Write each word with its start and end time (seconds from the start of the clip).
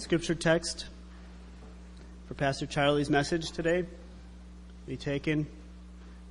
Scripture 0.00 0.34
text 0.34 0.86
for 2.26 2.32
Pastor 2.32 2.64
Charlie's 2.64 3.10
message 3.10 3.50
today 3.52 3.84
be 4.86 4.96
taken 4.96 5.46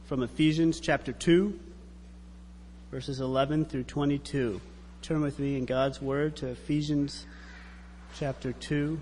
from 0.06 0.24
Ephesians 0.24 0.80
chapter 0.80 1.12
2, 1.12 1.58
verses 2.90 3.20
11 3.20 3.66
through 3.66 3.84
22. 3.84 4.60
Turn 5.04 5.22
with 5.22 5.38
me 5.38 5.56
in 5.56 5.66
God's 5.66 6.02
Word 6.02 6.36
to 6.38 6.48
Ephesians 6.48 7.28
chapter 8.18 8.54
2. 8.54 9.00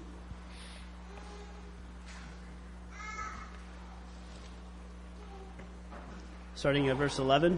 Starting 6.56 6.90
at 6.90 6.98
verse 6.98 7.20
11. 7.20 7.58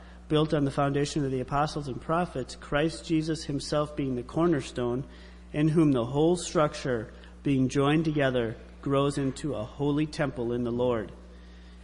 built 0.31 0.53
on 0.53 0.63
the 0.63 0.71
foundation 0.71 1.25
of 1.25 1.31
the 1.31 1.41
apostles 1.41 1.89
and 1.89 1.99
prophets, 1.99 2.55
Christ 2.55 3.03
Jesus 3.03 3.43
himself 3.43 3.97
being 3.97 4.15
the 4.15 4.23
cornerstone, 4.23 5.03
in 5.51 5.67
whom 5.67 5.91
the 5.91 6.05
whole 6.05 6.37
structure, 6.37 7.11
being 7.43 7.67
joined 7.67 8.05
together, 8.05 8.55
grows 8.81 9.17
into 9.17 9.53
a 9.53 9.65
holy 9.65 10.05
temple 10.05 10.53
in 10.53 10.63
the 10.63 10.71
Lord. 10.71 11.11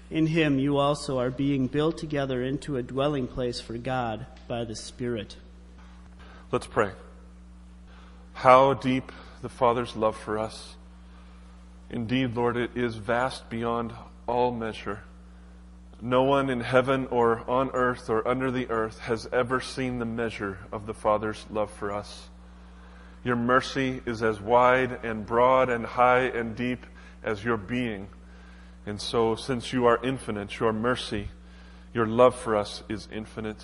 In 0.10 0.28
him 0.28 0.60
you 0.60 0.78
also 0.78 1.20
are 1.20 1.30
being 1.30 1.68
built 1.68 1.98
together 1.98 2.42
into 2.42 2.78
a 2.78 2.84
dwelling 2.84 3.28
place 3.28 3.60
for 3.60 3.78
God 3.78 4.26
by 4.48 4.64
the 4.64 4.78
Spirit. 4.78 5.36
Let's 6.50 6.68
pray. 6.68 6.92
How 8.32 8.76
deep 8.76 9.12
the 9.42 9.50
Father's 9.50 9.94
love 9.94 10.16
for 10.16 10.40
us. 10.40 10.78
Indeed, 11.90 12.34
Lord, 12.34 12.56
it 12.56 12.72
is 12.76 12.96
vast 12.96 13.50
beyond 13.50 13.92
all 14.26 14.54
measure. 14.54 15.02
No 16.02 16.24
one 16.24 16.50
in 16.50 16.62
heaven 16.62 17.08
or 17.08 17.44
on 17.50 17.72
earth 17.72 18.10
or 18.10 18.28
under 18.28 18.52
the 18.52 18.70
earth 18.70 19.00
has 19.00 19.28
ever 19.34 19.60
seen 19.60 19.98
the 19.98 20.06
measure 20.06 20.60
of 20.72 20.86
the 20.86 20.94
Father's 20.94 21.46
love 21.50 21.72
for 21.72 21.92
us. 21.92 22.30
Your 23.24 23.36
mercy 23.36 24.02
is 24.06 24.22
as 24.22 24.40
wide 24.40 25.00
and 25.04 25.26
broad 25.26 25.70
and 25.70 25.86
high 25.86 26.26
and 26.26 26.56
deep 26.56 26.86
as 27.24 27.44
your 27.44 27.58
being. 27.58 28.08
And 28.86 29.02
so, 29.02 29.36
since 29.36 29.74
you 29.74 29.86
are 29.86 30.00
infinite, 30.04 30.60
your 30.60 30.72
mercy, 30.72 31.30
your 31.94 32.06
love 32.06 32.36
for 32.36 32.56
us 32.56 32.84
is 32.88 33.08
infinite. 33.12 33.64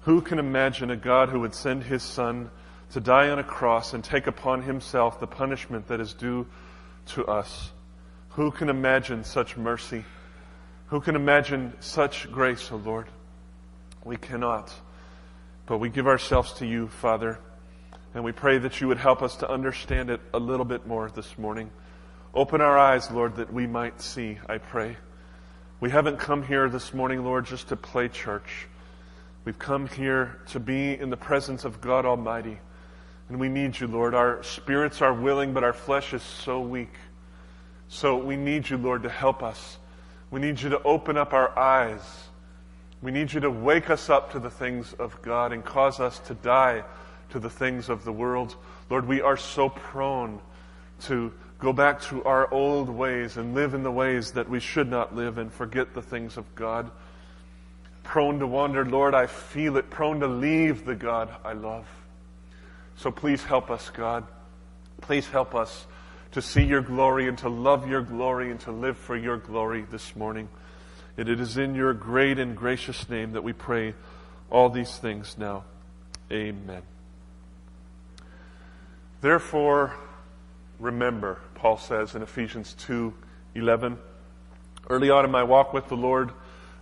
Who 0.00 0.22
can 0.22 0.38
imagine 0.38 0.90
a 0.90 0.96
God 0.96 1.28
who 1.28 1.40
would 1.40 1.54
send 1.54 1.84
his 1.84 2.02
Son 2.02 2.50
to 2.92 3.00
die 3.00 3.28
on 3.28 3.38
a 3.38 3.44
cross 3.44 3.92
and 3.92 4.02
take 4.02 4.26
upon 4.26 4.62
himself 4.62 5.20
the 5.20 5.26
punishment 5.26 5.88
that 5.88 6.00
is 6.00 6.14
due 6.14 6.46
to 7.08 7.26
us? 7.26 7.70
Who 8.30 8.50
can 8.50 8.70
imagine 8.70 9.24
such 9.24 9.58
mercy? 9.58 10.04
Who 10.88 11.02
can 11.02 11.16
imagine 11.16 11.74
such 11.80 12.32
grace, 12.32 12.72
O 12.72 12.76
oh 12.76 12.78
Lord? 12.78 13.08
We 14.04 14.16
cannot. 14.16 14.72
But 15.66 15.78
we 15.78 15.90
give 15.90 16.06
ourselves 16.06 16.54
to 16.54 16.66
you, 16.66 16.88
Father, 16.88 17.38
and 18.14 18.24
we 18.24 18.32
pray 18.32 18.56
that 18.56 18.80
you 18.80 18.88
would 18.88 18.96
help 18.96 19.20
us 19.20 19.36
to 19.36 19.50
understand 19.50 20.08
it 20.08 20.22
a 20.32 20.38
little 20.38 20.64
bit 20.64 20.86
more 20.86 21.10
this 21.10 21.36
morning. 21.36 21.70
Open 22.32 22.62
our 22.62 22.78
eyes, 22.78 23.10
Lord, 23.10 23.36
that 23.36 23.52
we 23.52 23.66
might 23.66 24.00
see, 24.00 24.38
I 24.48 24.56
pray. 24.56 24.96
We 25.78 25.90
haven't 25.90 26.20
come 26.20 26.42
here 26.42 26.70
this 26.70 26.94
morning, 26.94 27.22
Lord, 27.22 27.44
just 27.44 27.68
to 27.68 27.76
play 27.76 28.08
church. 28.08 28.66
We've 29.44 29.58
come 29.58 29.88
here 29.88 30.40
to 30.48 30.58
be 30.58 30.98
in 30.98 31.10
the 31.10 31.18
presence 31.18 31.66
of 31.66 31.82
God 31.82 32.06
Almighty. 32.06 32.60
And 33.28 33.38
we 33.38 33.50
need 33.50 33.78
you, 33.78 33.88
Lord. 33.88 34.14
Our 34.14 34.42
spirits 34.42 35.02
are 35.02 35.12
willing, 35.12 35.52
but 35.52 35.64
our 35.64 35.74
flesh 35.74 36.14
is 36.14 36.22
so 36.22 36.62
weak. 36.62 36.94
So 37.88 38.16
we 38.16 38.36
need 38.36 38.70
you, 38.70 38.78
Lord, 38.78 39.02
to 39.02 39.10
help 39.10 39.42
us 39.42 39.76
we 40.30 40.40
need 40.40 40.60
you 40.60 40.70
to 40.70 40.82
open 40.82 41.16
up 41.16 41.32
our 41.32 41.56
eyes. 41.58 42.02
We 43.00 43.10
need 43.10 43.32
you 43.32 43.40
to 43.40 43.50
wake 43.50 43.90
us 43.90 44.10
up 44.10 44.32
to 44.32 44.38
the 44.38 44.50
things 44.50 44.92
of 44.94 45.20
God 45.22 45.52
and 45.52 45.64
cause 45.64 46.00
us 46.00 46.18
to 46.20 46.34
die 46.34 46.84
to 47.30 47.38
the 47.38 47.50
things 47.50 47.88
of 47.88 48.04
the 48.04 48.12
world. 48.12 48.56
Lord, 48.90 49.06
we 49.06 49.20
are 49.20 49.36
so 49.36 49.68
prone 49.68 50.40
to 51.02 51.32
go 51.58 51.72
back 51.72 52.00
to 52.02 52.24
our 52.24 52.52
old 52.52 52.88
ways 52.88 53.36
and 53.36 53.54
live 53.54 53.74
in 53.74 53.82
the 53.82 53.90
ways 53.90 54.32
that 54.32 54.48
we 54.48 54.60
should 54.60 54.88
not 54.88 55.14
live 55.14 55.38
and 55.38 55.52
forget 55.52 55.94
the 55.94 56.02
things 56.02 56.36
of 56.36 56.54
God. 56.54 56.90
Prone 58.02 58.38
to 58.38 58.46
wander, 58.46 58.86
Lord, 58.86 59.14
I 59.14 59.26
feel 59.26 59.76
it. 59.76 59.90
Prone 59.90 60.20
to 60.20 60.26
leave 60.26 60.84
the 60.84 60.94
God 60.94 61.28
I 61.44 61.52
love. 61.52 61.86
So 62.96 63.10
please 63.10 63.44
help 63.44 63.70
us, 63.70 63.90
God. 63.90 64.26
Please 65.00 65.28
help 65.28 65.54
us 65.54 65.86
to 66.32 66.42
see 66.42 66.62
your 66.62 66.82
glory 66.82 67.28
and 67.28 67.38
to 67.38 67.48
love 67.48 67.88
your 67.88 68.02
glory 68.02 68.50
and 68.50 68.60
to 68.60 68.72
live 68.72 68.96
for 68.96 69.16
your 69.16 69.36
glory 69.36 69.86
this 69.90 70.14
morning. 70.14 70.48
And 71.16 71.28
it 71.28 71.40
is 71.40 71.56
in 71.56 71.74
your 71.74 71.94
great 71.94 72.38
and 72.38 72.56
gracious 72.56 73.08
name 73.08 73.32
that 73.32 73.42
we 73.42 73.52
pray 73.52 73.94
all 74.50 74.68
these 74.70 74.96
things 74.98 75.36
now. 75.38 75.64
Amen. 76.30 76.82
Therefore, 79.20 79.94
remember, 80.78 81.38
Paul 81.54 81.78
says 81.78 82.14
in 82.14 82.22
Ephesians 82.22 82.74
2 82.74 83.12
11. 83.54 83.98
Early 84.88 85.10
on 85.10 85.24
in 85.24 85.30
my 85.30 85.42
walk 85.42 85.72
with 85.72 85.88
the 85.88 85.96
Lord, 85.96 86.30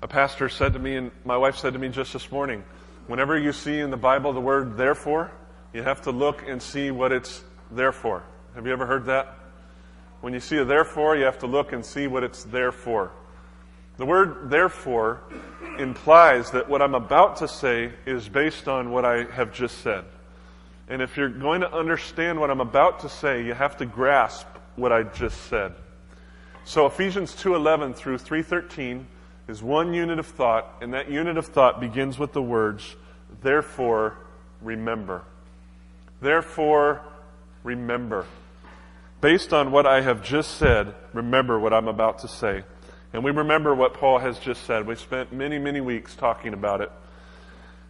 a 0.02 0.08
pastor 0.08 0.48
said 0.48 0.74
to 0.74 0.78
me, 0.78 0.96
and 0.96 1.10
my 1.24 1.36
wife 1.36 1.56
said 1.56 1.72
to 1.72 1.78
me 1.78 1.88
just 1.88 2.12
this 2.12 2.30
morning, 2.30 2.62
whenever 3.06 3.38
you 3.38 3.52
see 3.52 3.78
in 3.80 3.90
the 3.90 3.96
Bible 3.96 4.32
the 4.32 4.40
word 4.40 4.76
therefore, 4.76 5.32
you 5.72 5.82
have 5.82 6.02
to 6.02 6.10
look 6.10 6.46
and 6.46 6.60
see 6.62 6.90
what 6.90 7.12
it's 7.12 7.42
there 7.70 7.92
for. 7.92 8.22
Have 8.56 8.66
you 8.66 8.72
ever 8.72 8.86
heard 8.86 9.04
that? 9.04 9.36
When 10.22 10.32
you 10.32 10.40
see 10.40 10.56
a 10.56 10.64
therefore, 10.64 11.14
you 11.14 11.26
have 11.26 11.40
to 11.40 11.46
look 11.46 11.72
and 11.72 11.84
see 11.84 12.06
what 12.06 12.24
it's 12.24 12.42
there 12.44 12.72
for. 12.72 13.12
The 13.98 14.06
word 14.06 14.48
therefore 14.48 15.20
implies 15.78 16.52
that 16.52 16.66
what 16.66 16.80
I'm 16.80 16.94
about 16.94 17.36
to 17.36 17.48
say 17.48 17.92
is 18.06 18.30
based 18.30 18.66
on 18.66 18.92
what 18.92 19.04
I 19.04 19.24
have 19.24 19.52
just 19.52 19.82
said. 19.82 20.06
And 20.88 21.02
if 21.02 21.18
you're 21.18 21.28
going 21.28 21.60
to 21.60 21.70
understand 21.70 22.40
what 22.40 22.50
I'm 22.50 22.62
about 22.62 23.00
to 23.00 23.10
say, 23.10 23.44
you 23.44 23.52
have 23.52 23.76
to 23.76 23.84
grasp 23.84 24.46
what 24.76 24.90
I 24.90 25.02
just 25.02 25.38
said. 25.48 25.74
So 26.64 26.86
Ephesians 26.86 27.34
2:11 27.34 27.94
through 27.94 28.16
3:13 28.16 29.04
is 29.48 29.62
one 29.62 29.92
unit 29.92 30.18
of 30.18 30.26
thought, 30.26 30.76
and 30.80 30.94
that 30.94 31.10
unit 31.10 31.36
of 31.36 31.44
thought 31.44 31.78
begins 31.78 32.18
with 32.18 32.32
the 32.32 32.42
words, 32.42 32.96
therefore 33.42 34.16
remember. 34.62 35.24
Therefore 36.22 37.02
remember. 37.62 38.24
Based 39.26 39.52
on 39.52 39.72
what 39.72 39.86
I 39.86 40.02
have 40.02 40.22
just 40.22 40.56
said, 40.56 40.94
remember 41.12 41.58
what 41.58 41.72
I'm 41.72 41.88
about 41.88 42.20
to 42.20 42.28
say. 42.28 42.62
And 43.12 43.24
we 43.24 43.32
remember 43.32 43.74
what 43.74 43.94
Paul 43.94 44.18
has 44.18 44.38
just 44.38 44.62
said. 44.62 44.86
We 44.86 44.94
spent 44.94 45.32
many, 45.32 45.58
many 45.58 45.80
weeks 45.80 46.14
talking 46.14 46.54
about 46.54 46.80
it. 46.80 46.92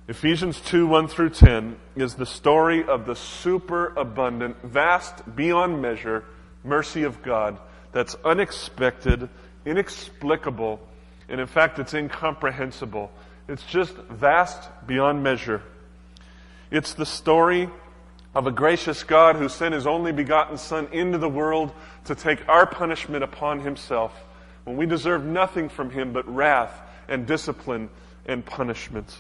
Ephesians 0.09 0.59
2 0.63 0.87
1 0.87 1.09
through 1.09 1.29
10 1.29 1.77
is 1.95 2.15
the 2.15 2.25
story 2.25 2.83
of 2.85 3.05
the 3.05 3.15
super 3.15 3.89
abundant, 3.99 4.63
vast, 4.63 5.37
beyond 5.37 5.83
measure 5.83 6.25
mercy 6.65 7.03
of 7.03 7.23
God 7.23 7.59
that's 7.93 8.17
unexpected, 8.25 9.29
inexplicable, 9.67 10.81
and 11.29 11.39
in 11.39 11.47
fact, 11.47 11.79
it's 11.79 11.93
incomprehensible. 11.93 13.13
It's 13.47 13.67
just 13.67 13.95
vast 13.95 14.71
beyond 14.87 15.23
measure. 15.23 15.61
It's 16.71 16.95
the 16.95 17.05
story 17.05 17.69
of 18.37 18.47
a 18.47 18.51
gracious 18.51 19.03
God 19.03 19.37
who 19.37 19.49
sent 19.49 19.73
his 19.73 19.87
only 19.87 20.13
begotten 20.13 20.59
Son 20.59 20.89
into 20.93 21.17
the 21.17 21.29
world 21.29 21.73
to 22.05 22.15
take 22.15 22.47
our 22.51 22.67
punishment 22.67 23.25
upon 23.25 23.61
himself 23.61 24.13
when 24.65 24.77
we 24.77 24.85
deserve 24.85 25.25
nothing 25.25 25.71
from 25.71 25.89
him 25.89 26.13
but 26.13 26.29
wrath 26.29 26.83
and 27.09 27.27
discipline 27.27 27.89
and 28.27 28.45
punishment. 28.45 29.17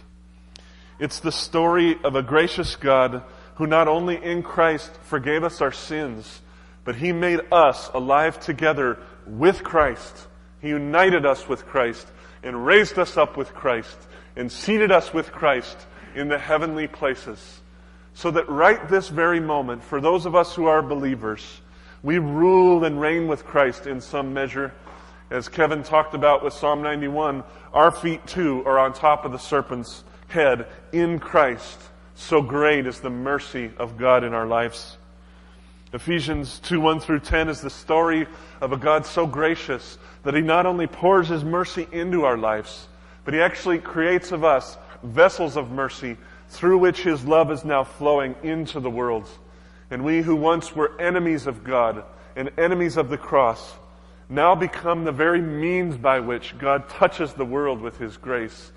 It's 0.98 1.20
the 1.20 1.32
story 1.32 1.96
of 2.04 2.14
a 2.14 2.22
gracious 2.22 2.76
God 2.76 3.22
who 3.54 3.66
not 3.66 3.88
only 3.88 4.22
in 4.22 4.42
Christ 4.42 4.90
forgave 5.04 5.44
us 5.44 5.62
our 5.62 5.72
sins, 5.72 6.42
but 6.84 6.96
he 6.96 7.10
made 7.10 7.40
us 7.50 7.88
alive 7.94 8.38
together 8.38 8.98
with 9.26 9.64
Christ. 9.64 10.26
He 10.60 10.68
united 10.68 11.24
us 11.24 11.48
with 11.48 11.64
Christ 11.64 12.06
and 12.42 12.66
raised 12.66 12.98
us 12.98 13.16
up 13.16 13.38
with 13.38 13.54
Christ 13.54 13.96
and 14.36 14.52
seated 14.52 14.92
us 14.92 15.14
with 15.14 15.32
Christ 15.32 15.78
in 16.14 16.28
the 16.28 16.38
heavenly 16.38 16.86
places. 16.86 17.62
So 18.16 18.30
that 18.30 18.48
right 18.48 18.88
this 18.88 19.10
very 19.10 19.40
moment, 19.40 19.84
for 19.84 20.00
those 20.00 20.24
of 20.24 20.34
us 20.34 20.54
who 20.54 20.64
are 20.64 20.80
believers, 20.80 21.60
we 22.02 22.18
rule 22.18 22.82
and 22.84 22.98
reign 22.98 23.28
with 23.28 23.44
Christ 23.44 23.86
in 23.86 24.00
some 24.00 24.32
measure. 24.32 24.72
As 25.28 25.50
Kevin 25.50 25.82
talked 25.82 26.14
about 26.14 26.42
with 26.42 26.54
Psalm 26.54 26.80
91, 26.80 27.44
our 27.74 27.90
feet 27.90 28.26
too 28.26 28.62
are 28.64 28.78
on 28.78 28.94
top 28.94 29.26
of 29.26 29.32
the 29.32 29.38
serpent's 29.38 30.02
head 30.28 30.66
in 30.92 31.18
Christ. 31.18 31.78
So 32.14 32.40
great 32.40 32.86
is 32.86 33.00
the 33.00 33.10
mercy 33.10 33.70
of 33.76 33.98
God 33.98 34.24
in 34.24 34.32
our 34.32 34.46
lives. 34.46 34.96
Ephesians 35.92 36.58
2 36.60 36.80
1 36.80 37.00
through 37.00 37.20
10 37.20 37.50
is 37.50 37.60
the 37.60 37.68
story 37.68 38.26
of 38.62 38.72
a 38.72 38.78
God 38.78 39.04
so 39.04 39.26
gracious 39.26 39.98
that 40.22 40.32
He 40.32 40.40
not 40.40 40.64
only 40.64 40.86
pours 40.86 41.28
His 41.28 41.44
mercy 41.44 41.86
into 41.92 42.24
our 42.24 42.38
lives, 42.38 42.88
but 43.26 43.34
He 43.34 43.42
actually 43.42 43.78
creates 43.78 44.32
of 44.32 44.42
us 44.42 44.78
vessels 45.02 45.58
of 45.58 45.70
mercy 45.70 46.16
through 46.48 46.78
which 46.78 47.02
His 47.02 47.24
love 47.24 47.50
is 47.50 47.64
now 47.64 47.84
flowing 47.84 48.34
into 48.42 48.80
the 48.80 48.90
world. 48.90 49.28
And 49.90 50.04
we 50.04 50.22
who 50.22 50.36
once 50.36 50.74
were 50.74 51.00
enemies 51.00 51.46
of 51.46 51.64
God 51.64 52.04
and 52.34 52.50
enemies 52.58 52.96
of 52.96 53.08
the 53.08 53.18
cross 53.18 53.74
now 54.28 54.54
become 54.54 55.04
the 55.04 55.12
very 55.12 55.40
means 55.40 55.96
by 55.96 56.20
which 56.20 56.58
God 56.58 56.88
touches 56.88 57.32
the 57.34 57.44
world 57.44 57.80
with 57.80 57.98
His 57.98 58.16
grace 58.16 58.72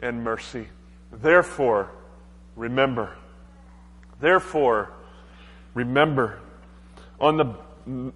and 0.00 0.24
mercy. 0.24 0.68
Therefore, 1.12 1.90
remember. 2.56 3.16
Therefore, 4.20 4.90
remember. 5.74 6.40
On 7.20 7.36
the, 7.36 7.54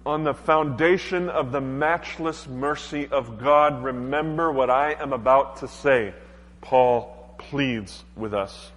on 0.05 0.23
the 0.23 0.33
foundation 0.33 1.29
of 1.29 1.51
the 1.51 1.61
matchless 1.61 2.47
mercy 2.47 3.07
of 3.07 3.39
God, 3.39 3.83
remember 3.83 4.51
what 4.51 4.69
I 4.69 4.93
am 4.93 5.13
about 5.13 5.57
to 5.57 5.67
say. 5.67 6.13
Paul 6.61 7.35
pleads 7.37 8.03
with 8.15 8.33
us. 8.33 8.71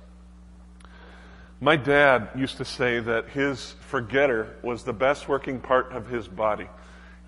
My 1.60 1.76
dad 1.76 2.28
used 2.34 2.58
to 2.58 2.66
say 2.66 3.00
that 3.00 3.30
his 3.30 3.74
forgetter 3.80 4.54
was 4.62 4.82
the 4.82 4.92
best 4.92 5.26
working 5.26 5.58
part 5.58 5.92
of 5.92 6.06
his 6.06 6.28
body. 6.28 6.68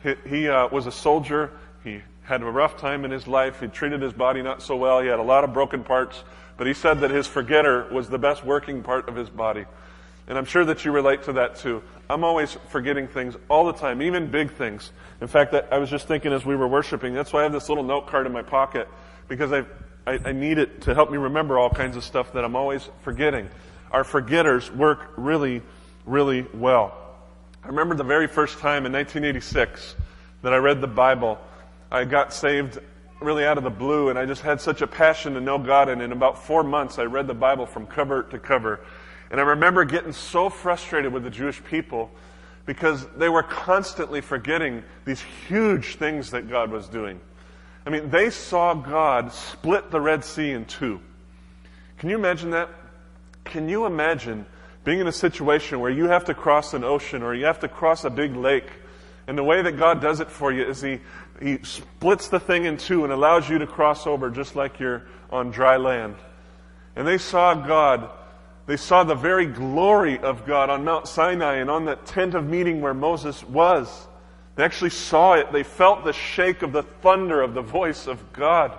He, 0.03 0.15
he 0.29 0.49
uh, 0.49 0.69
was 0.69 0.87
a 0.87 0.93
soldier. 0.93 1.51
He 1.83 2.03
had 2.25 2.43
a 2.43 2.45
rough 2.45 2.77
time 2.77 3.07
in 3.07 3.11
his 3.11 3.27
life. 3.27 3.61
He 3.61 3.69
treated 3.69 4.03
his 4.03 4.13
body 4.13 4.43
not 4.43 4.63
so 4.63 4.77
well. 4.77 5.01
He 5.01 5.09
had 5.09 5.19
a 5.19 5.23
lot 5.23 5.45
of 5.45 5.55
broken 5.55 5.83
parts. 5.83 6.23
But 6.59 6.67
he 6.67 6.75
said 6.75 7.01
that 7.01 7.11
his 7.11 7.27
forgetter 7.27 7.89
was 7.91 8.11
the 8.11 8.19
best 8.19 8.45
working 8.45 8.83
part 8.83 9.09
of 9.09 9.17
his 9.17 9.31
body. 9.31 9.65
And 10.27 10.37
I'm 10.37 10.45
sure 10.45 10.65
that 10.67 10.85
you 10.85 10.93
relate 10.93 11.23
to 11.23 11.33
that 11.35 11.57
too. 11.57 11.83
I'm 12.11 12.23
always 12.23 12.59
forgetting 12.69 13.09
things 13.09 13.35
all 13.49 13.65
the 13.65 13.73
time, 13.73 14.03
even 14.03 14.31
big 14.31 14.53
things. 14.53 14.93
In 15.23 15.27
fact, 15.27 15.55
I 15.55 15.79
was 15.79 15.89
just 15.89 16.07
thinking 16.07 16.35
as 16.35 16.45
we 16.45 16.55
were 16.55 16.69
worshiping, 16.69 17.15
that's 17.15 17.33
why 17.33 17.41
I 17.41 17.43
have 17.45 17.53
this 17.53 17.71
little 17.71 17.85
note 17.85 18.09
card 18.09 18.27
in 18.27 18.33
my 18.33 18.43
pocket, 18.43 18.89
because 19.27 19.53
I, 19.53 19.65
I, 20.07 20.19
I 20.27 20.33
need 20.33 20.59
it 20.59 20.83
to 20.83 20.95
help 20.95 21.11
me 21.11 21.17
remember 21.17 21.59
all 21.59 21.71
kinds 21.71 21.97
of 21.97 22.05
stuff 22.05 22.35
that 22.35 22.45
I'm 22.45 22.57
always 22.57 22.91
forgetting. 23.01 23.49
Our 23.91 24.05
forgetters 24.05 24.71
work 24.71 25.13
really, 25.17 25.63
really 26.05 26.47
well. 26.55 26.97
I 27.65 27.69
remember 27.69 27.95
the 27.95 28.05
very 28.05 28.27
first 28.27 28.59
time 28.59 28.87
in 28.87 28.93
1986 28.93 29.97
that 30.43 30.53
I 30.53 30.57
read 30.57 30.81
the 30.81 30.87
Bible. 30.87 31.39
I 31.91 32.05
got 32.05 32.33
saved 32.33 32.79
really 33.21 33.45
out 33.45 33.59
of 33.59 33.65
the 33.65 33.71
blue, 33.71 34.11
and 34.11 34.19
I 34.19 34.27
just 34.27 34.43
had 34.43 34.61
such 34.61 34.83
a 34.83 34.87
passion 34.87 35.35
to 35.35 35.41
know 35.41 35.59
God. 35.59 35.89
And 35.89 36.03
in 36.03 36.13
about 36.13 36.45
four 36.45 36.63
months, 36.63 36.99
I 36.99 37.05
read 37.05 37.27
the 37.27 37.35
Bible 37.35 37.67
from 37.67 37.87
cover 37.87 38.23
to 38.25 38.39
cover. 38.39 38.81
And 39.31 39.41
I 39.41 39.45
remember 39.45 39.85
getting 39.85 40.13
so 40.13 40.49
frustrated 40.49 41.13
with 41.13 41.25
the 41.25 41.31
Jewish 41.31 41.63
people 41.65 42.11
because 42.67 43.07
they 43.17 43.29
were 43.29 43.43
constantly 43.43 44.21
forgetting 44.21 44.85
these 45.05 45.23
huge 45.49 45.97
things 45.97 46.31
that 46.31 46.49
God 46.49 46.71
was 46.71 46.89
doing. 46.89 47.21
I 47.87 47.91
mean, 47.91 48.11
they 48.11 48.29
saw 48.29 48.75
God 48.75 49.33
split 49.33 49.91
the 49.91 50.01
Red 50.01 50.25
Sea 50.25 50.51
in 50.51 50.67
two. 50.67 51.01
Can 51.99 52.11
you 52.11 52.17
imagine 52.17 52.51
that? 52.51 52.69
Can 53.49 53.69
you 53.69 53.87
imagine 53.87 54.47
being 54.85 55.01
in 55.01 55.07
a 55.07 55.13
situation 55.13 55.81
where 55.81 55.91
you 55.91 56.07
have 56.07 56.27
to 56.27 56.35
cross 56.35 56.75
an 56.75 56.85
ocean 56.85 57.23
or 57.23 57.35
you 57.35 57.47
have 57.47 57.61
to 57.61 57.69
cross 57.69 58.05
a 58.05 58.11
big 58.11 58.37
lake? 58.37 58.71
And 59.27 59.37
the 59.37 59.45
way 59.45 59.61
that 59.61 59.73
God 59.73 60.01
does 60.01 60.21
it 60.21 60.31
for 60.31 60.51
you 60.53 60.65
is 60.65 60.81
He 60.81 61.01
he 61.41 61.59
splits 61.63 62.29
the 62.29 62.41
thing 62.41 62.65
in 62.65 62.77
two 62.77 63.05
and 63.05 63.13
allows 63.13 63.49
you 63.49 63.59
to 63.59 63.67
cross 63.67 64.07
over 64.07 64.31
just 64.31 64.57
like 64.57 64.81
you're 64.81 65.05
on 65.31 65.51
dry 65.51 65.77
land. 65.77 66.17
And 66.97 67.07
they 67.07 67.19
saw 67.19 67.55
God. 67.55 68.11
They 68.67 68.77
saw 68.77 69.05
the 69.05 69.15
very 69.15 69.47
glory 69.47 70.19
of 70.19 70.45
God 70.45 70.69
on 70.69 70.85
Mount 70.85 71.07
Sinai 71.07 71.57
and 71.57 71.71
on 71.71 71.85
that 71.87 72.07
tent 72.07 72.35
of 72.35 72.47
meeting 72.47 72.81
where 72.81 72.95
Moses 72.95 73.43
was. 73.45 74.07
They 74.57 74.65
actually 74.65 74.91
saw 74.91 75.35
it. 75.35 75.53
They 75.53 75.63
felt 75.63 76.05
the 76.05 76.13
shake 76.13 76.63
of 76.63 76.73
the 76.73 76.83
thunder 76.83 77.41
of 77.41 77.55
the 77.55 77.63
voice 77.63 78.09
of 78.09 78.33
God. 78.33 78.77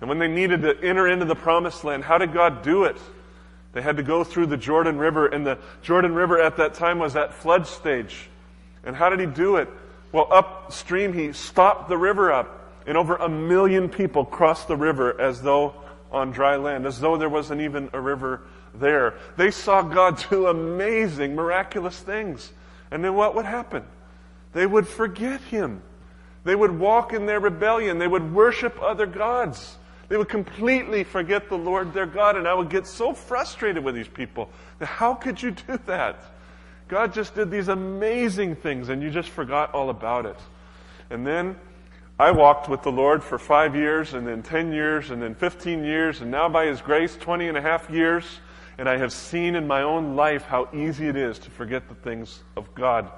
And 0.00 0.08
when 0.08 0.18
they 0.18 0.28
needed 0.28 0.62
to 0.62 0.76
enter 0.82 1.06
into 1.06 1.24
the 1.24 1.36
promised 1.36 1.84
land, 1.84 2.04
how 2.04 2.18
did 2.18 2.32
God 2.32 2.62
do 2.62 2.84
it? 2.84 2.98
They 3.78 3.82
had 3.82 3.98
to 3.98 4.02
go 4.02 4.24
through 4.24 4.46
the 4.46 4.56
Jordan 4.56 4.98
River, 4.98 5.28
and 5.28 5.46
the 5.46 5.56
Jordan 5.82 6.12
River 6.12 6.42
at 6.42 6.56
that 6.56 6.74
time 6.74 6.98
was 6.98 7.14
at 7.14 7.32
flood 7.32 7.64
stage. 7.64 8.28
And 8.82 8.96
how 8.96 9.08
did 9.08 9.20
he 9.20 9.26
do 9.26 9.54
it? 9.54 9.68
Well, 10.10 10.26
upstream, 10.32 11.12
he 11.12 11.32
stopped 11.32 11.88
the 11.88 11.96
river 11.96 12.32
up, 12.32 12.72
and 12.88 12.98
over 12.98 13.14
a 13.14 13.28
million 13.28 13.88
people 13.88 14.24
crossed 14.24 14.66
the 14.66 14.74
river 14.74 15.20
as 15.20 15.42
though 15.42 15.74
on 16.10 16.32
dry 16.32 16.56
land, 16.56 16.86
as 16.86 16.98
though 16.98 17.16
there 17.16 17.28
wasn't 17.28 17.60
even 17.60 17.88
a 17.92 18.00
river 18.00 18.40
there. 18.74 19.14
They 19.36 19.52
saw 19.52 19.82
God 19.82 20.24
do 20.30 20.48
amazing, 20.48 21.36
miraculous 21.36 22.00
things. 22.00 22.50
And 22.90 23.04
then 23.04 23.14
what 23.14 23.36
would 23.36 23.46
happen? 23.46 23.84
They 24.54 24.66
would 24.66 24.88
forget 24.88 25.40
him. 25.42 25.82
They 26.42 26.56
would 26.56 26.76
walk 26.76 27.12
in 27.12 27.26
their 27.26 27.38
rebellion. 27.38 27.98
They 27.98 28.08
would 28.08 28.34
worship 28.34 28.82
other 28.82 29.06
gods. 29.06 29.76
They 30.08 30.16
would 30.16 30.28
completely 30.28 31.04
forget 31.04 31.48
the 31.48 31.58
Lord 31.58 31.92
their 31.92 32.06
God. 32.06 32.36
And 32.36 32.48
I 32.48 32.54
would 32.54 32.70
get 32.70 32.86
so 32.86 33.12
frustrated 33.12 33.84
with 33.84 33.94
these 33.94 34.08
people. 34.08 34.48
How 34.80 35.14
could 35.14 35.42
you 35.42 35.50
do 35.50 35.78
that? 35.86 36.20
God 36.88 37.12
just 37.12 37.34
did 37.34 37.50
these 37.50 37.68
amazing 37.68 38.56
things 38.56 38.88
and 38.88 39.02
you 39.02 39.10
just 39.10 39.28
forgot 39.28 39.74
all 39.74 39.90
about 39.90 40.24
it. 40.24 40.38
And 41.10 41.26
then 41.26 41.56
I 42.18 42.30
walked 42.30 42.68
with 42.68 42.82
the 42.82 42.90
Lord 42.90 43.22
for 43.22 43.38
five 43.38 43.76
years 43.76 44.14
and 44.14 44.26
then 44.26 44.42
10 44.42 44.72
years 44.72 45.10
and 45.10 45.22
then 45.22 45.34
15 45.34 45.84
years 45.84 46.22
and 46.22 46.30
now 46.30 46.48
by 46.48 46.66
His 46.66 46.80
grace, 46.80 47.16
20 47.16 47.48
and 47.48 47.58
a 47.58 47.60
half 47.60 47.90
years. 47.90 48.24
And 48.78 48.88
I 48.88 48.96
have 48.96 49.12
seen 49.12 49.54
in 49.54 49.66
my 49.66 49.82
own 49.82 50.16
life 50.16 50.44
how 50.44 50.68
easy 50.72 51.08
it 51.08 51.16
is 51.16 51.38
to 51.40 51.50
forget 51.50 51.88
the 51.88 51.94
things 51.96 52.42
of 52.56 52.74
God. 52.74 53.10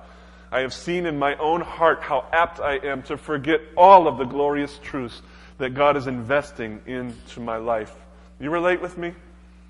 I 0.51 0.61
have 0.61 0.75
seen 0.75 1.07
in 1.07 1.19
my 1.19 1.37
own 1.37 1.61
heart 1.61 2.03
how 2.03 2.27
apt 2.33 2.59
I 2.59 2.79
am 2.79 3.03
to 3.05 3.17
forget 3.17 3.61
all 3.77 4.09
of 4.09 4.19
the 4.19 4.25
glorious 4.25 4.81
truths 4.83 5.23
that 5.61 5.75
God 5.75 5.97
is 5.97 6.07
investing 6.07 6.81
into 6.87 7.39
my 7.39 7.57
life. 7.57 7.95
You 8.41 8.51
relate 8.51 8.81
with 8.81 8.99
me? 8.99 9.15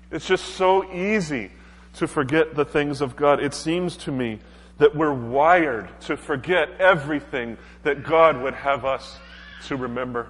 It's 0.09 0.25
just 0.25 0.55
so 0.55 0.91
easy 0.91 1.51
to 1.95 2.07
forget 2.07 2.55
the 2.55 2.65
things 2.65 3.01
of 3.01 3.15
God. 3.15 3.43
It 3.43 3.53
seems 3.53 3.97
to 3.97 4.11
me 4.11 4.39
that 4.77 4.95
we're 4.95 5.13
wired 5.13 5.89
to 6.01 6.17
forget 6.17 6.69
everything 6.79 7.57
that 7.83 8.03
God 8.03 8.41
would 8.41 8.53
have 8.53 8.85
us 8.85 9.19
to 9.67 9.75
remember. 9.75 10.27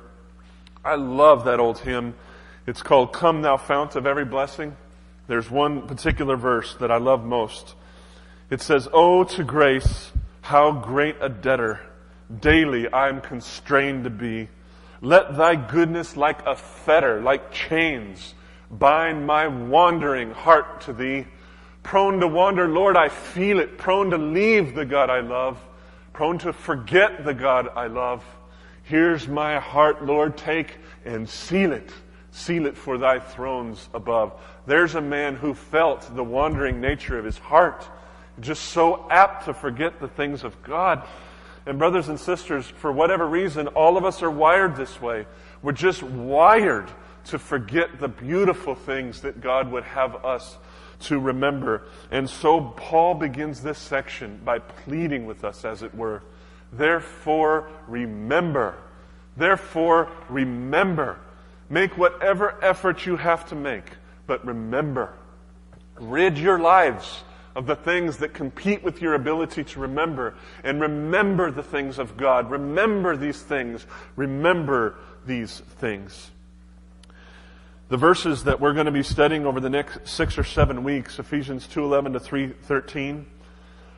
I 0.83 0.95
love 0.95 1.45
that 1.45 1.59
old 1.59 1.77
hymn. 1.79 2.15
It's 2.65 2.81
called 2.81 3.13
Come 3.13 3.43
Thou 3.43 3.57
Fount 3.57 3.95
of 3.95 4.07
Every 4.07 4.25
Blessing. 4.25 4.75
There's 5.27 5.49
one 5.49 5.87
particular 5.87 6.35
verse 6.35 6.75
that 6.79 6.91
I 6.91 6.97
love 6.97 7.23
most. 7.23 7.75
It 8.49 8.61
says, 8.61 8.89
Oh, 8.91 9.23
to 9.23 9.43
grace, 9.43 10.11
how 10.41 10.71
great 10.71 11.15
a 11.21 11.29
debtor 11.29 11.79
daily 12.39 12.91
I'm 12.91 13.21
constrained 13.21 14.05
to 14.05 14.09
be. 14.09 14.49
Let 15.01 15.35
thy 15.35 15.55
goodness 15.55 16.15
like 16.15 16.45
a 16.45 16.55
fetter, 16.55 17.21
like 17.21 17.51
chains, 17.51 18.35
bind 18.69 19.25
my 19.25 19.47
wandering 19.47 20.31
heart 20.31 20.81
to 20.81 20.93
thee. 20.93 21.25
Prone 21.81 22.19
to 22.19 22.27
wander, 22.27 22.67
Lord, 22.67 22.95
I 22.95 23.09
feel 23.09 23.59
it. 23.59 23.79
Prone 23.79 24.11
to 24.11 24.17
leave 24.17 24.75
the 24.75 24.85
God 24.85 25.09
I 25.09 25.21
love. 25.21 25.59
Prone 26.13 26.37
to 26.39 26.53
forget 26.53 27.25
the 27.25 27.33
God 27.33 27.69
I 27.75 27.87
love. 27.87 28.23
Here's 28.83 29.27
my 29.27 29.59
heart, 29.59 30.05
Lord, 30.05 30.37
take 30.37 30.77
and 31.03 31.27
seal 31.27 31.71
it. 31.71 31.91
seal 32.31 32.65
it 32.65 32.77
for 32.77 32.97
thy 32.97 33.19
thrones 33.19 33.89
above. 33.93 34.39
There's 34.65 34.95
a 34.95 35.01
man 35.01 35.35
who 35.35 35.53
felt 35.53 36.15
the 36.15 36.23
wandering 36.23 36.79
nature 36.79 37.17
of 37.17 37.25
his 37.25 37.37
heart, 37.37 37.87
just 38.39 38.65
so 38.65 39.07
apt 39.09 39.45
to 39.45 39.53
forget 39.53 39.99
the 39.99 40.07
things 40.07 40.43
of 40.43 40.61
God. 40.63 41.05
And 41.65 41.77
brothers 41.77 42.09
and 42.09 42.19
sisters, 42.19 42.65
for 42.65 42.91
whatever 42.91 43.27
reason, 43.27 43.67
all 43.67 43.97
of 43.97 44.05
us 44.05 44.23
are 44.23 44.31
wired 44.31 44.75
this 44.75 44.99
way. 44.99 45.27
We're 45.61 45.73
just 45.73 46.01
wired 46.01 46.89
to 47.25 47.37
forget 47.37 47.99
the 47.99 48.07
beautiful 48.07 48.73
things 48.73 49.21
that 49.21 49.41
God 49.41 49.71
would 49.71 49.83
have 49.83 50.25
us 50.25 50.57
to 51.01 51.19
remember. 51.19 51.83
And 52.09 52.29
so 52.29 52.61
Paul 52.61 53.13
begins 53.15 53.61
this 53.61 53.77
section 53.77 54.39
by 54.43 54.59
pleading 54.59 55.25
with 55.25 55.43
us, 55.43 55.63
as 55.65 55.83
it 55.83 55.93
were. 55.93 56.23
Therefore, 56.71 57.69
remember. 57.87 58.75
Therefore, 59.37 60.09
remember. 60.29 61.19
Make 61.69 61.97
whatever 61.97 62.63
effort 62.63 63.05
you 63.05 63.17
have 63.17 63.47
to 63.49 63.55
make, 63.55 63.85
but 64.25 64.45
remember. 64.45 65.13
Rid 65.95 66.37
your 66.37 66.59
lives 66.59 67.23
of 67.55 67.65
the 67.65 67.75
things 67.75 68.17
that 68.17 68.33
compete 68.33 68.83
with 68.83 69.01
your 69.01 69.13
ability 69.13 69.63
to 69.63 69.79
remember, 69.79 70.35
and 70.63 70.79
remember 70.79 71.51
the 71.51 71.63
things 71.63 71.99
of 71.99 72.17
God. 72.17 72.49
Remember 72.49 73.17
these 73.17 73.41
things. 73.41 73.85
Remember 74.15 74.95
these 75.25 75.59
things. 75.79 76.31
The 77.89 77.97
verses 77.97 78.45
that 78.45 78.61
we're 78.61 78.73
going 78.73 78.85
to 78.85 78.91
be 78.91 79.03
studying 79.03 79.45
over 79.45 79.59
the 79.59 79.69
next 79.69 80.07
six 80.07 80.37
or 80.37 80.45
seven 80.45 80.83
weeks, 80.83 81.19
Ephesians 81.19 81.67
2.11 81.67 82.13
to 82.13 82.19
3.13, 82.19 83.25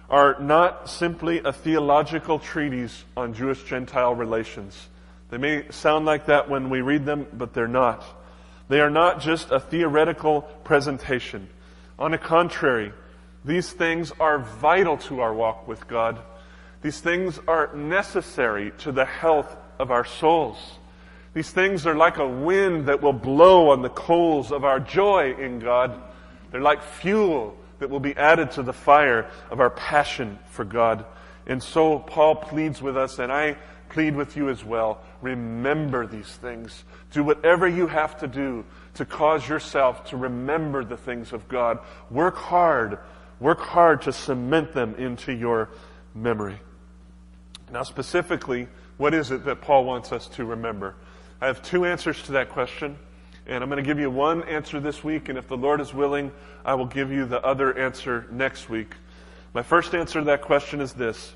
are 0.10 0.40
not 0.40 0.90
simply 0.90 1.40
a 1.40 1.54
theological 1.54 2.40
treatise 2.40 3.04
on 3.16 3.34
Jewish-Gentile 3.34 4.16
relations. 4.16 4.90
They 5.30 5.38
may 5.38 5.70
sound 5.70 6.06
like 6.06 6.26
that 6.26 6.50
when 6.50 6.70
we 6.70 6.82
read 6.82 7.06
them, 7.06 7.28
but 7.34 7.54
they're 7.54 7.68
not. 7.68 8.04
They 8.68 8.80
are 8.80 8.90
not 8.90 9.22
just 9.22 9.52
a 9.52 9.60
theoretical 9.60 10.42
presentation. 10.42 11.50
On 12.00 12.12
the 12.12 12.18
contrary, 12.18 12.94
these 13.46 13.72
things 13.72 14.12
are 14.20 14.40
vital 14.40 14.98
to 14.98 15.20
our 15.22 15.34
walk 15.34 15.68
with 15.68 15.88
God. 15.88 16.20
These 16.82 17.00
things 17.00 17.40
are 17.48 17.74
necessary 17.76 18.72
to 18.80 18.92
the 18.92 19.06
health 19.06 19.56
of 19.80 19.92
our 19.92 20.06
souls. 20.06 20.58
These 21.34 21.50
things 21.50 21.88
are 21.88 21.96
like 21.96 22.18
a 22.18 22.28
wind 22.28 22.86
that 22.88 23.02
will 23.02 23.14
blow 23.14 23.72
on 23.72 23.82
the 23.82 23.90
coals 23.90 24.52
of 24.52 24.64
our 24.64 24.80
joy 24.80 25.34
in 25.34 25.60
God. 25.60 26.00
They're 26.52 26.62
like 26.62 26.84
fuel 26.84 27.58
that 27.80 27.90
will 27.90 28.00
be 28.00 28.16
added 28.16 28.52
to 28.52 28.64
the 28.64 28.74
fire 28.74 29.30
of 29.50 29.60
our 29.60 29.72
passion 29.72 30.40
for 30.52 30.64
God. 30.64 31.06
And 31.48 31.62
so 31.62 32.00
Paul 32.00 32.36
pleads 32.36 32.82
with 32.82 32.96
us, 32.96 33.20
and 33.20 33.32
I 33.32 33.58
plead 33.90 34.16
with 34.16 34.38
you 34.38 34.50
as 34.50 34.64
well. 34.64 35.02
Remember 35.22 36.08
these 36.08 36.28
things. 36.28 36.84
Do 37.12 37.24
whatever 37.24 37.68
you 37.68 37.88
have 37.88 38.18
to 38.20 38.28
do 38.28 38.66
to 38.96 39.06
cause 39.06 39.48
yourself 39.48 40.06
to 40.10 40.18
remember 40.18 40.84
the 40.84 40.98
things 40.98 41.34
of 41.34 41.48
God. 41.48 41.80
Work 42.10 42.38
hard. 42.38 43.00
Work 43.44 43.60
hard 43.60 44.04
to 44.04 44.14
cement 44.14 44.72
them 44.72 44.96
into 44.96 45.34
your 45.34 45.68
memory. 46.16 46.62
Now, 47.70 47.84
specifically, 47.84 48.70
what 48.96 49.14
is 49.14 49.32
it 49.32 49.44
that 49.44 49.60
Paul 49.60 49.84
wants 49.84 50.14
us 50.14 50.30
to 50.30 50.46
remember? 50.46 50.96
I 51.42 51.48
have 51.48 51.62
two 51.62 51.84
answers 51.84 52.24
to 52.24 52.32
that 52.32 52.48
question, 52.48 52.98
and 53.46 53.62
I'm 53.62 53.70
going 53.70 53.84
to 53.84 53.86
give 53.86 54.00
you 54.00 54.10
one 54.10 54.44
answer 54.44 54.80
this 54.80 55.04
week, 55.04 55.28
and 55.28 55.38
if 55.38 55.50
the 55.50 55.58
Lord 55.58 55.82
is 55.82 55.94
willing, 55.94 56.32
I 56.64 56.76
will 56.76 56.86
give 56.86 57.12
you 57.12 57.26
the 57.26 57.46
other 57.46 57.78
answer 57.78 58.30
next 58.32 58.70
week. 58.70 58.96
My 59.54 59.62
first 59.62 59.94
answer 59.94 60.20
to 60.20 60.26
that 60.28 60.42
question 60.42 60.80
is 60.80 60.94
this 60.94 61.34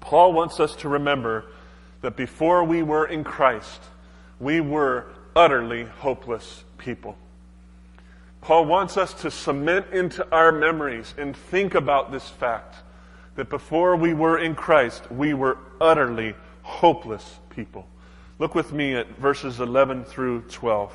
Paul 0.00 0.34
wants 0.34 0.60
us 0.60 0.76
to 0.76 0.90
remember 0.90 1.46
that 2.02 2.14
before 2.14 2.62
we 2.62 2.82
were 2.82 3.06
in 3.06 3.24
Christ, 3.24 3.80
we 4.38 4.60
were 4.60 5.06
utterly 5.34 5.84
hopeless 5.84 6.62
people. 6.76 7.16
Paul 8.42 8.64
wants 8.64 8.96
us 8.96 9.14
to 9.22 9.30
cement 9.30 9.86
into 9.92 10.26
our 10.34 10.50
memories 10.50 11.14
and 11.16 11.36
think 11.36 11.76
about 11.76 12.10
this 12.10 12.28
fact 12.28 12.74
that 13.36 13.48
before 13.48 13.94
we 13.94 14.12
were 14.12 14.36
in 14.36 14.56
Christ, 14.56 15.10
we 15.12 15.32
were 15.32 15.58
utterly 15.80 16.34
hopeless 16.62 17.38
people. 17.50 17.86
Look 18.40 18.56
with 18.56 18.72
me 18.72 18.94
at 18.94 19.16
verses 19.16 19.60
11 19.60 20.04
through 20.04 20.42
12. 20.42 20.92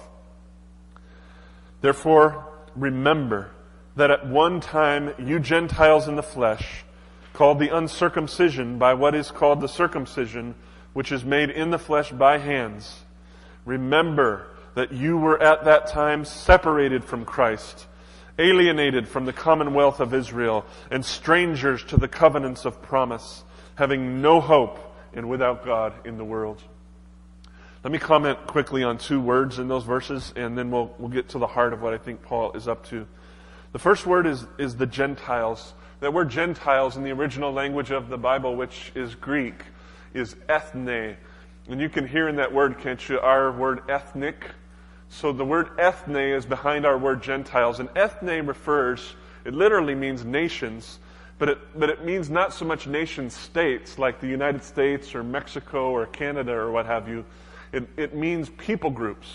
Therefore, 1.80 2.46
remember 2.76 3.52
that 3.96 4.12
at 4.12 4.28
one 4.28 4.60
time 4.60 5.14
you 5.18 5.40
Gentiles 5.40 6.10
in 6.10 6.18
the 6.18 6.24
flesh, 6.24 6.84
called 7.32 7.60
the 7.60 7.76
uncircumcision 7.76 8.78
by 8.78 8.94
what 8.94 9.16
is 9.16 9.32
called 9.32 9.62
the 9.62 9.68
circumcision, 9.68 10.54
which 10.92 11.14
is 11.14 11.24
made 11.24 11.50
in 11.50 11.70
the 11.70 11.80
flesh 11.80 12.12
by 12.12 12.40
hands, 12.40 13.04
remember 13.64 14.48
that 14.78 14.92
you 14.92 15.18
were 15.18 15.42
at 15.42 15.66
that 15.66 15.88
time 15.88 16.24
separated 16.24 17.04
from 17.04 17.26
Christ, 17.26 17.88
alienated 18.38 19.08
from 19.08 19.26
the 19.26 19.34
commonwealth 19.34 20.00
of 20.00 20.14
Israel, 20.14 20.68
and 20.92 21.04
strangers 21.04 21.84
to 21.86 21.98
the 21.98 22.08
covenants 22.08 22.64
of 22.64 22.80
promise, 22.84 23.44
having 23.74 24.22
no 24.22 24.40
hope 24.40 24.78
and 25.16 25.28
without 25.28 25.66
God 25.66 25.94
in 26.06 26.20
the 26.20 26.24
world. 26.24 26.62
Let 27.84 27.92
me 27.92 27.98
comment 27.98 28.46
quickly 28.46 28.84
on 28.84 29.00
two 29.00 29.20
words 29.20 29.58
in 29.58 29.68
those 29.68 29.84
verses, 29.84 30.32
and 30.36 30.56
then 30.56 30.70
we'll, 30.70 30.94
we'll 31.00 31.10
get 31.10 31.30
to 31.30 31.40
the 31.40 31.48
heart 31.48 31.74
of 31.74 31.82
what 31.82 31.96
I 31.96 31.98
think 31.98 32.22
Paul 32.22 32.52
is 32.52 32.68
up 32.68 32.86
to. 32.90 33.08
The 33.72 33.80
first 33.80 34.06
word 34.06 34.28
is, 34.28 34.46
is 34.60 34.76
the 34.76 34.86
Gentiles. 34.86 35.74
That 36.02 36.14
word 36.14 36.30
Gentiles 36.30 36.98
in 36.98 37.04
the 37.04 37.14
original 37.14 37.52
language 37.52 37.90
of 37.90 38.10
the 38.10 38.18
Bible, 38.20 38.56
which 38.56 38.92
is 38.94 39.16
Greek, 39.16 39.56
is 40.14 40.36
ethne. 40.48 41.18
And 41.68 41.82
you 41.82 41.90
can 41.90 42.08
hear 42.08 42.28
in 42.28 42.36
that 42.36 42.54
word, 42.54 42.78
can't 42.78 43.10
you, 43.10 43.20
our 43.20 43.52
word 43.52 43.90
ethnic. 43.90 44.46
So 45.10 45.32
the 45.32 45.46
word 45.46 45.80
ethne 45.80 46.16
is 46.16 46.46
behind 46.46 46.86
our 46.86 46.98
word 46.98 47.22
Gentiles. 47.24 47.80
And 47.80 47.90
ethne 47.96 48.46
refers, 48.46 49.16
it 49.46 49.54
literally 49.54 49.96
means 49.96 50.26
nations, 50.26 51.00
but 51.40 51.50
it, 51.50 51.80
but 51.80 51.90
it 51.90 52.04
means 52.04 52.30
not 52.30 52.54
so 52.54 52.66
much 52.66 52.88
nation 52.88 53.30
states 53.30 53.98
like 54.00 54.20
the 54.20 54.28
United 54.28 54.64
States 54.64 55.14
or 55.16 55.24
Mexico 55.24 55.92
or 55.92 56.06
Canada 56.08 56.54
or 56.54 56.72
what 56.72 56.86
have 56.86 57.08
you. 57.08 57.26
It, 57.72 57.88
it 57.98 58.16
means 58.16 58.50
people 58.50 58.90
groups. 58.90 59.28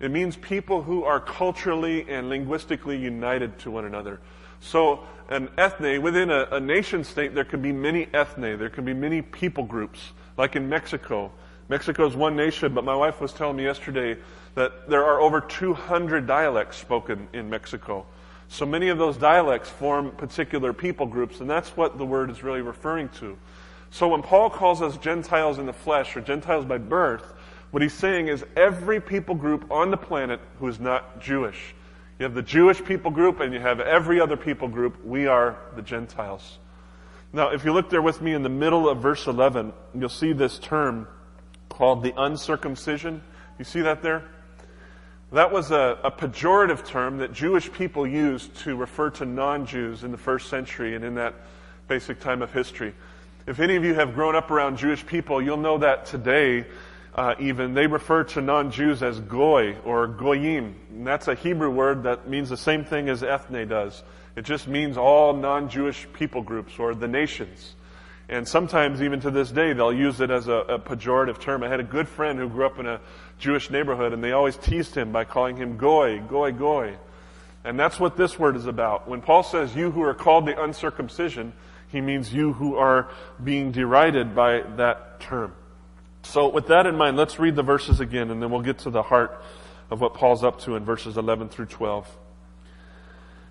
It 0.00 0.10
means 0.10 0.36
people 0.36 0.82
who 0.82 1.04
are 1.04 1.20
culturally 1.20 2.08
and 2.08 2.28
linguistically 2.28 2.98
united 2.98 3.58
to 3.60 3.70
one 3.70 3.84
another. 3.84 4.20
So, 4.60 5.04
an 5.28 5.48
ethne, 5.58 6.02
within 6.02 6.30
a, 6.30 6.46
a 6.52 6.60
nation 6.60 7.04
state, 7.04 7.34
there 7.34 7.44
can 7.44 7.62
be 7.62 7.72
many 7.72 8.08
ethne. 8.12 8.58
There 8.58 8.68
can 8.68 8.84
be 8.84 8.94
many 8.94 9.22
people 9.22 9.64
groups, 9.64 10.12
like 10.36 10.56
in 10.56 10.68
Mexico. 10.68 11.32
Mexico 11.68 12.06
is 12.06 12.14
one 12.14 12.36
nation, 12.36 12.74
but 12.74 12.84
my 12.84 12.94
wife 12.94 13.20
was 13.20 13.32
telling 13.32 13.56
me 13.56 13.64
yesterday 13.64 14.16
that 14.54 14.88
there 14.88 15.04
are 15.04 15.20
over 15.20 15.40
200 15.40 16.26
dialects 16.26 16.76
spoken 16.76 17.28
in 17.32 17.50
Mexico. 17.50 18.06
So 18.48 18.64
many 18.64 18.88
of 18.88 18.98
those 18.98 19.16
dialects 19.16 19.68
form 19.68 20.12
particular 20.12 20.72
people 20.72 21.06
groups, 21.06 21.40
and 21.40 21.50
that's 21.50 21.70
what 21.70 21.98
the 21.98 22.06
word 22.06 22.30
is 22.30 22.44
really 22.44 22.60
referring 22.60 23.08
to. 23.20 23.36
So 23.90 24.08
when 24.08 24.22
Paul 24.22 24.50
calls 24.50 24.80
us 24.80 24.96
Gentiles 24.98 25.58
in 25.58 25.66
the 25.66 25.72
flesh 25.72 26.16
or 26.16 26.20
Gentiles 26.20 26.64
by 26.64 26.78
birth, 26.78 27.34
what 27.72 27.82
he's 27.82 27.94
saying 27.94 28.28
is 28.28 28.44
every 28.56 29.00
people 29.00 29.34
group 29.34 29.70
on 29.70 29.90
the 29.90 29.96
planet 29.96 30.40
who 30.60 30.68
is 30.68 30.78
not 30.78 31.20
Jewish. 31.20 31.74
You 32.18 32.24
have 32.24 32.34
the 32.34 32.42
Jewish 32.42 32.82
people 32.82 33.10
group 33.10 33.40
and 33.40 33.52
you 33.52 33.60
have 33.60 33.80
every 33.80 34.20
other 34.20 34.36
people 34.36 34.68
group. 34.68 35.04
We 35.04 35.26
are 35.26 35.58
the 35.74 35.82
Gentiles. 35.82 36.58
Now, 37.32 37.48
if 37.48 37.64
you 37.64 37.72
look 37.72 37.90
there 37.90 38.00
with 38.00 38.22
me 38.22 38.32
in 38.32 38.42
the 38.42 38.48
middle 38.48 38.88
of 38.88 38.98
verse 38.98 39.26
11, 39.26 39.72
you'll 39.94 40.08
see 40.08 40.32
this 40.32 40.58
term 40.58 41.08
called 41.68 42.02
the 42.02 42.14
uncircumcision. 42.16 43.22
You 43.58 43.64
see 43.64 43.82
that 43.82 44.02
there? 44.02 44.24
That 45.32 45.52
was 45.52 45.70
a, 45.70 45.98
a 46.04 46.10
pejorative 46.10 46.86
term 46.86 47.18
that 47.18 47.32
Jewish 47.32 47.72
people 47.72 48.06
used 48.06 48.54
to 48.58 48.76
refer 48.76 49.10
to 49.10 49.26
non-Jews 49.26 50.04
in 50.04 50.12
the 50.12 50.18
first 50.18 50.48
century 50.48 50.94
and 50.94 51.04
in 51.04 51.14
that 51.16 51.34
basic 51.88 52.20
time 52.20 52.42
of 52.42 52.52
history. 52.52 52.94
If 53.46 53.60
any 53.60 53.76
of 53.76 53.84
you 53.84 53.94
have 53.94 54.14
grown 54.14 54.34
up 54.34 54.50
around 54.50 54.76
Jewish 54.76 55.06
people, 55.06 55.40
you'll 55.40 55.56
know 55.56 55.78
that 55.78 56.06
today 56.06 56.66
uh, 57.14 57.34
even, 57.38 57.74
they 57.74 57.86
refer 57.86 58.24
to 58.24 58.42
non-Jews 58.42 59.02
as 59.02 59.20
goy 59.20 59.76
or 59.84 60.08
goyim. 60.08 60.74
And 60.90 61.06
that's 61.06 61.28
a 61.28 61.34
Hebrew 61.34 61.70
word 61.70 62.02
that 62.02 62.28
means 62.28 62.48
the 62.48 62.56
same 62.56 62.84
thing 62.84 63.08
as 63.08 63.22
ethne 63.22 63.68
does. 63.68 64.02
It 64.34 64.44
just 64.44 64.68
means 64.68 64.98
all 64.98 65.32
non-Jewish 65.32 66.08
people 66.12 66.42
groups 66.42 66.78
or 66.78 66.94
the 66.94 67.08
nations. 67.08 67.75
And 68.28 68.46
sometimes, 68.46 69.02
even 69.02 69.20
to 69.20 69.30
this 69.30 69.52
day, 69.52 69.72
they'll 69.72 69.92
use 69.92 70.20
it 70.20 70.30
as 70.30 70.48
a, 70.48 70.52
a, 70.52 70.78
pejorative 70.80 71.38
term. 71.38 71.62
I 71.62 71.68
had 71.68 71.78
a 71.78 71.84
good 71.84 72.08
friend 72.08 72.38
who 72.38 72.48
grew 72.48 72.66
up 72.66 72.78
in 72.80 72.86
a 72.86 73.00
Jewish 73.38 73.70
neighborhood, 73.70 74.12
and 74.12 74.22
they 74.22 74.32
always 74.32 74.56
teased 74.56 74.96
him 74.96 75.12
by 75.12 75.24
calling 75.24 75.56
him 75.56 75.76
goy, 75.76 76.20
goy, 76.28 76.50
goy. 76.50 76.96
And 77.62 77.78
that's 77.78 78.00
what 78.00 78.16
this 78.16 78.36
word 78.36 78.56
is 78.56 78.66
about. 78.66 79.08
When 79.08 79.22
Paul 79.22 79.44
says, 79.44 79.76
you 79.76 79.92
who 79.92 80.02
are 80.02 80.14
called 80.14 80.46
the 80.46 80.60
uncircumcision, 80.60 81.52
he 81.88 82.00
means 82.00 82.32
you 82.32 82.52
who 82.52 82.76
are 82.76 83.08
being 83.42 83.70
derided 83.70 84.34
by 84.34 84.62
that 84.76 85.20
term. 85.20 85.54
So, 86.22 86.48
with 86.48 86.66
that 86.66 86.86
in 86.86 86.96
mind, 86.96 87.16
let's 87.16 87.38
read 87.38 87.54
the 87.54 87.62
verses 87.62 88.00
again, 88.00 88.32
and 88.32 88.42
then 88.42 88.50
we'll 88.50 88.62
get 88.62 88.78
to 88.78 88.90
the 88.90 89.02
heart 89.02 89.40
of 89.88 90.00
what 90.00 90.14
Paul's 90.14 90.42
up 90.42 90.60
to 90.62 90.74
in 90.74 90.84
verses 90.84 91.16
11 91.16 91.48
through 91.50 91.66
12. 91.66 92.08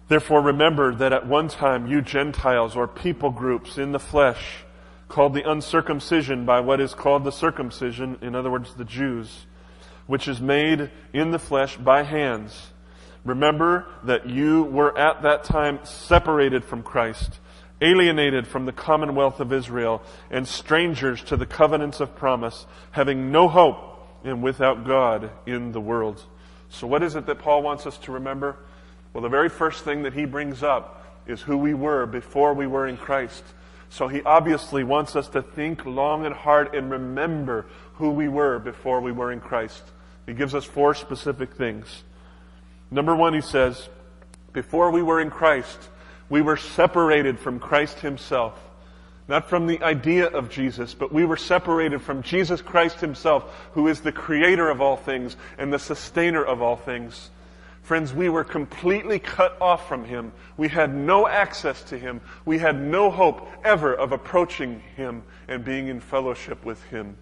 Therefore, 0.10 0.42
remember 0.42 0.94
that 0.96 1.14
at 1.14 1.26
one 1.26 1.48
time 1.48 1.88
you 1.88 2.02
Gentiles 2.02 2.76
or 2.76 2.88
people 2.90 3.32
groups 3.32 3.78
in 3.78 3.94
the 3.94 4.00
flesh, 4.00 4.65
called 5.08 5.34
the 5.34 5.50
uncircumcision 5.50 6.46
by 6.46 6.60
what 6.60 6.82
is 6.82 6.94
called 6.94 7.24
the 7.24 7.32
circumcision, 7.32 8.18
in 8.22 8.36
other 8.36 8.52
words, 8.52 8.74
the 8.74 8.86
Jews, 8.86 9.46
which 10.08 10.28
is 10.28 10.42
made 10.42 10.90
in 11.14 11.32
the 11.32 11.40
flesh 11.40 11.78
by 11.78 12.04
hands. 12.04 12.72
Remember 13.24 13.86
that 14.04 14.30
you 14.30 14.64
were 14.64 14.96
at 14.98 15.24
that 15.24 15.44
time 15.44 15.80
separated 15.84 16.64
from 16.64 16.84
Christ, 16.84 17.40
alienated 17.82 18.48
from 18.48 18.66
the 18.66 18.72
commonwealth 18.72 19.40
of 19.40 19.52
Israel, 19.52 20.02
and 20.30 20.48
strangers 20.48 21.24
to 21.24 21.38
the 21.38 21.46
covenants 21.46 22.00
of 22.00 22.16
promise, 22.16 22.66
having 22.92 23.32
no 23.32 23.48
hope 23.48 23.96
and 24.24 24.44
without 24.44 24.86
God 24.86 25.32
in 25.46 25.72
the 25.72 25.82
world. 25.82 26.24
So, 26.70 26.88
what 26.88 27.04
is 27.04 27.16
it 27.16 27.26
that 27.28 27.40
Paul 27.40 27.64
wants 27.64 27.86
us 27.86 27.98
to 28.00 28.12
remember? 28.12 28.58
Well, 29.14 29.22
the 29.22 29.30
very 29.30 29.50
first 29.50 29.84
thing 29.84 30.04
that 30.04 30.14
he 30.14 30.26
brings 30.26 30.62
up 30.62 31.22
is 31.26 31.42
who 31.42 31.58
we 31.58 31.74
were 31.74 32.06
before 32.06 32.54
we 32.54 32.68
were 32.68 32.88
in 32.88 32.98
Christ. 32.98 33.44
So 33.96 34.10
he 34.10 34.22
obviously 34.24 34.84
wants 34.84 35.16
us 35.16 35.30
to 35.30 35.42
think 35.42 35.86
long 35.86 36.26
and 36.26 36.36
hard 36.36 36.76
and 36.76 36.92
remember 36.92 37.66
who 37.94 38.10
we 38.10 38.28
were 38.28 38.60
before 38.60 39.00
we 39.00 39.14
were 39.14 39.32
in 39.32 39.40
Christ. 39.40 39.82
He 40.26 40.34
gives 40.34 40.54
us 40.54 40.66
four 40.66 40.94
specific 40.96 41.54
things. 41.54 42.04
Number 42.92 43.16
one, 43.16 43.34
he 43.34 43.40
says, 43.40 43.88
before 44.52 44.92
we 44.92 45.02
were 45.02 45.22
in 45.22 45.30
Christ, 45.30 45.80
we 46.28 46.42
were 46.42 46.58
separated 46.58 47.40
from 47.40 47.58
Christ 47.58 48.02
himself. 48.02 48.60
Not 49.30 49.48
from 49.50 49.66
the 49.66 49.82
idea 49.82 50.26
of 50.26 50.50
Jesus, 50.50 50.94
but 50.94 51.14
we 51.14 51.24
were 51.24 51.38
separated 51.38 52.02
from 52.02 52.22
Jesus 52.22 52.62
Christ 52.62 53.00
himself, 53.00 53.46
who 53.76 53.88
is 53.88 54.02
the 54.02 54.12
creator 54.12 54.70
of 54.70 54.82
all 54.82 54.98
things 54.98 55.38
and 55.58 55.72
the 55.72 55.80
sustainer 55.80 56.44
of 56.44 56.62
all 56.62 56.76
things. 56.76 57.30
Friends, 57.86 58.16
we 58.16 58.30
were 58.30 58.44
completely 58.44 59.20
cut 59.20 59.62
off 59.62 59.88
from 59.88 60.06
Him. 60.06 60.32
We 60.58 60.70
had 60.70 60.96
no 60.96 61.28
access 61.28 61.84
to 61.84 62.00
Him. 62.00 62.20
We 62.44 62.58
had 62.58 62.82
no 62.82 63.12
hope 63.12 63.48
ever 63.64 63.94
of 63.94 64.12
approaching 64.12 64.82
Him 64.98 65.22
and 65.48 65.64
being 65.64 65.88
in 65.88 66.00
fellowship 66.00 66.66
with 66.66 66.82
Him. 66.86 67.16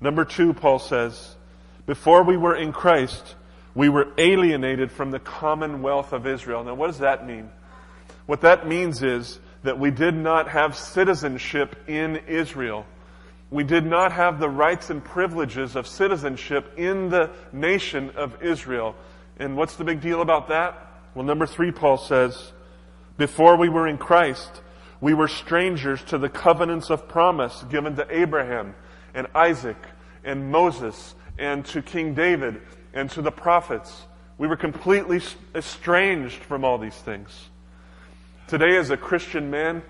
Number 0.00 0.24
two, 0.24 0.54
Paul 0.54 0.80
says, 0.80 1.36
before 1.86 2.24
we 2.24 2.36
were 2.36 2.56
in 2.56 2.72
Christ, 2.72 3.36
we 3.76 3.88
were 3.88 4.08
alienated 4.18 4.90
from 4.90 5.12
the 5.12 5.20
commonwealth 5.20 6.12
of 6.12 6.26
Israel. 6.26 6.64
Now, 6.64 6.74
what 6.74 6.88
does 6.88 6.98
that 6.98 7.24
mean? 7.24 7.48
What 8.26 8.40
that 8.40 8.66
means 8.66 9.04
is 9.04 9.38
that 9.62 9.78
we 9.78 9.92
did 9.92 10.16
not 10.16 10.48
have 10.48 10.76
citizenship 10.76 11.76
in 11.86 12.16
Israel. 12.26 12.86
We 13.52 13.62
did 13.62 13.86
not 13.86 14.10
have 14.10 14.40
the 14.40 14.48
rights 14.48 14.90
and 14.90 15.04
privileges 15.04 15.76
of 15.76 15.86
citizenship 15.86 16.76
in 16.76 17.08
the 17.08 17.30
nation 17.52 18.10
of 18.16 18.42
Israel. 18.42 18.96
And 19.40 19.56
what's 19.56 19.76
the 19.76 19.84
big 19.84 20.02
deal 20.02 20.20
about 20.20 20.48
that? 20.48 20.86
Well, 21.14 21.24
number 21.24 21.46
three, 21.46 21.72
Paul 21.72 21.96
says, 21.96 22.52
before 23.16 23.56
we 23.56 23.70
were 23.70 23.88
in 23.88 23.96
Christ, 23.96 24.60
we 25.00 25.14
were 25.14 25.28
strangers 25.28 26.04
to 26.04 26.18
the 26.18 26.28
covenants 26.28 26.90
of 26.90 27.08
promise 27.08 27.64
given 27.70 27.96
to 27.96 28.06
Abraham 28.10 28.74
and 29.14 29.26
Isaac 29.34 29.78
and 30.24 30.52
Moses 30.52 31.14
and 31.38 31.64
to 31.66 31.80
King 31.80 32.14
David 32.14 32.60
and 32.92 33.10
to 33.12 33.22
the 33.22 33.32
prophets. 33.32 34.02
We 34.36 34.46
were 34.46 34.56
completely 34.56 35.22
estranged 35.54 36.42
from 36.42 36.62
all 36.62 36.76
these 36.76 36.96
things. 36.96 37.48
Today, 38.46 38.76
as 38.76 38.90
a 38.90 38.96
Christian 38.96 39.50
man, 39.50 39.82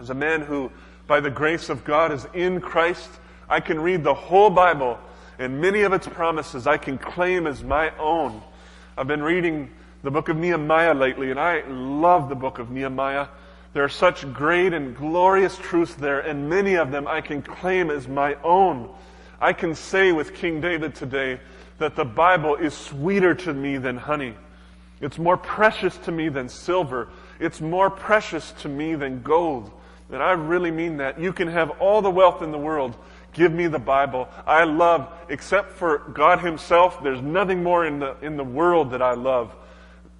as 0.00 0.08
a 0.08 0.14
man 0.14 0.40
who, 0.40 0.72
by 1.06 1.20
the 1.20 1.30
grace 1.30 1.68
of 1.68 1.84
God, 1.84 2.10
is 2.10 2.26
in 2.32 2.62
Christ, 2.62 3.10
I 3.50 3.60
can 3.60 3.80
read 3.80 4.02
the 4.02 4.14
whole 4.14 4.50
Bible 4.50 4.98
and 5.38 5.60
many 5.60 5.82
of 5.82 5.92
its 5.92 6.06
promises 6.06 6.66
I 6.66 6.78
can 6.78 6.96
claim 6.96 7.46
as 7.46 7.62
my 7.62 7.92
own. 7.98 8.42
I've 8.98 9.06
been 9.06 9.22
reading 9.22 9.70
the 10.02 10.10
book 10.10 10.28
of 10.28 10.36
Nehemiah 10.36 10.92
lately, 10.92 11.30
and 11.30 11.38
I 11.38 11.62
love 11.68 12.28
the 12.28 12.34
book 12.34 12.58
of 12.58 12.72
Nehemiah. 12.72 13.28
There 13.72 13.84
are 13.84 13.88
such 13.88 14.32
great 14.32 14.72
and 14.72 14.96
glorious 14.96 15.56
truths 15.56 15.94
there, 15.94 16.18
and 16.18 16.50
many 16.50 16.74
of 16.74 16.90
them 16.90 17.06
I 17.06 17.20
can 17.20 17.40
claim 17.40 17.92
as 17.92 18.08
my 18.08 18.34
own. 18.42 18.90
I 19.40 19.52
can 19.52 19.76
say 19.76 20.10
with 20.10 20.34
King 20.34 20.60
David 20.60 20.96
today 20.96 21.38
that 21.78 21.94
the 21.94 22.04
Bible 22.04 22.56
is 22.56 22.74
sweeter 22.74 23.36
to 23.36 23.54
me 23.54 23.78
than 23.78 23.96
honey. 23.96 24.34
It's 25.00 25.16
more 25.16 25.36
precious 25.36 25.96
to 25.98 26.10
me 26.10 26.28
than 26.28 26.48
silver. 26.48 27.08
It's 27.38 27.60
more 27.60 27.90
precious 27.90 28.50
to 28.62 28.68
me 28.68 28.96
than 28.96 29.22
gold. 29.22 29.70
And 30.10 30.20
I 30.20 30.32
really 30.32 30.72
mean 30.72 30.96
that. 30.96 31.20
You 31.20 31.32
can 31.32 31.46
have 31.46 31.70
all 31.78 32.02
the 32.02 32.10
wealth 32.10 32.42
in 32.42 32.50
the 32.50 32.58
world, 32.58 32.96
Give 33.38 33.52
me 33.52 33.68
the 33.68 33.78
Bible. 33.78 34.28
I 34.48 34.64
love, 34.64 35.08
except 35.28 35.74
for 35.74 35.98
God 35.98 36.40
Himself, 36.40 37.04
there's 37.04 37.22
nothing 37.22 37.62
more 37.62 37.86
in 37.86 38.00
the, 38.00 38.16
in 38.20 38.36
the 38.36 38.42
world 38.42 38.90
that 38.90 39.00
I 39.00 39.14
love 39.14 39.54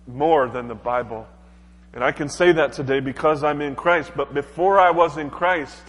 more 0.06 0.48
than 0.48 0.68
the 0.68 0.76
Bible. 0.76 1.26
And 1.92 2.04
I 2.04 2.12
can 2.12 2.28
say 2.28 2.52
that 2.52 2.74
today 2.74 3.00
because 3.00 3.42
I'm 3.42 3.60
in 3.60 3.74
Christ. 3.74 4.12
But 4.14 4.34
before 4.34 4.78
I 4.78 4.92
was 4.92 5.18
in 5.18 5.30
Christ, 5.30 5.82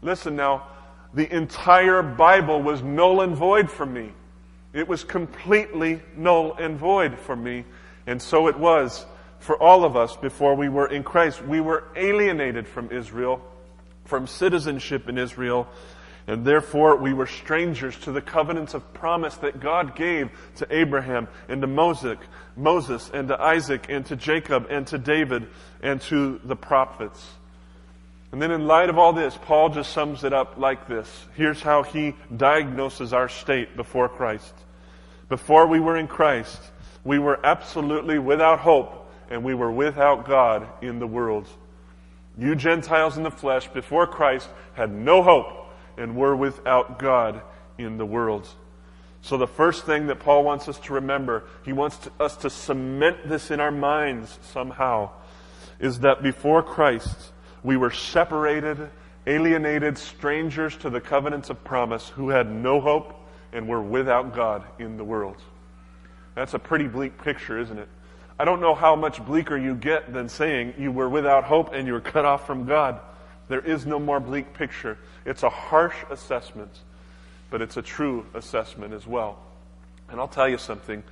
listen 0.00 0.36
now, 0.36 0.68
the 1.12 1.28
entire 1.34 2.04
Bible 2.04 2.62
was 2.62 2.84
null 2.84 3.22
and 3.22 3.34
void 3.34 3.68
for 3.68 3.84
me. 3.84 4.12
It 4.72 4.86
was 4.86 5.02
completely 5.02 6.02
null 6.16 6.54
and 6.54 6.78
void 6.78 7.18
for 7.18 7.34
me. 7.34 7.64
And 8.06 8.22
so 8.22 8.46
it 8.46 8.56
was 8.56 9.04
for 9.40 9.60
all 9.60 9.84
of 9.84 9.96
us 9.96 10.16
before 10.16 10.54
we 10.54 10.68
were 10.68 10.86
in 10.86 11.02
Christ. 11.02 11.44
We 11.44 11.60
were 11.60 11.82
alienated 11.96 12.68
from 12.68 12.92
Israel, 12.92 13.42
from 14.04 14.28
citizenship 14.28 15.08
in 15.08 15.18
Israel, 15.18 15.66
and 16.26 16.44
therefore 16.44 16.96
we 16.96 17.12
were 17.12 17.26
strangers 17.26 17.96
to 18.00 18.12
the 18.12 18.22
covenants 18.22 18.72
of 18.74 18.94
promise 18.94 19.36
that 19.36 19.60
God 19.60 19.94
gave 19.94 20.30
to 20.56 20.66
Abraham 20.74 21.28
and 21.48 21.60
to 21.60 21.66
Moses, 21.66 22.18
Moses 22.56 23.10
and 23.12 23.28
to 23.28 23.40
Isaac 23.40 23.86
and 23.88 24.06
to 24.06 24.16
Jacob 24.16 24.68
and 24.70 24.86
to 24.86 24.98
David 24.98 25.48
and 25.82 26.00
to 26.02 26.40
the 26.44 26.56
prophets. 26.56 27.32
And 28.32 28.40
then 28.40 28.50
in 28.50 28.66
light 28.66 28.88
of 28.88 28.98
all 28.98 29.12
this, 29.12 29.38
Paul 29.42 29.68
just 29.68 29.92
sums 29.92 30.24
it 30.24 30.32
up 30.32 30.58
like 30.58 30.88
this. 30.88 31.08
Here's 31.36 31.60
how 31.60 31.82
he 31.82 32.14
diagnoses 32.34 33.12
our 33.12 33.28
state 33.28 33.76
before 33.76 34.08
Christ. 34.08 34.54
Before 35.28 35.66
we 35.66 35.78
were 35.78 35.96
in 35.96 36.08
Christ, 36.08 36.60
we 37.04 37.18
were 37.18 37.38
absolutely 37.44 38.18
without 38.18 38.60
hope 38.60 39.10
and 39.30 39.44
we 39.44 39.54
were 39.54 39.70
without 39.70 40.26
God 40.26 40.66
in 40.82 40.98
the 40.98 41.06
world. 41.06 41.46
You 42.36 42.54
Gentiles 42.54 43.16
in 43.16 43.22
the 43.22 43.30
flesh 43.30 43.68
before 43.68 44.06
Christ 44.06 44.48
had 44.72 44.90
no 44.90 45.22
hope 45.22 45.63
and 45.96 46.16
we're 46.16 46.34
without 46.34 46.98
God 46.98 47.42
in 47.78 47.96
the 47.96 48.06
world. 48.06 48.48
So, 49.22 49.38
the 49.38 49.46
first 49.46 49.86
thing 49.86 50.08
that 50.08 50.20
Paul 50.20 50.44
wants 50.44 50.68
us 50.68 50.78
to 50.80 50.92
remember, 50.94 51.44
he 51.64 51.72
wants 51.72 51.96
to, 51.98 52.12
us 52.20 52.36
to 52.38 52.50
cement 52.50 53.26
this 53.26 53.50
in 53.50 53.58
our 53.58 53.70
minds 53.70 54.38
somehow, 54.52 55.10
is 55.80 56.00
that 56.00 56.22
before 56.22 56.62
Christ, 56.62 57.32
we 57.62 57.76
were 57.76 57.90
separated, 57.90 58.90
alienated, 59.26 59.96
strangers 59.96 60.76
to 60.78 60.90
the 60.90 61.00
covenants 61.00 61.48
of 61.48 61.64
promise, 61.64 62.10
who 62.10 62.28
had 62.28 62.50
no 62.50 62.80
hope 62.80 63.14
and 63.52 63.66
were 63.66 63.80
without 63.80 64.34
God 64.34 64.62
in 64.78 64.98
the 64.98 65.04
world. 65.04 65.36
That's 66.34 66.52
a 66.52 66.58
pretty 66.58 66.86
bleak 66.88 67.22
picture, 67.22 67.58
isn't 67.58 67.78
it? 67.78 67.88
I 68.38 68.44
don't 68.44 68.60
know 68.60 68.74
how 68.74 68.96
much 68.96 69.24
bleaker 69.24 69.56
you 69.56 69.74
get 69.74 70.12
than 70.12 70.28
saying 70.28 70.74
you 70.76 70.90
were 70.90 71.08
without 71.08 71.44
hope 71.44 71.72
and 71.72 71.86
you 71.86 71.92
were 71.92 72.00
cut 72.00 72.24
off 72.24 72.46
from 72.46 72.66
God. 72.66 73.00
There 73.48 73.60
is 73.60 73.86
no 73.86 73.98
more 73.98 74.20
bleak 74.20 74.54
picture. 74.54 74.98
It's 75.24 75.42
a 75.42 75.50
harsh 75.50 75.96
assessment, 76.10 76.70
but 77.50 77.60
it's 77.60 77.76
a 77.76 77.82
true 77.82 78.26
assessment 78.34 78.92
as 78.94 79.06
well. 79.06 79.38
And 80.08 80.20
I'll 80.20 80.28
tell 80.28 80.48
you 80.48 80.58
something. 80.58 81.02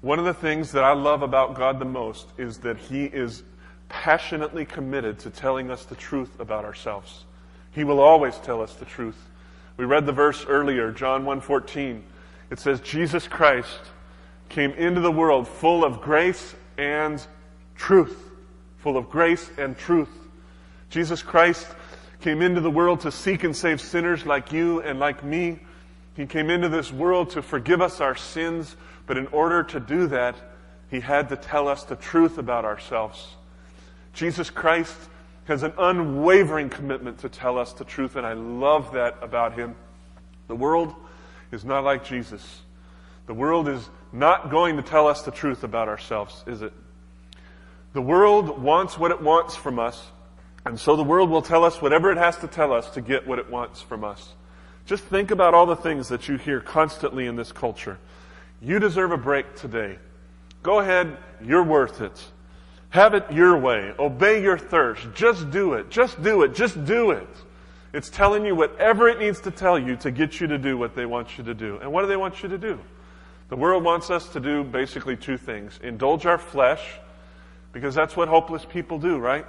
One 0.00 0.18
of 0.18 0.24
the 0.24 0.34
things 0.34 0.72
that 0.72 0.84
I 0.84 0.92
love 0.92 1.22
about 1.22 1.54
God 1.54 1.78
the 1.78 1.84
most 1.84 2.28
is 2.38 2.58
that 2.58 2.76
He 2.76 3.04
is 3.04 3.42
passionately 3.88 4.64
committed 4.64 5.18
to 5.20 5.30
telling 5.30 5.70
us 5.70 5.84
the 5.84 5.94
truth 5.94 6.40
about 6.40 6.64
ourselves. 6.64 7.24
He 7.72 7.84
will 7.84 8.00
always 8.00 8.36
tell 8.38 8.62
us 8.62 8.74
the 8.74 8.84
truth. 8.84 9.18
We 9.76 9.84
read 9.84 10.06
the 10.06 10.12
verse 10.12 10.44
earlier, 10.46 10.90
John 10.90 11.24
1:14. 11.24 12.02
It 12.50 12.58
says 12.58 12.80
Jesus 12.80 13.28
Christ 13.28 13.80
came 14.48 14.72
into 14.72 15.00
the 15.00 15.10
world 15.10 15.46
full 15.48 15.84
of 15.84 16.00
grace 16.00 16.54
and 16.78 17.24
truth. 17.74 18.30
Full 18.78 18.96
of 18.96 19.10
grace 19.10 19.50
and 19.58 19.76
truth. 19.76 20.25
Jesus 20.90 21.22
Christ 21.22 21.66
came 22.20 22.42
into 22.42 22.60
the 22.60 22.70
world 22.70 23.00
to 23.00 23.12
seek 23.12 23.44
and 23.44 23.54
save 23.54 23.80
sinners 23.80 24.24
like 24.24 24.52
you 24.52 24.80
and 24.80 24.98
like 24.98 25.22
me. 25.24 25.58
He 26.14 26.26
came 26.26 26.50
into 26.50 26.68
this 26.68 26.92
world 26.92 27.30
to 27.30 27.42
forgive 27.42 27.82
us 27.82 28.00
our 28.00 28.16
sins, 28.16 28.76
but 29.06 29.16
in 29.16 29.26
order 29.28 29.62
to 29.64 29.80
do 29.80 30.06
that, 30.08 30.36
he 30.90 31.00
had 31.00 31.28
to 31.28 31.36
tell 31.36 31.68
us 31.68 31.84
the 31.84 31.96
truth 31.96 32.38
about 32.38 32.64
ourselves. 32.64 33.34
Jesus 34.12 34.48
Christ 34.50 34.96
has 35.44 35.62
an 35.62 35.72
unwavering 35.78 36.70
commitment 36.70 37.18
to 37.18 37.28
tell 37.28 37.58
us 37.58 37.72
the 37.72 37.84
truth, 37.84 38.16
and 38.16 38.26
I 38.26 38.32
love 38.32 38.92
that 38.94 39.18
about 39.22 39.54
him. 39.54 39.74
The 40.48 40.56
world 40.56 40.94
is 41.52 41.64
not 41.64 41.84
like 41.84 42.04
Jesus. 42.04 42.62
The 43.26 43.34
world 43.34 43.68
is 43.68 43.88
not 44.12 44.50
going 44.50 44.76
to 44.76 44.82
tell 44.82 45.06
us 45.06 45.22
the 45.22 45.30
truth 45.30 45.64
about 45.64 45.88
ourselves, 45.88 46.44
is 46.46 46.62
it? 46.62 46.72
The 47.92 48.02
world 48.02 48.62
wants 48.62 48.98
what 48.98 49.10
it 49.10 49.20
wants 49.20 49.54
from 49.56 49.78
us, 49.78 50.02
and 50.66 50.78
so 50.78 50.96
the 50.96 51.04
world 51.04 51.30
will 51.30 51.42
tell 51.42 51.64
us 51.64 51.80
whatever 51.80 52.10
it 52.10 52.18
has 52.18 52.36
to 52.38 52.48
tell 52.48 52.72
us 52.72 52.90
to 52.90 53.00
get 53.00 53.26
what 53.26 53.38
it 53.38 53.48
wants 53.48 53.80
from 53.80 54.04
us. 54.04 54.34
Just 54.84 55.04
think 55.04 55.30
about 55.30 55.54
all 55.54 55.66
the 55.66 55.76
things 55.76 56.08
that 56.08 56.28
you 56.28 56.36
hear 56.36 56.60
constantly 56.60 57.26
in 57.26 57.36
this 57.36 57.52
culture. 57.52 57.98
You 58.60 58.78
deserve 58.78 59.12
a 59.12 59.16
break 59.16 59.54
today. 59.56 59.98
Go 60.62 60.80
ahead, 60.80 61.16
you're 61.42 61.62
worth 61.62 62.00
it. 62.00 62.24
Have 62.90 63.14
it 63.14 63.30
your 63.30 63.56
way. 63.58 63.92
Obey 63.98 64.42
your 64.42 64.58
thirst. 64.58 65.06
Just 65.14 65.50
do 65.50 65.74
it. 65.74 65.90
Just 65.90 66.22
do 66.22 66.42
it. 66.42 66.54
Just 66.54 66.84
do 66.84 67.10
it. 67.10 67.28
It's 67.92 68.10
telling 68.10 68.44
you 68.44 68.54
whatever 68.54 69.08
it 69.08 69.18
needs 69.18 69.40
to 69.42 69.50
tell 69.50 69.78
you 69.78 69.96
to 69.96 70.10
get 70.10 70.40
you 70.40 70.46
to 70.48 70.58
do 70.58 70.76
what 70.76 70.94
they 70.94 71.06
want 71.06 71.38
you 71.38 71.44
to 71.44 71.54
do. 71.54 71.78
And 71.78 71.92
what 71.92 72.02
do 72.02 72.08
they 72.08 72.16
want 72.16 72.42
you 72.42 72.48
to 72.48 72.58
do? 72.58 72.78
The 73.48 73.56
world 73.56 73.84
wants 73.84 74.10
us 74.10 74.28
to 74.30 74.40
do 74.40 74.64
basically 74.64 75.16
two 75.16 75.36
things 75.36 75.78
indulge 75.82 76.26
our 76.26 76.38
flesh, 76.38 76.82
because 77.72 77.94
that's 77.94 78.16
what 78.16 78.28
hopeless 78.28 78.64
people 78.64 78.98
do, 78.98 79.18
right? 79.18 79.46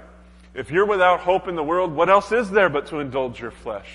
If 0.58 0.72
you're 0.72 0.86
without 0.86 1.20
hope 1.20 1.46
in 1.46 1.54
the 1.54 1.62
world, 1.62 1.92
what 1.92 2.08
else 2.08 2.32
is 2.32 2.50
there 2.50 2.68
but 2.68 2.88
to 2.88 2.98
indulge 2.98 3.38
your 3.38 3.52
flesh? 3.52 3.88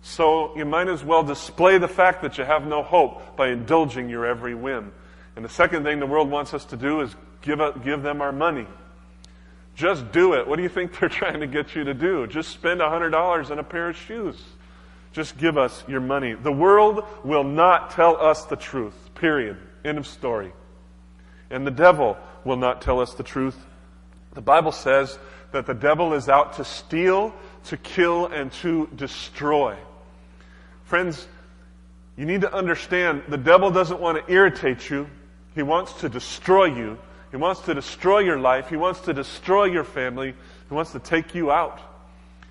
So 0.00 0.56
you 0.56 0.64
might 0.64 0.88
as 0.88 1.04
well 1.04 1.22
display 1.22 1.76
the 1.76 1.86
fact 1.86 2.22
that 2.22 2.38
you 2.38 2.44
have 2.44 2.66
no 2.66 2.82
hope 2.82 3.36
by 3.36 3.48
indulging 3.48 4.08
your 4.08 4.24
every 4.24 4.54
whim. 4.54 4.90
And 5.36 5.44
the 5.44 5.50
second 5.50 5.84
thing 5.84 6.00
the 6.00 6.06
world 6.06 6.30
wants 6.30 6.54
us 6.54 6.64
to 6.66 6.78
do 6.78 7.02
is 7.02 7.14
give, 7.42 7.60
a, 7.60 7.78
give 7.78 8.02
them 8.02 8.22
our 8.22 8.32
money. 8.32 8.66
Just 9.74 10.10
do 10.12 10.32
it. 10.32 10.48
What 10.48 10.56
do 10.56 10.62
you 10.62 10.70
think 10.70 10.98
they're 10.98 11.10
trying 11.10 11.40
to 11.40 11.46
get 11.46 11.76
you 11.76 11.84
to 11.84 11.92
do? 11.92 12.26
Just 12.26 12.48
spend 12.48 12.80
$100 12.80 13.50
on 13.50 13.58
a 13.58 13.62
pair 13.62 13.90
of 13.90 13.96
shoes. 13.96 14.42
Just 15.12 15.36
give 15.36 15.58
us 15.58 15.84
your 15.86 16.00
money. 16.00 16.32
The 16.32 16.52
world 16.52 17.04
will 17.22 17.44
not 17.44 17.90
tell 17.90 18.16
us 18.16 18.46
the 18.46 18.56
truth. 18.56 18.94
Period. 19.14 19.58
End 19.84 19.98
of 19.98 20.06
story. 20.06 20.54
And 21.50 21.66
the 21.66 21.70
devil 21.70 22.16
will 22.44 22.56
not 22.56 22.80
tell 22.80 22.98
us 22.98 23.12
the 23.12 23.22
truth. 23.22 23.58
The 24.32 24.40
Bible 24.40 24.72
says 24.72 25.18
that 25.52 25.66
the 25.66 25.74
devil 25.74 26.14
is 26.14 26.28
out 26.28 26.54
to 26.54 26.64
steal, 26.64 27.34
to 27.64 27.76
kill, 27.76 28.26
and 28.26 28.52
to 28.52 28.88
destroy. 28.96 29.76
Friends, 30.84 31.26
you 32.16 32.26
need 32.26 32.42
to 32.42 32.52
understand 32.52 33.22
the 33.28 33.38
devil 33.38 33.70
doesn't 33.70 34.00
want 34.00 34.26
to 34.26 34.32
irritate 34.32 34.90
you. 34.90 35.08
He 35.54 35.62
wants 35.62 35.92
to 36.00 36.08
destroy 36.08 36.66
you. 36.66 36.98
He 37.30 37.36
wants 37.36 37.62
to 37.62 37.74
destroy 37.74 38.18
your 38.18 38.38
life. 38.38 38.68
He 38.68 38.76
wants 38.76 39.00
to 39.00 39.14
destroy 39.14 39.64
your 39.64 39.84
family. 39.84 40.34
He 40.68 40.74
wants 40.74 40.92
to 40.92 40.98
take 40.98 41.34
you 41.34 41.50
out. 41.50 41.80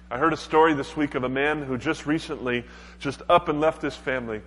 I 0.09 0.17
heard 0.17 0.33
a 0.33 0.37
story 0.37 0.73
this 0.73 0.97
week 0.97 1.15
of 1.15 1.23
a 1.23 1.29
man 1.29 1.63
who 1.63 1.77
just 1.77 2.05
recently 2.05 2.65
just 2.99 3.21
up 3.29 3.47
and 3.47 3.61
left 3.61 3.81
his 3.81 3.95
family, 3.95 4.41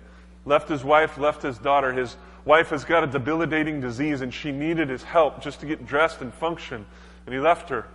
left 0.45 0.69
his 0.69 0.83
wife, 0.83 1.17
left 1.17 1.41
his 1.41 1.57
daughter. 1.57 1.91
His 1.91 2.15
wife 2.43 2.69
has 2.69 2.85
got 2.85 3.03
a 3.03 3.07
debilitating 3.07 3.81
disease 3.81 4.21
and 4.21 4.33
she 4.33 4.51
needed 4.51 4.89
his 4.89 5.03
help 5.03 5.41
just 5.41 5.61
to 5.61 5.65
get 5.65 5.87
dressed 5.87 6.21
and 6.21 6.33
function. 6.33 6.85
And 7.25 7.33
he 7.33 7.39
left 7.39 7.69
her. 7.69 7.87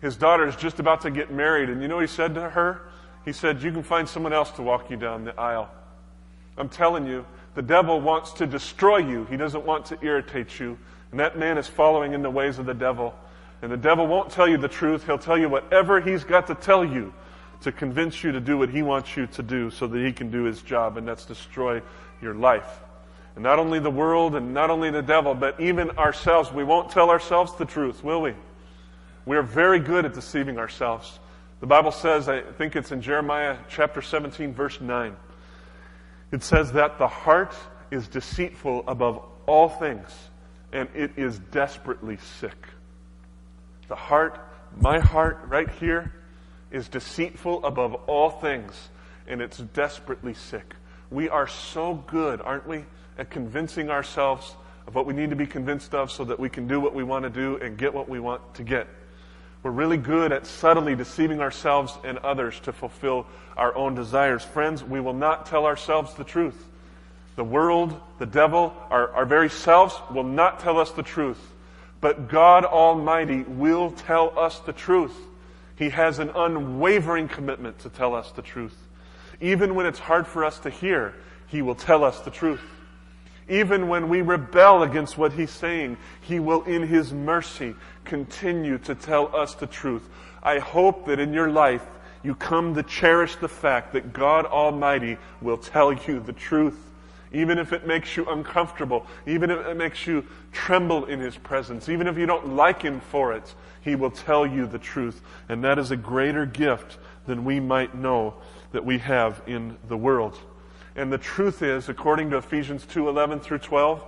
His 0.00 0.16
daughter 0.16 0.46
is 0.46 0.56
just 0.56 0.78
about 0.78 1.00
to 1.02 1.10
get 1.10 1.32
married. 1.32 1.68
And 1.68 1.82
you 1.82 1.88
know 1.88 1.96
what 1.96 2.08
he 2.08 2.14
said 2.14 2.34
to 2.34 2.50
her? 2.50 2.82
He 3.24 3.32
said, 3.32 3.62
You 3.62 3.72
can 3.72 3.82
find 3.82 4.08
someone 4.08 4.32
else 4.32 4.50
to 4.52 4.62
walk 4.62 4.90
you 4.90 4.96
down 4.96 5.24
the 5.24 5.38
aisle. 5.38 5.68
I'm 6.56 6.68
telling 6.68 7.06
you, 7.06 7.24
the 7.54 7.62
devil 7.62 8.00
wants 8.00 8.32
to 8.34 8.46
destroy 8.46 8.98
you. 8.98 9.24
He 9.26 9.36
doesn't 9.36 9.64
want 9.64 9.86
to 9.86 9.98
irritate 10.02 10.58
you. 10.58 10.78
And 11.10 11.20
that 11.20 11.38
man 11.38 11.58
is 11.58 11.66
following 11.66 12.12
in 12.12 12.22
the 12.22 12.30
ways 12.30 12.58
of 12.58 12.66
the 12.66 12.74
devil. 12.74 13.14
And 13.62 13.72
the 13.72 13.76
devil 13.76 14.06
won't 14.06 14.30
tell 14.30 14.48
you 14.48 14.56
the 14.56 14.68
truth. 14.68 15.04
He'll 15.04 15.18
tell 15.18 15.38
you 15.38 15.48
whatever 15.48 16.00
he's 16.00 16.24
got 16.24 16.46
to 16.48 16.54
tell 16.54 16.84
you 16.84 17.12
to 17.62 17.72
convince 17.72 18.22
you 18.22 18.32
to 18.32 18.40
do 18.40 18.56
what 18.56 18.70
he 18.70 18.82
wants 18.82 19.16
you 19.16 19.26
to 19.26 19.42
do 19.42 19.70
so 19.70 19.86
that 19.86 20.04
he 20.04 20.12
can 20.12 20.30
do 20.30 20.44
his 20.44 20.62
job, 20.62 20.96
and 20.96 21.08
that's 21.08 21.24
destroy 21.24 21.82
your 22.22 22.34
life. 22.34 22.80
And 23.34 23.42
not 23.42 23.58
only 23.58 23.80
the 23.80 23.90
world 23.90 24.34
and 24.34 24.54
not 24.54 24.70
only 24.70 24.90
the 24.90 25.02
devil, 25.02 25.34
but 25.34 25.60
even 25.60 25.90
ourselves. 25.92 26.52
We 26.52 26.64
won't 26.64 26.90
tell 26.90 27.10
ourselves 27.10 27.54
the 27.56 27.64
truth, 27.64 28.02
will 28.02 28.20
we? 28.20 28.34
We 29.28 29.36
are 29.36 29.42
very 29.42 29.78
good 29.78 30.06
at 30.06 30.14
deceiving 30.14 30.58
ourselves. 30.58 31.18
The 31.60 31.66
Bible 31.66 31.92
says, 31.92 32.30
I 32.30 32.40
think 32.40 32.76
it's 32.76 32.92
in 32.92 33.02
Jeremiah 33.02 33.58
chapter 33.68 34.00
17, 34.00 34.54
verse 34.54 34.80
9. 34.80 35.14
It 36.32 36.42
says 36.42 36.72
that 36.72 36.96
the 36.96 37.08
heart 37.08 37.54
is 37.90 38.08
deceitful 38.08 38.84
above 38.88 39.22
all 39.44 39.68
things, 39.68 40.08
and 40.72 40.88
it 40.94 41.10
is 41.18 41.40
desperately 41.40 42.16
sick. 42.40 42.56
The 43.88 43.96
heart, 43.96 44.40
my 44.80 44.98
heart 44.98 45.40
right 45.46 45.68
here, 45.68 46.10
is 46.70 46.88
deceitful 46.88 47.66
above 47.66 47.96
all 48.06 48.30
things, 48.30 48.88
and 49.26 49.42
it's 49.42 49.58
desperately 49.58 50.32
sick. 50.32 50.74
We 51.10 51.28
are 51.28 51.46
so 51.46 52.02
good, 52.06 52.40
aren't 52.40 52.66
we, 52.66 52.86
at 53.18 53.28
convincing 53.28 53.90
ourselves 53.90 54.56
of 54.86 54.94
what 54.94 55.04
we 55.04 55.12
need 55.12 55.28
to 55.28 55.36
be 55.36 55.46
convinced 55.46 55.94
of 55.94 56.10
so 56.10 56.24
that 56.24 56.40
we 56.40 56.48
can 56.48 56.66
do 56.66 56.80
what 56.80 56.94
we 56.94 57.02
want 57.02 57.24
to 57.24 57.30
do 57.30 57.56
and 57.58 57.76
get 57.76 57.92
what 57.92 58.08
we 58.08 58.20
want 58.20 58.54
to 58.54 58.62
get. 58.62 58.88
We're 59.62 59.70
really 59.72 59.96
good 59.96 60.32
at 60.32 60.46
subtly 60.46 60.94
deceiving 60.94 61.40
ourselves 61.40 61.96
and 62.04 62.18
others 62.18 62.60
to 62.60 62.72
fulfill 62.72 63.26
our 63.56 63.74
own 63.74 63.94
desires. 63.94 64.44
Friends, 64.44 64.84
we 64.84 65.00
will 65.00 65.14
not 65.14 65.46
tell 65.46 65.66
ourselves 65.66 66.14
the 66.14 66.24
truth. 66.24 66.66
The 67.36 67.44
world, 67.44 68.00
the 68.18 68.26
devil, 68.26 68.74
our, 68.90 69.10
our 69.12 69.24
very 69.24 69.50
selves 69.50 69.94
will 70.10 70.24
not 70.24 70.60
tell 70.60 70.78
us 70.78 70.90
the 70.92 71.02
truth. 71.02 71.40
But 72.00 72.28
God 72.28 72.64
Almighty 72.64 73.42
will 73.42 73.90
tell 73.90 74.38
us 74.38 74.60
the 74.60 74.72
truth. 74.72 75.16
He 75.76 75.90
has 75.90 76.18
an 76.18 76.30
unwavering 76.34 77.28
commitment 77.28 77.80
to 77.80 77.88
tell 77.88 78.14
us 78.14 78.30
the 78.32 78.42
truth. 78.42 78.76
Even 79.40 79.74
when 79.74 79.86
it's 79.86 79.98
hard 79.98 80.26
for 80.26 80.44
us 80.44 80.58
to 80.60 80.70
hear, 80.70 81.14
He 81.48 81.62
will 81.62 81.74
tell 81.74 82.04
us 82.04 82.20
the 82.20 82.30
truth. 82.30 82.60
Even 83.48 83.88
when 83.88 84.08
we 84.08 84.20
rebel 84.20 84.82
against 84.82 85.16
what 85.16 85.32
He's 85.32 85.50
saying, 85.50 85.96
He 86.20 86.38
will, 86.38 86.62
in 86.64 86.82
His 86.82 87.12
mercy, 87.12 87.74
continue 88.04 88.78
to 88.78 88.94
tell 88.94 89.34
us 89.34 89.54
the 89.54 89.66
truth. 89.66 90.08
I 90.42 90.58
hope 90.58 91.06
that 91.06 91.18
in 91.18 91.32
your 91.32 91.50
life, 91.50 91.84
you 92.22 92.34
come 92.34 92.74
to 92.74 92.82
cherish 92.82 93.36
the 93.36 93.48
fact 93.48 93.92
that 93.92 94.12
God 94.12 94.44
Almighty 94.44 95.18
will 95.40 95.58
tell 95.58 95.92
you 95.92 96.20
the 96.20 96.32
truth 96.32 96.88
even 97.32 97.58
if 97.58 97.72
it 97.72 97.86
makes 97.86 98.16
you 98.16 98.24
uncomfortable, 98.26 99.06
even 99.26 99.50
if 99.50 99.66
it 99.66 99.76
makes 99.76 100.06
you 100.06 100.24
tremble 100.52 101.04
in 101.06 101.20
His 101.20 101.36
presence, 101.36 101.88
even 101.88 102.06
if 102.06 102.16
you 102.16 102.26
don't 102.26 102.56
like 102.56 102.82
Him 102.82 103.00
for 103.00 103.32
it, 103.34 103.54
He 103.82 103.94
will 103.94 104.10
tell 104.10 104.46
you 104.46 104.66
the 104.66 104.78
truth. 104.78 105.20
And 105.48 105.62
that 105.64 105.78
is 105.78 105.90
a 105.90 105.96
greater 105.96 106.46
gift 106.46 106.98
than 107.26 107.44
we 107.44 107.60
might 107.60 107.94
know 107.94 108.34
that 108.72 108.84
we 108.84 108.98
have 108.98 109.42
in 109.46 109.76
the 109.88 109.96
world. 109.96 110.38
And 110.98 111.12
the 111.12 111.18
truth 111.18 111.62
is, 111.62 111.88
according 111.88 112.30
to 112.30 112.38
Ephesians 112.38 112.84
2 112.86 113.08
11 113.08 113.38
through 113.38 113.60
12, 113.60 114.02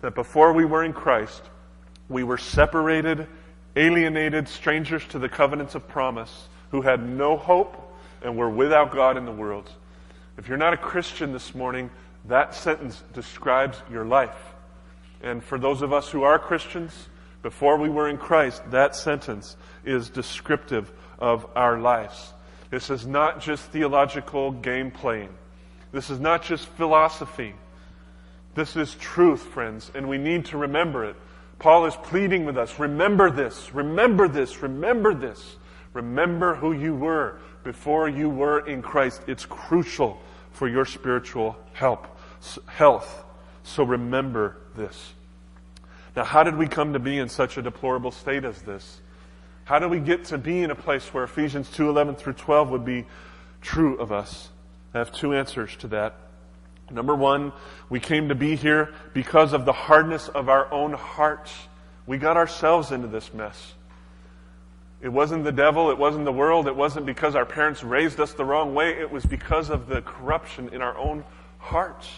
that 0.00 0.16
before 0.16 0.52
we 0.52 0.64
were 0.64 0.82
in 0.82 0.92
Christ, 0.92 1.42
we 2.08 2.24
were 2.24 2.38
separated, 2.38 3.28
alienated, 3.76 4.48
strangers 4.48 5.04
to 5.10 5.20
the 5.20 5.28
covenants 5.28 5.76
of 5.76 5.86
promise, 5.86 6.48
who 6.72 6.82
had 6.82 7.08
no 7.08 7.36
hope 7.36 7.96
and 8.20 8.36
were 8.36 8.50
without 8.50 8.90
God 8.90 9.16
in 9.16 9.26
the 9.26 9.32
world. 9.32 9.70
If 10.36 10.48
you're 10.48 10.58
not 10.58 10.72
a 10.72 10.76
Christian 10.76 11.32
this 11.32 11.54
morning, 11.54 11.88
that 12.24 12.52
sentence 12.52 13.00
describes 13.14 13.80
your 13.88 14.04
life. 14.04 14.54
And 15.22 15.42
for 15.42 15.56
those 15.56 15.82
of 15.82 15.92
us 15.92 16.08
who 16.08 16.24
are 16.24 16.40
Christians, 16.40 16.92
before 17.42 17.76
we 17.76 17.88
were 17.88 18.08
in 18.08 18.18
Christ, 18.18 18.68
that 18.72 18.96
sentence 18.96 19.56
is 19.84 20.10
descriptive 20.10 20.90
of 21.20 21.46
our 21.54 21.78
lives. 21.78 22.32
This 22.70 22.90
is 22.90 23.06
not 23.06 23.40
just 23.40 23.62
theological 23.66 24.50
game 24.50 24.90
playing. 24.90 25.28
This 25.92 26.10
is 26.10 26.20
not 26.20 26.42
just 26.42 26.66
philosophy. 26.68 27.54
This 28.54 28.76
is 28.76 28.94
truth, 28.96 29.42
friends, 29.42 29.90
and 29.94 30.08
we 30.08 30.18
need 30.18 30.46
to 30.46 30.58
remember 30.58 31.04
it. 31.04 31.16
Paul 31.58 31.86
is 31.86 31.96
pleading 31.96 32.44
with 32.44 32.56
us 32.56 32.78
remember 32.78 33.30
this, 33.30 33.74
remember 33.74 34.28
this, 34.28 34.62
remember 34.62 35.14
this. 35.14 35.56
Remember 35.92 36.54
who 36.54 36.72
you 36.72 36.94
were 36.94 37.38
before 37.64 38.08
you 38.08 38.28
were 38.28 38.66
in 38.66 38.82
Christ. 38.82 39.22
It's 39.26 39.44
crucial 39.46 40.20
for 40.52 40.68
your 40.68 40.84
spiritual 40.84 41.56
help, 41.72 42.06
health. 42.66 43.24
So 43.64 43.82
remember 43.82 44.58
this. 44.76 45.12
Now, 46.14 46.24
how 46.24 46.42
did 46.42 46.56
we 46.56 46.66
come 46.66 46.92
to 46.92 46.98
be 46.98 47.18
in 47.18 47.28
such 47.28 47.56
a 47.56 47.62
deplorable 47.62 48.10
state 48.10 48.44
as 48.44 48.62
this? 48.62 49.00
How 49.64 49.78
do 49.78 49.88
we 49.88 50.00
get 50.00 50.26
to 50.26 50.38
be 50.38 50.62
in 50.62 50.70
a 50.70 50.74
place 50.74 51.12
where 51.12 51.24
Ephesians 51.24 51.68
2:11 51.70 52.16
through 52.16 52.34
12 52.34 52.70
would 52.70 52.84
be 52.84 53.04
true 53.60 53.96
of 53.98 54.12
us? 54.12 54.50
I 54.98 55.00
have 55.00 55.12
two 55.12 55.32
answers 55.32 55.76
to 55.76 55.88
that. 55.88 56.16
Number 56.90 57.14
one, 57.14 57.52
we 57.88 58.00
came 58.00 58.30
to 58.30 58.34
be 58.34 58.56
here 58.56 58.92
because 59.14 59.52
of 59.52 59.64
the 59.64 59.72
hardness 59.72 60.26
of 60.26 60.48
our 60.48 60.68
own 60.72 60.92
hearts. 60.92 61.54
We 62.04 62.18
got 62.18 62.36
ourselves 62.36 62.90
into 62.90 63.06
this 63.06 63.32
mess. 63.32 63.74
It 65.00 65.10
wasn't 65.10 65.44
the 65.44 65.52
devil, 65.52 65.92
it 65.92 65.98
wasn't 65.98 66.24
the 66.24 66.32
world, 66.32 66.66
it 66.66 66.74
wasn't 66.74 67.06
because 67.06 67.36
our 67.36 67.46
parents 67.46 67.84
raised 67.84 68.18
us 68.18 68.32
the 68.32 68.44
wrong 68.44 68.74
way, 68.74 68.90
it 68.90 69.12
was 69.12 69.24
because 69.24 69.70
of 69.70 69.86
the 69.86 70.02
corruption 70.02 70.70
in 70.72 70.82
our 70.82 70.98
own 70.98 71.22
hearts. 71.58 72.08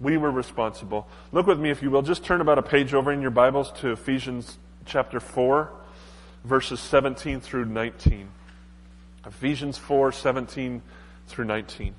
We 0.00 0.16
were 0.16 0.30
responsible. 0.30 1.06
Look 1.32 1.46
with 1.46 1.60
me, 1.60 1.68
if 1.68 1.82
you 1.82 1.90
will. 1.90 2.00
Just 2.00 2.24
turn 2.24 2.40
about 2.40 2.56
a 2.56 2.62
page 2.62 2.94
over 2.94 3.12
in 3.12 3.20
your 3.20 3.30
Bibles 3.30 3.72
to 3.80 3.92
Ephesians 3.92 4.56
chapter 4.86 5.20
4, 5.20 5.70
verses 6.44 6.80
17 6.80 7.40
through 7.40 7.66
19. 7.66 8.26
Ephesians 9.26 9.76
4, 9.76 10.12
17 10.12 10.80
through 11.30 11.46
19. 11.46 11.94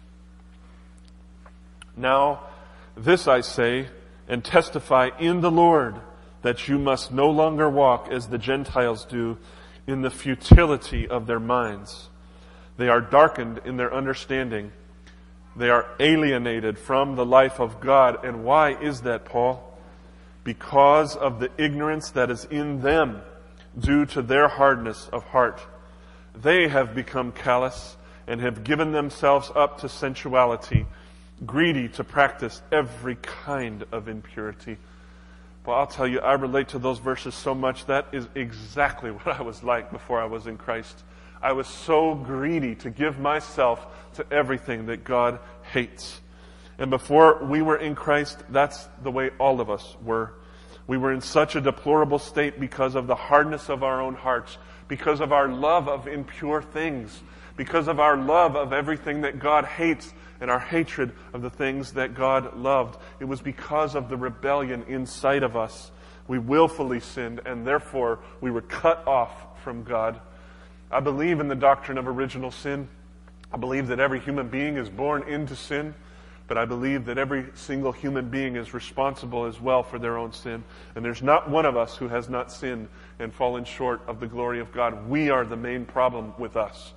Now, 1.96 2.42
this 2.96 3.28
I 3.28 3.42
say 3.42 3.88
and 4.28 4.44
testify 4.44 5.10
in 5.20 5.42
the 5.42 5.52
Lord 5.52 5.96
that 6.42 6.68
you 6.68 6.78
must 6.78 7.12
no 7.12 7.30
longer 7.30 7.70
walk 7.70 8.10
as 8.12 8.28
the 8.28 8.38
Gentiles 8.38 9.06
do 9.06 9.38
in 9.88 10.02
the 10.02 10.10
futility 10.10 11.08
of 11.08 11.28
their 11.28 11.40
minds. 11.40 12.10
They 12.78 12.90
are 12.90 13.02
darkened 13.02 13.62
in 13.66 13.78
their 13.78 13.94
understanding. 13.94 14.72
They 15.56 15.70
are 15.70 15.88
alienated 16.00 16.80
from 16.80 17.16
the 17.16 17.26
life 17.26 17.60
of 17.60 17.80
God. 17.80 18.24
And 18.26 18.44
why 18.44 18.80
is 18.82 19.02
that, 19.02 19.26
Paul? 19.26 19.78
Because 20.44 21.16
of 21.16 21.40
the 21.40 21.52
ignorance 21.58 22.12
that 22.12 22.32
is 22.32 22.46
in 22.46 22.82
them 22.82 23.22
due 23.78 24.06
to 24.08 24.22
their 24.22 24.48
hardness 24.48 25.10
of 25.12 25.24
heart. 25.26 25.62
They 26.34 26.70
have 26.70 26.96
become 26.96 27.32
callous. 27.32 27.98
And 28.32 28.40
have 28.40 28.64
given 28.64 28.94
themselves 28.94 29.52
up 29.58 29.82
to 29.82 29.90
sensuality, 29.90 30.86
greedy 31.46 31.90
to 31.90 32.02
practice 32.02 32.62
every 32.72 33.16
kind 33.18 33.84
of 33.92 34.08
impurity. 34.08 34.78
Well, 35.66 35.76
I'll 35.76 35.86
tell 35.86 36.08
you, 36.08 36.22
I 36.22 36.36
relate 36.36 36.70
to 36.70 36.80
those 36.80 37.00
verses 37.00 37.36
so 37.36 37.54
much. 37.54 37.88
That 37.88 38.08
is 38.14 38.30
exactly 38.34 39.12
what 39.12 39.28
I 39.38 39.42
was 39.42 39.64
like 39.64 39.92
before 39.92 40.22
I 40.22 40.28
was 40.28 40.48
in 40.48 40.56
Christ. 40.56 41.04
I 41.42 41.52
was 41.52 41.68
so 41.68 42.16
greedy 42.16 42.74
to 42.76 42.90
give 42.90 43.20
myself 43.20 43.86
to 44.14 44.26
everything 44.32 44.86
that 44.86 45.04
God 45.04 45.40
hates. 45.74 46.22
And 46.78 46.90
before 46.90 47.44
we 47.44 47.62
were 47.62 47.78
in 47.78 47.96
Christ, 47.96 48.42
that's 48.48 48.88
the 49.04 49.12
way 49.12 49.32
all 49.40 49.60
of 49.60 49.70
us 49.70 49.98
were. 50.02 50.36
We 50.88 50.96
were 50.96 51.12
in 51.12 51.20
such 51.20 51.58
a 51.58 51.62
deplorable 51.62 52.18
state 52.18 52.62
because 52.62 52.96
of 52.96 53.08
the 53.08 53.16
hardness 53.16 53.68
of 53.68 53.84
our 53.84 54.00
own 54.02 54.16
hearts, 54.16 54.58
because 54.88 55.20
of 55.20 55.34
our 55.34 55.50
love 55.50 55.90
of 55.90 56.08
impure 56.08 56.62
things, 56.62 57.22
because 57.56 57.88
of 57.88 58.00
our 58.00 58.18
love 58.18 58.56
of 58.56 58.74
everything 58.74 59.22
that 59.22 59.40
God 59.40 59.66
hates 59.66 60.14
and 60.40 60.50
our 60.50 60.60
hatred 60.60 61.12
of 61.34 61.42
the 61.42 61.50
things 61.50 61.94
that 61.94 62.16
God 62.16 62.58
loved. 62.58 63.00
It 63.20 63.26
was 63.26 63.42
because 63.42 63.96
of 63.96 64.10
the 64.10 64.18
rebellion 64.18 64.84
inside 64.88 65.44
of 65.44 65.56
us. 65.56 65.92
We 66.28 66.40
willfully 66.40 67.00
sinned, 67.00 67.42
and 67.46 67.66
therefore 67.66 68.20
we 68.42 68.52
were 68.52 68.62
cut 68.62 69.08
off 69.08 69.62
from 69.64 69.84
God. 69.84 70.20
I 70.90 71.00
believe 71.00 71.40
in 71.40 71.48
the 71.48 71.56
doctrine 71.56 71.98
of 71.98 72.08
original 72.08 72.52
sin. 72.52 72.88
I 73.54 73.58
believe 73.58 73.88
that 73.88 74.00
every 74.00 74.20
human 74.20 74.48
being 74.48 74.78
is 74.78 74.90
born 74.90 75.28
into 75.28 75.56
sin, 75.56 75.94
but 76.48 76.58
I 76.58 76.66
believe 76.66 77.06
that 77.06 77.18
every 77.18 77.46
single 77.54 77.92
human 77.92 78.30
being 78.30 78.56
is 78.56 78.74
responsible 78.74 79.46
as 79.46 79.62
well 79.62 79.84
for 79.84 80.00
their 80.00 80.18
own 80.18 80.34
sin. 80.34 80.64
And 80.96 81.06
there's 81.06 81.22
not 81.22 81.50
one 81.50 81.66
of 81.66 81.78
us 81.78 81.96
who 81.96 82.08
has 82.08 82.30
not 82.30 82.52
sinned 82.52 82.88
and 83.20 83.34
fallen 83.34 83.64
short 83.64 84.02
of 84.08 84.20
the 84.20 84.28
glory 84.28 84.60
of 84.60 84.72
God. 84.72 85.08
We 85.08 85.30
are 85.30 85.46
the 85.46 85.56
main 85.56 85.86
problem 85.86 86.34
with 86.38 86.58
us. 86.58 86.94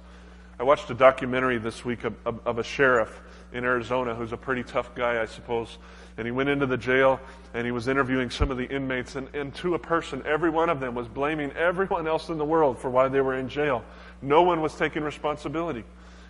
I 0.58 0.62
watched 0.62 0.88
a 0.90 0.94
documentary 0.94 1.58
this 1.58 1.84
week 1.84 2.04
of, 2.04 2.14
of, 2.24 2.46
of 2.46 2.58
a 2.58 2.62
sheriff 2.62 3.20
in 3.52 3.64
Arizona 3.64 4.14
who's 4.14 4.32
a 4.32 4.36
pretty 4.36 4.62
tough 4.62 4.94
guy, 4.94 5.20
I 5.20 5.26
suppose. 5.26 5.78
And 6.16 6.26
he 6.26 6.30
went 6.30 6.48
into 6.48 6.66
the 6.66 6.76
jail 6.76 7.18
and 7.54 7.64
he 7.64 7.72
was 7.72 7.88
interviewing 7.88 8.30
some 8.30 8.52
of 8.52 8.56
the 8.56 8.64
inmates. 8.64 9.16
And, 9.16 9.28
and 9.34 9.52
to 9.56 9.74
a 9.74 9.78
person, 9.78 10.22
every 10.24 10.50
one 10.50 10.70
of 10.70 10.78
them 10.78 10.94
was 10.94 11.08
blaming 11.08 11.50
everyone 11.52 12.06
else 12.06 12.28
in 12.28 12.38
the 12.38 12.44
world 12.44 12.78
for 12.78 12.88
why 12.88 13.08
they 13.08 13.20
were 13.20 13.34
in 13.34 13.48
jail. 13.48 13.84
No 14.22 14.42
one 14.42 14.60
was 14.60 14.74
taking 14.74 15.02
responsibility. 15.02 15.84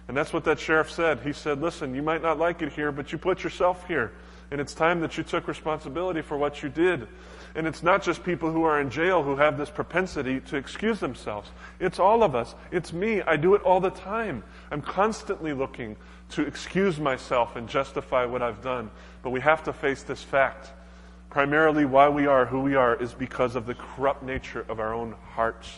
And 0.09 0.17
that's 0.17 0.33
what 0.33 0.45
that 0.45 0.59
sheriff 0.59 0.91
said. 0.91 1.21
He 1.21 1.33
said, 1.33 1.61
Listen, 1.61 1.95
you 1.95 2.03
might 2.03 2.23
not 2.23 2.39
like 2.39 2.63
it 2.63 2.73
here, 2.73 2.93
but 2.93 3.13
you 3.13 3.19
put 3.19 3.43
yourself 3.43 3.87
here. 3.87 4.13
And 4.51 4.61
it's 4.61 4.75
time 4.75 5.01
that 5.01 5.17
you 5.17 5.25
took 5.25 5.49
responsibility 5.49 6.23
for 6.23 6.37
what 6.37 6.63
you 6.63 6.69
did. 6.69 7.09
And 7.55 7.67
it's 7.67 7.83
not 7.83 8.03
just 8.03 8.25
people 8.25 8.51
who 8.51 8.65
are 8.65 8.81
in 8.81 8.91
jail 8.91 9.23
who 9.23 9.37
have 9.37 9.57
this 9.57 9.71
propensity 9.71 10.41
to 10.41 10.57
excuse 10.57 10.99
themselves. 10.99 11.51
It's 11.79 11.99
all 11.99 12.23
of 12.23 12.35
us. 12.35 12.55
It's 12.73 12.93
me. 12.93 13.23
I 13.23 13.37
do 13.37 13.55
it 13.55 13.63
all 13.63 13.81
the 13.81 13.91
time. 13.91 14.43
I'm 14.71 14.83
constantly 14.83 15.53
looking 15.53 15.97
to 16.31 16.43
excuse 16.43 16.99
myself 16.99 17.55
and 17.57 17.69
justify 17.69 18.25
what 18.25 18.43
I've 18.43 18.63
done. 18.63 18.91
But 19.23 19.31
we 19.31 19.41
have 19.41 19.63
to 19.65 19.73
face 19.73 20.03
this 20.03 20.23
fact. 20.23 20.73
Primarily, 21.31 21.85
why 21.85 22.09
we 22.09 22.27
are 22.27 22.47
who 22.47 22.61
we 22.61 22.75
are 22.75 23.01
is 23.01 23.13
because 23.13 23.57
of 23.57 23.67
the 23.67 23.75
corrupt 23.75 24.23
nature 24.23 24.65
of 24.69 24.81
our 24.81 24.93
own 24.93 25.15
hearts. 25.33 25.71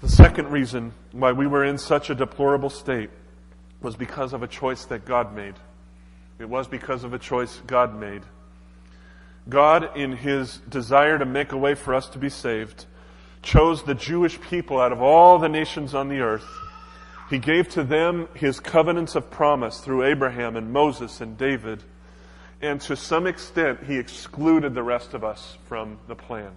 The 0.00 0.08
second 0.08 0.48
reason 0.48 0.92
why 1.12 1.32
we 1.32 1.46
were 1.46 1.64
in 1.64 1.78
such 1.78 2.10
a 2.10 2.14
deplorable 2.14 2.70
state 2.70 3.10
was 3.80 3.94
because 3.94 4.32
of 4.32 4.42
a 4.42 4.48
choice 4.48 4.84
that 4.86 5.04
God 5.04 5.34
made. 5.34 5.54
It 6.42 6.48
was 6.48 6.66
because 6.66 7.04
of 7.04 7.14
a 7.14 7.20
choice 7.20 7.62
God 7.68 7.94
made. 7.94 8.22
God, 9.48 9.96
in 9.96 10.10
his 10.10 10.58
desire 10.68 11.16
to 11.16 11.24
make 11.24 11.52
a 11.52 11.56
way 11.56 11.76
for 11.76 11.94
us 11.94 12.08
to 12.08 12.18
be 12.18 12.30
saved, 12.30 12.84
chose 13.42 13.84
the 13.84 13.94
Jewish 13.94 14.40
people 14.40 14.80
out 14.80 14.90
of 14.90 15.00
all 15.00 15.38
the 15.38 15.48
nations 15.48 15.94
on 15.94 16.08
the 16.08 16.18
earth. 16.18 16.48
He 17.30 17.38
gave 17.38 17.68
to 17.70 17.84
them 17.84 18.26
his 18.34 18.58
covenants 18.58 19.14
of 19.14 19.30
promise 19.30 19.78
through 19.78 20.02
Abraham 20.02 20.56
and 20.56 20.72
Moses 20.72 21.20
and 21.20 21.38
David. 21.38 21.84
And 22.60 22.80
to 22.82 22.96
some 22.96 23.28
extent, 23.28 23.84
he 23.86 23.96
excluded 23.96 24.74
the 24.74 24.82
rest 24.82 25.14
of 25.14 25.22
us 25.22 25.56
from 25.68 26.00
the 26.08 26.16
plan. 26.16 26.50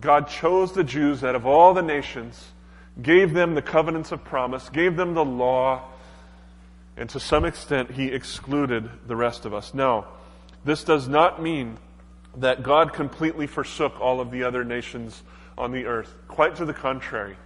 God 0.00 0.28
chose 0.28 0.72
the 0.72 0.82
Jews 0.82 1.22
out 1.22 1.34
of 1.34 1.44
all 1.44 1.74
the 1.74 1.82
nations, 1.82 2.52
gave 3.02 3.34
them 3.34 3.54
the 3.54 3.60
covenants 3.60 4.12
of 4.12 4.24
promise, 4.24 4.70
gave 4.70 4.96
them 4.96 5.12
the 5.12 5.26
law, 5.26 5.90
and 6.96 7.08
to 7.10 7.20
some 7.20 7.44
extent, 7.44 7.90
he 7.90 8.06
excluded 8.06 8.88
the 9.06 9.16
rest 9.16 9.44
of 9.44 9.52
us. 9.52 9.74
Now, 9.74 10.06
this 10.64 10.82
does 10.82 11.08
not 11.08 11.42
mean 11.42 11.78
that 12.36 12.62
God 12.62 12.92
completely 12.92 13.46
forsook 13.46 14.00
all 14.00 14.20
of 14.20 14.30
the 14.30 14.44
other 14.44 14.64
nations 14.64 15.22
on 15.58 15.72
the 15.72 15.86
earth. 15.86 16.14
Quite 16.28 16.56
to 16.56 16.64
the 16.64 16.74
contrary. 16.74 17.36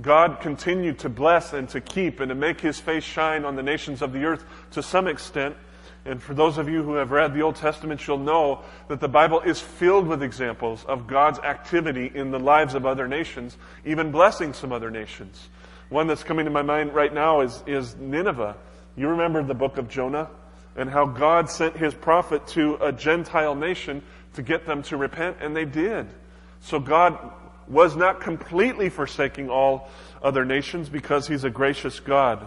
God 0.00 0.40
continued 0.40 1.00
to 1.00 1.08
bless 1.08 1.52
and 1.52 1.68
to 1.70 1.80
keep 1.80 2.20
and 2.20 2.28
to 2.30 2.34
make 2.34 2.60
his 2.60 2.78
face 2.78 3.04
shine 3.04 3.44
on 3.44 3.56
the 3.56 3.62
nations 3.62 4.02
of 4.02 4.12
the 4.12 4.24
earth 4.24 4.44
to 4.72 4.82
some 4.82 5.06
extent. 5.06 5.56
And 6.06 6.22
for 6.22 6.32
those 6.32 6.56
of 6.56 6.68
you 6.68 6.82
who 6.82 6.94
have 6.94 7.10
read 7.10 7.34
the 7.34 7.42
Old 7.42 7.56
Testament, 7.56 8.06
you'll 8.06 8.18
know 8.18 8.62
that 8.88 9.00
the 9.00 9.08
Bible 9.08 9.40
is 9.40 9.60
filled 9.60 10.06
with 10.06 10.22
examples 10.22 10.84
of 10.84 11.06
God's 11.06 11.38
activity 11.40 12.10
in 12.14 12.30
the 12.30 12.40
lives 12.40 12.74
of 12.74 12.86
other 12.86 13.06
nations, 13.06 13.58
even 13.84 14.10
blessing 14.10 14.54
some 14.54 14.72
other 14.72 14.90
nations. 14.90 15.48
One 15.90 16.06
that's 16.06 16.22
coming 16.22 16.46
to 16.46 16.50
my 16.50 16.62
mind 16.62 16.94
right 16.94 17.12
now 17.12 17.42
is, 17.42 17.62
is 17.66 17.96
Nineveh. 17.96 18.56
You 19.00 19.08
remember 19.08 19.42
the 19.42 19.54
book 19.54 19.78
of 19.78 19.88
Jonah? 19.88 20.28
and 20.76 20.88
how 20.88 21.06
God 21.06 21.50
sent 21.50 21.76
his 21.76 21.94
prophet 21.94 22.46
to 22.48 22.76
a 22.80 22.92
Gentile 22.92 23.54
nation 23.54 24.02
to 24.34 24.42
get 24.42 24.66
them 24.66 24.82
to 24.84 24.96
repent, 24.96 25.38
and 25.40 25.54
they 25.54 25.64
did. 25.64 26.06
So 26.60 26.78
God 26.78 27.18
was 27.66 27.96
not 27.96 28.20
completely 28.20 28.88
forsaking 28.88 29.50
all 29.50 29.88
other 30.22 30.44
nations 30.44 30.88
because 30.88 31.26
he's 31.26 31.44
a 31.44 31.50
gracious 31.50 32.00
God. 32.00 32.46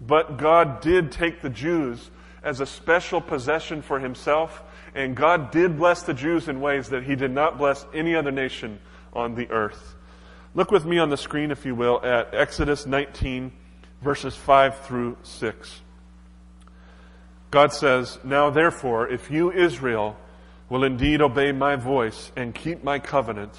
But 0.00 0.36
God 0.36 0.80
did 0.80 1.12
take 1.12 1.40
the 1.40 1.50
Jews 1.50 2.10
as 2.42 2.60
a 2.60 2.66
special 2.66 3.20
possession 3.20 3.80
for 3.80 3.98
himself, 3.98 4.62
and 4.94 5.16
God 5.16 5.50
did 5.50 5.78
bless 5.78 6.02
the 6.02 6.14
Jews 6.14 6.48
in 6.48 6.60
ways 6.60 6.90
that 6.90 7.04
he 7.04 7.16
did 7.16 7.30
not 7.30 7.56
bless 7.56 7.86
any 7.94 8.14
other 8.14 8.30
nation 8.30 8.78
on 9.12 9.34
the 9.34 9.50
earth. 9.50 9.94
Look 10.54 10.70
with 10.70 10.84
me 10.84 10.98
on 10.98 11.10
the 11.10 11.16
screen, 11.16 11.50
if 11.50 11.64
you 11.64 11.74
will, 11.74 12.04
at 12.04 12.34
Exodus 12.34 12.86
19, 12.86 13.52
verses 14.02 14.36
5 14.36 14.80
through 14.80 15.16
6. 15.22 15.80
God 17.54 17.72
says, 17.72 18.18
Now 18.24 18.50
therefore, 18.50 19.08
if 19.08 19.30
you, 19.30 19.52
Israel, 19.52 20.16
will 20.68 20.82
indeed 20.82 21.22
obey 21.22 21.52
my 21.52 21.76
voice 21.76 22.32
and 22.34 22.52
keep 22.52 22.82
my 22.82 22.98
covenant, 22.98 23.52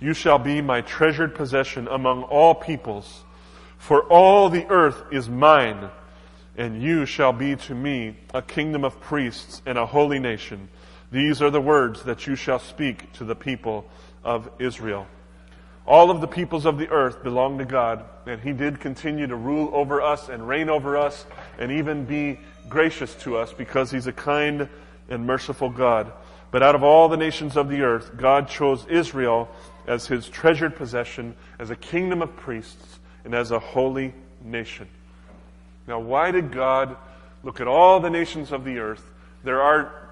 you 0.00 0.12
shall 0.12 0.40
be 0.40 0.60
my 0.60 0.80
treasured 0.80 1.36
possession 1.36 1.86
among 1.86 2.24
all 2.24 2.52
peoples. 2.52 3.22
For 3.76 4.02
all 4.08 4.48
the 4.48 4.66
earth 4.66 5.04
is 5.12 5.28
mine, 5.28 5.88
and 6.56 6.82
you 6.82 7.06
shall 7.06 7.32
be 7.32 7.54
to 7.54 7.76
me 7.76 8.16
a 8.34 8.42
kingdom 8.42 8.82
of 8.82 9.00
priests 9.00 9.62
and 9.64 9.78
a 9.78 9.86
holy 9.86 10.18
nation. 10.18 10.68
These 11.12 11.40
are 11.40 11.50
the 11.50 11.60
words 11.60 12.02
that 12.02 12.26
you 12.26 12.34
shall 12.34 12.58
speak 12.58 13.12
to 13.12 13.24
the 13.24 13.36
people 13.36 13.88
of 14.24 14.50
Israel. 14.58 15.06
All 15.86 16.10
of 16.10 16.20
the 16.20 16.26
peoples 16.26 16.66
of 16.66 16.76
the 16.76 16.88
earth 16.88 17.22
belong 17.22 17.58
to 17.58 17.64
God, 17.64 18.04
and 18.26 18.40
He 18.40 18.52
did 18.52 18.80
continue 18.80 19.28
to 19.28 19.36
rule 19.36 19.70
over 19.72 20.02
us 20.02 20.28
and 20.28 20.46
reign 20.46 20.68
over 20.68 20.96
us 20.96 21.24
and 21.58 21.70
even 21.70 22.04
be 22.04 22.40
gracious 22.68 23.14
to 23.16 23.36
us 23.36 23.52
because 23.52 23.90
He's 23.90 24.06
a 24.06 24.12
kind 24.12 24.68
and 25.08 25.26
merciful 25.26 25.70
God. 25.70 26.12
But 26.50 26.62
out 26.62 26.74
of 26.74 26.82
all 26.82 27.08
the 27.08 27.16
nations 27.16 27.56
of 27.56 27.68
the 27.68 27.82
earth, 27.82 28.16
God 28.16 28.48
chose 28.48 28.86
Israel 28.86 29.48
as 29.86 30.06
His 30.06 30.28
treasured 30.28 30.76
possession, 30.76 31.34
as 31.58 31.70
a 31.70 31.76
kingdom 31.76 32.22
of 32.22 32.34
priests, 32.36 32.98
and 33.24 33.34
as 33.34 33.50
a 33.50 33.58
holy 33.58 34.14
nation. 34.44 34.88
Now, 35.86 35.98
why 35.98 36.30
did 36.30 36.52
God 36.52 36.96
look 37.42 37.60
at 37.60 37.66
all 37.66 38.00
the 38.00 38.10
nations 38.10 38.52
of 38.52 38.64
the 38.64 38.78
earth? 38.78 39.02
There 39.44 39.60
are 39.60 40.10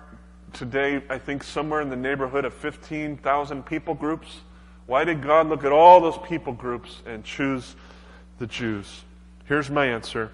today, 0.52 1.02
I 1.10 1.18
think, 1.18 1.42
somewhere 1.42 1.80
in 1.80 1.90
the 1.90 1.96
neighborhood 1.96 2.44
of 2.44 2.54
15,000 2.54 3.66
people 3.66 3.94
groups 3.94 4.40
why 4.86 5.02
did 5.02 5.22
God 5.22 5.48
look 5.48 5.64
at 5.64 5.72
all 5.72 6.00
those 6.00 6.18
people 6.28 6.52
groups 6.52 7.02
and 7.06 7.24
choose 7.24 7.74
the 8.38 8.46
Jews? 8.46 9.02
Here's 9.46 9.68
my 9.68 9.86
answer. 9.86 10.30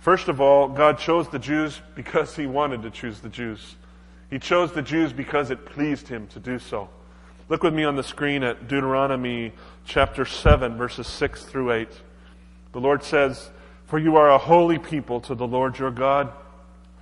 First 0.00 0.28
of 0.28 0.40
all, 0.40 0.68
God 0.68 0.98
chose 0.98 1.28
the 1.28 1.38
Jews 1.38 1.80
because 1.94 2.34
He 2.34 2.46
wanted 2.46 2.82
to 2.82 2.90
choose 2.90 3.20
the 3.20 3.28
Jews. 3.28 3.76
He 4.30 4.38
chose 4.38 4.72
the 4.72 4.82
Jews 4.82 5.12
because 5.12 5.50
it 5.50 5.66
pleased 5.66 6.08
Him 6.08 6.26
to 6.28 6.40
do 6.40 6.58
so. 6.58 6.88
Look 7.50 7.62
with 7.62 7.74
me 7.74 7.84
on 7.84 7.96
the 7.96 8.02
screen 8.02 8.42
at 8.42 8.66
Deuteronomy 8.66 9.52
chapter 9.84 10.24
7, 10.24 10.78
verses 10.78 11.06
6 11.06 11.44
through 11.44 11.72
8. 11.72 11.88
The 12.72 12.80
Lord 12.80 13.02
says, 13.02 13.50
For 13.86 13.98
you 13.98 14.16
are 14.16 14.30
a 14.30 14.38
holy 14.38 14.78
people 14.78 15.20
to 15.22 15.34
the 15.34 15.46
Lord 15.46 15.78
your 15.78 15.90
God. 15.90 16.32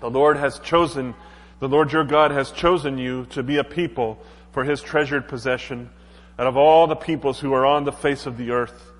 The 0.01 0.11
Lord 0.11 0.37
has 0.37 0.59
chosen, 0.59 1.15
the 1.61 1.69
Lord 1.69 1.93
your 1.93 2.05
God 2.05 2.33
has 2.33 2.51
chosen 2.51 2.99
you 2.99 3.27
to 3.27 3.45
be 3.45 3.59
a 3.59 3.65
people 3.65 4.19
for 4.51 4.65
His 4.65 4.83
treasured 4.83 5.29
possession 5.29 5.91
out 6.37 6.49
of 6.49 6.57
all 6.57 6.89
the 6.89 6.97
peoples 6.97 7.39
who 7.39 7.53
are 7.53 7.67
on 7.67 7.85
the 7.85 7.93
face 7.93 8.27
of 8.27 8.37
the 8.37 8.51
earth. 8.51 8.91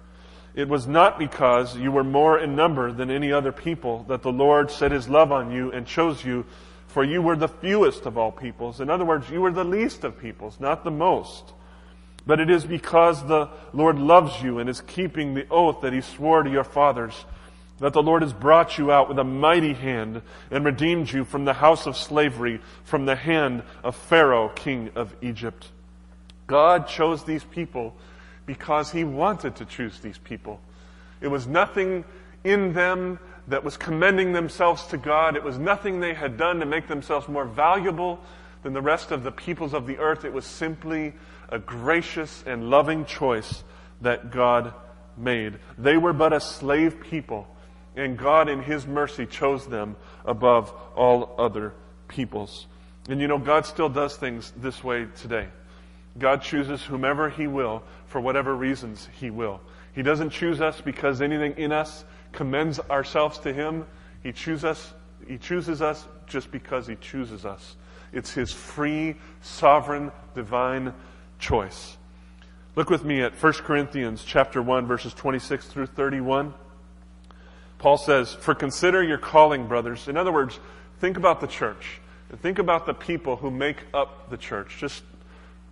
It 0.59 0.69
was 0.69 0.89
not 0.89 1.21
because 1.21 1.77
you 1.77 1.93
were 1.93 2.03
more 2.03 2.37
in 2.37 2.57
number 2.57 2.91
than 2.91 3.13
any 3.13 3.31
other 3.31 3.53
people 3.53 4.05
that 4.09 4.23
the 4.23 4.33
Lord 4.33 4.73
set 4.73 4.91
his 4.91 5.09
love 5.09 5.31
on 5.31 5.53
you 5.53 5.71
and 5.71 5.87
chose 5.87 6.25
you, 6.25 6.47
for 6.89 7.05
you 7.05 7.23
were 7.23 7.37
the 7.37 7.47
fewest 7.47 8.07
of 8.07 8.19
all 8.19 8.33
peoples. 8.33 8.81
In 8.81 8.91
other 8.91 9.05
words, 9.05 9.31
you 9.31 9.41
were 9.41 9.53
the 9.53 9.63
least 9.63 10.03
of 10.03 10.19
peoples, 10.19 10.59
not 10.59 10.83
the 10.83 10.91
most. 10.91 11.53
But 12.27 12.41
it 12.41 12.51
is 12.51 12.65
because 12.65 13.25
the 13.25 13.49
Lord 13.73 14.01
loves 14.01 14.43
you 14.43 14.59
and 14.59 14.69
is 14.69 14.81
keeping 14.81 15.35
the 15.35 15.47
oath 15.49 15.83
that 15.83 15.93
he 15.93 16.01
swore 16.01 16.43
to 16.43 16.51
your 16.51 16.65
fathers 16.65 17.25
that 17.79 17.93
the 17.93 18.03
Lord 18.03 18.23
has 18.23 18.33
brought 18.33 18.79
you 18.79 18.91
out 18.91 19.09
with 19.09 19.21
a 19.21 19.25
mighty 19.25 19.75
hand 19.75 20.23
and 20.51 20.65
redeemed 20.65 21.13
you 21.13 21.25
from 21.25 21.45
the 21.45 21.55
house 21.55 21.87
of 21.87 21.97
slavery, 21.97 22.61
from 22.83 23.07
the 23.07 23.15
hand 23.15 23.63
of 23.85 23.95
Pharaoh, 23.95 24.49
king 24.49 24.91
of 24.97 25.15
Egypt. 25.23 25.69
God 26.49 26.89
chose 26.89 27.23
these 27.23 27.45
people 27.45 27.95
because 28.49 28.91
he 28.91 29.05
wanted 29.05 29.55
to 29.57 29.67
choose 29.67 30.01
these 30.01 30.17
people. 30.17 30.59
It 31.21 31.29
was 31.29 31.47
nothing 31.47 32.07
in 32.45 32.73
them 32.73 33.19
that 33.49 33.63
was 33.63 33.77
commending 33.77 34.33
themselves 34.33 34.87
to 34.87 34.97
God. 34.97 35.37
It 35.37 35.45
was 35.45 35.59
nothing 35.59 36.01
they 36.01 36.15
had 36.15 36.39
done 36.39 36.61
to 36.61 36.67
make 36.67 36.89
themselves 36.89 37.29
more 37.29 37.45
valuable 37.45 38.19
than 38.63 38.73
the 38.73 38.81
rest 38.81 39.11
of 39.11 39.23
the 39.23 39.31
peoples 39.31 39.75
of 39.75 39.87
the 39.87 39.99
earth. 39.99 40.25
It 40.25 40.33
was 40.33 40.47
simply 40.47 41.13
a 41.51 41.59
gracious 41.59 42.43
and 42.47 42.71
loving 42.71 43.05
choice 43.05 43.65
that 44.01 44.31
God 44.31 44.73
made. 45.19 45.59
They 45.77 45.99
were 45.99 46.15
but 46.15 46.33
a 46.33 46.41
slave 46.41 47.03
people 47.03 47.47
and 47.97 48.17
God, 48.17 48.49
in 48.49 48.63
His 48.63 48.87
mercy, 48.87 49.27
chose 49.27 49.67
them 49.67 49.97
above 50.25 50.73
all 50.97 51.35
other 51.37 51.75
peoples. 52.07 52.67
And 53.11 53.21
you 53.21 53.29
know, 53.29 53.39
God 53.39 53.67
still 53.67 53.91
does 53.91 54.17
things 54.17 54.55
this 54.57 54.83
way 54.83 55.07
today. 55.17 55.49
God 56.17 56.43
chooses 56.43 56.83
whomever 56.83 57.29
He 57.29 57.47
will 57.47 57.83
for 58.07 58.21
whatever 58.21 58.55
reasons 58.57 59.09
He 59.21 59.31
will. 59.31 59.61
He 59.95 60.03
doesn't 60.03 60.31
choose 60.31 60.61
us 60.61 60.81
because 60.81 61.21
anything 61.21 61.55
in 61.57 61.73
us 61.73 62.05
commends 62.33 62.81
ourselves 62.91 63.39
to 63.41 63.53
Him. 63.53 63.87
He 64.23 64.33
chooses 64.33 64.65
us, 64.65 64.95
He 65.27 65.39
chooses 65.39 65.83
us 65.83 66.07
just 66.27 66.51
because 66.51 66.87
He 66.87 66.97
chooses 66.97 67.45
us. 67.45 67.77
It's 68.13 68.33
His 68.33 68.53
free, 68.53 69.17
sovereign, 69.43 70.13
divine 70.35 70.95
choice. 71.39 71.97
Look 72.77 72.91
with 72.91 73.05
me 73.05 73.23
at 73.23 73.41
1 73.43 73.53
Corinthians 73.55 74.23
chapter 74.25 74.63
1 74.63 74.87
verses 74.87 75.13
26 75.15 75.67
through 75.67 75.87
31. 75.87 76.55
Paul 77.79 77.97
says, 77.97 78.35
For 78.35 78.55
consider 78.55 79.03
your 79.03 79.19
calling, 79.19 79.67
brothers. 79.67 80.09
In 80.09 80.17
other 80.17 80.33
words, 80.33 80.59
think 81.01 81.17
about 81.17 81.41
the 81.41 81.47
church. 81.47 82.01
Think 82.43 82.59
about 82.59 82.87
the 82.87 82.95
people 82.95 83.37
who 83.37 83.51
make 83.51 83.79
up 83.95 84.31
the 84.31 84.37
church. 84.37 84.77
Just 84.79 85.03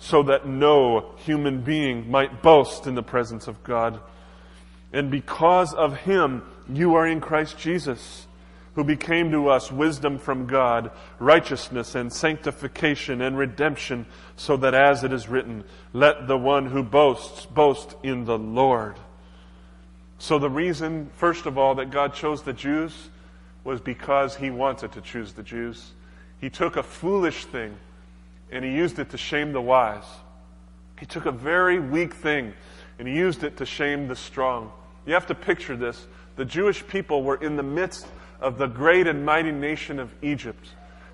so 0.00 0.22
that 0.22 0.46
no 0.46 1.12
human 1.18 1.60
being 1.60 2.10
might 2.10 2.42
boast 2.42 2.86
in 2.86 2.94
the 2.94 3.02
presence 3.02 3.46
of 3.46 3.62
God. 3.62 4.00
And 4.94 5.10
because 5.10 5.74
of 5.74 5.94
him, 5.98 6.42
you 6.70 6.94
are 6.94 7.06
in 7.06 7.20
Christ 7.20 7.58
Jesus, 7.58 8.26
who 8.74 8.82
became 8.82 9.30
to 9.30 9.50
us 9.50 9.70
wisdom 9.70 10.18
from 10.18 10.46
God, 10.46 10.90
righteousness 11.18 11.94
and 11.94 12.10
sanctification 12.10 13.20
and 13.20 13.36
redemption, 13.36 14.06
so 14.36 14.56
that 14.56 14.72
as 14.72 15.04
it 15.04 15.12
is 15.12 15.28
written, 15.28 15.64
let 15.92 16.26
the 16.26 16.38
one 16.38 16.64
who 16.64 16.82
boasts 16.82 17.44
boast 17.44 17.94
in 18.02 18.24
the 18.24 18.38
Lord. 18.38 18.96
So 20.18 20.38
the 20.38 20.50
reason, 20.50 21.10
first 21.16 21.44
of 21.44 21.58
all, 21.58 21.74
that 21.74 21.90
God 21.90 22.14
chose 22.14 22.42
the 22.42 22.54
Jews 22.54 23.10
was 23.64 23.82
because 23.82 24.34
he 24.34 24.48
wanted 24.48 24.92
to 24.92 25.02
choose 25.02 25.34
the 25.34 25.42
Jews. 25.42 25.92
He 26.40 26.48
took 26.48 26.76
a 26.76 26.82
foolish 26.82 27.44
thing 27.44 27.76
and 28.50 28.64
he 28.64 28.72
used 28.72 28.98
it 28.98 29.10
to 29.10 29.16
shame 29.16 29.52
the 29.52 29.60
wise. 29.60 30.04
He 30.98 31.06
took 31.06 31.26
a 31.26 31.32
very 31.32 31.78
weak 31.78 32.14
thing 32.14 32.52
and 32.98 33.08
he 33.08 33.14
used 33.14 33.44
it 33.44 33.56
to 33.58 33.66
shame 33.66 34.08
the 34.08 34.16
strong. 34.16 34.72
You 35.06 35.14
have 35.14 35.26
to 35.28 35.34
picture 35.34 35.76
this. 35.76 36.06
The 36.36 36.44
Jewish 36.44 36.86
people 36.86 37.22
were 37.22 37.36
in 37.36 37.56
the 37.56 37.62
midst 37.62 38.06
of 38.40 38.58
the 38.58 38.66
great 38.66 39.06
and 39.06 39.24
mighty 39.24 39.52
nation 39.52 39.98
of 39.98 40.12
Egypt. 40.22 40.68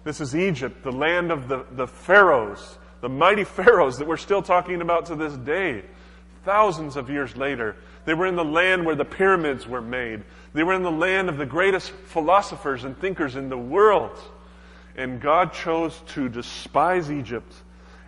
This 0.05 0.21
is 0.21 0.37
Egypt, 0.37 0.83
the 0.83 0.93
land 0.93 1.31
of 1.31 1.49
the, 1.49 1.65
the 1.73 1.87
pharaohs, 1.87 2.79
the 3.01 3.09
mighty 3.09 3.45
pharaohs 3.45 3.99
that 3.99 4.07
we're 4.07 4.17
still 4.17 4.43
talking 4.43 4.81
about 4.81 5.07
to 5.07 5.17
this 5.17 5.35
day, 5.35 5.83
thousands 6.45 6.97
of 6.97 7.11
years 7.11 7.37
later. 7.37 7.77
They 8.05 8.15
were 8.15 8.27
in 8.27 8.37
the 8.37 8.45
land 8.45 8.87
where 8.87 8.95
the 8.95 9.05
pyramids 9.05 9.67
were 9.67 9.81
made. 9.81 10.23
They 10.55 10.63
were 10.63 10.75
in 10.75 10.83
the 10.83 10.93
land 10.93 11.29
of 11.29 11.39
the 11.39 11.47
greatest 11.47 11.91
philosophers 11.91 12.85
and 12.85 12.99
thinkers 12.99 13.35
in 13.35 13.49
the 13.49 13.59
world. 13.59 14.17
And 14.97 15.21
God 15.21 15.53
chose 15.53 16.01
to 16.09 16.29
despise 16.29 17.11
Egypt 17.11 17.53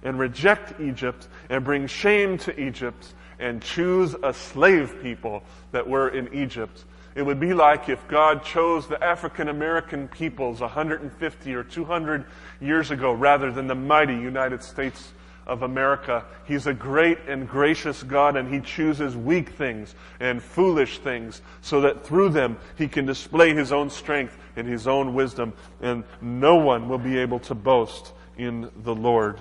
and 0.02 0.18
reject 0.18 0.80
Egypt 0.80 1.28
and 1.50 1.64
bring 1.64 1.86
shame 1.86 2.38
to 2.38 2.60
Egypt 2.60 3.14
and 3.38 3.62
choose 3.62 4.16
a 4.22 4.32
slave 4.32 4.96
people 5.02 5.42
that 5.72 5.86
were 5.86 6.08
in 6.08 6.32
Egypt. 6.34 6.84
It 7.14 7.22
would 7.22 7.40
be 7.40 7.52
like 7.52 7.88
if 7.88 8.06
God 8.08 8.44
chose 8.44 8.86
the 8.86 9.02
African 9.02 9.48
American 9.48 10.08
peoples 10.08 10.60
150 10.60 11.54
or 11.54 11.64
200 11.64 12.24
years 12.60 12.90
ago 12.90 13.12
rather 13.12 13.50
than 13.50 13.66
the 13.66 13.74
mighty 13.74 14.14
United 14.14 14.62
States 14.62 15.12
of 15.48 15.62
America. 15.62 16.24
He's 16.44 16.66
a 16.66 16.74
great 16.74 17.18
and 17.26 17.48
gracious 17.48 18.02
God, 18.02 18.36
and 18.36 18.52
He 18.52 18.60
chooses 18.60 19.16
weak 19.16 19.50
things 19.50 19.94
and 20.20 20.42
foolish 20.42 20.98
things 20.98 21.40
so 21.62 21.80
that 21.80 22.04
through 22.04 22.28
them 22.28 22.58
He 22.76 22.86
can 22.86 23.06
display 23.06 23.54
His 23.54 23.72
own 23.72 23.90
strength 23.90 24.36
and 24.56 24.68
His 24.68 24.86
own 24.86 25.14
wisdom, 25.14 25.54
and 25.80 26.04
no 26.20 26.56
one 26.56 26.88
will 26.88 26.98
be 26.98 27.18
able 27.18 27.40
to 27.40 27.54
boast 27.54 28.12
in 28.36 28.70
the 28.84 28.94
Lord. 28.94 29.40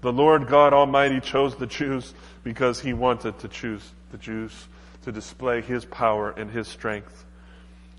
The 0.00 0.12
Lord 0.12 0.46
God 0.46 0.72
Almighty 0.72 1.20
chose 1.20 1.56
the 1.56 1.66
Jews 1.66 2.14
because 2.42 2.80
He 2.80 2.92
wanted 2.92 3.38
to 3.40 3.48
choose 3.48 3.92
the 4.12 4.18
Jews 4.18 4.68
to 5.02 5.12
display 5.12 5.60
His 5.60 5.84
power 5.84 6.30
and 6.30 6.50
His 6.50 6.68
strength. 6.68 7.24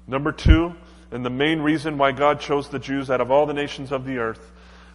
Number 0.07 0.31
two, 0.31 0.75
and 1.11 1.25
the 1.25 1.29
main 1.29 1.59
reason 1.59 1.97
why 1.97 2.13
God 2.13 2.39
chose 2.39 2.69
the 2.69 2.79
Jews 2.79 3.09
out 3.09 3.21
of 3.21 3.29
all 3.29 3.45
the 3.45 3.53
nations 3.53 3.91
of 3.91 4.05
the 4.05 4.17
earth 4.17 4.51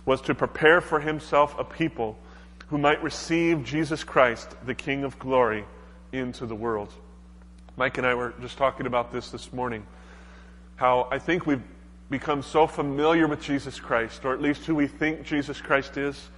was 0.07 0.21
to 0.23 0.35
prepare 0.35 0.81
for 0.81 1.01
Himself 1.01 1.55
a 1.59 1.65
people 1.65 2.19
who 2.69 2.79
might 2.79 3.03
receive 3.03 3.65
Jesus 3.65 4.05
Christ, 4.05 4.57
the 4.65 4.75
King 4.75 5.05
of 5.05 5.19
glory, 5.19 5.65
into 6.13 6.47
the 6.47 6.55
world. 6.55 6.93
Mike 7.77 7.99
and 7.99 8.07
I 8.07 8.15
were 8.15 8.35
just 8.41 8.57
talking 8.57 8.87
about 8.87 9.13
this 9.13 9.31
this 9.31 9.53
morning. 9.53 9.87
How 10.77 11.09
I 11.11 11.19
think 11.19 11.47
we've 11.47 11.63
become 12.11 12.43
so 12.43 12.67
familiar 12.67 13.27
with 13.27 13.43
Jesus 13.43 13.79
Christ, 13.79 14.25
or 14.25 14.33
at 14.33 14.41
least 14.41 14.65
who 14.65 14.75
we 14.75 14.87
think 14.87 15.25
Jesus 15.25 15.61
Christ 15.61 15.97
is, 15.97 16.29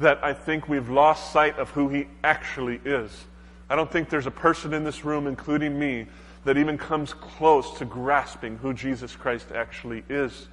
that 0.00 0.22
I 0.22 0.32
think 0.32 0.68
we've 0.68 0.88
lost 0.88 1.32
sight 1.32 1.58
of 1.58 1.70
who 1.70 1.88
he 1.88 2.06
actually 2.24 2.80
is. 2.84 3.24
I 3.68 3.76
don't 3.76 3.90
think 3.90 4.08
there's 4.08 4.26
a 4.26 4.32
person 4.32 4.72
in 4.74 4.84
this 4.84 5.04
room, 5.04 5.26
including 5.26 5.78
me, 5.78 6.06
that 6.44 6.58
even 6.58 6.76
comes 6.76 7.14
close 7.14 7.78
to 7.78 7.84
grasping 7.84 8.56
who 8.58 8.74
Jesus 8.74 9.14
Christ 9.14 9.52
actually 9.54 10.04
is. 10.08 10.48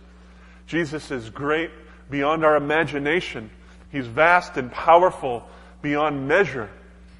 Jesus 0.68 1.10
is 1.12 1.30
great 1.30 1.72
beyond 2.10 2.46
our 2.46 2.56
imagination. 2.56 3.50
He's 3.92 4.08
vast 4.08 4.58
and 4.58 4.72
powerful 4.72 5.48
beyond 5.82 6.28
measure. 6.28 6.70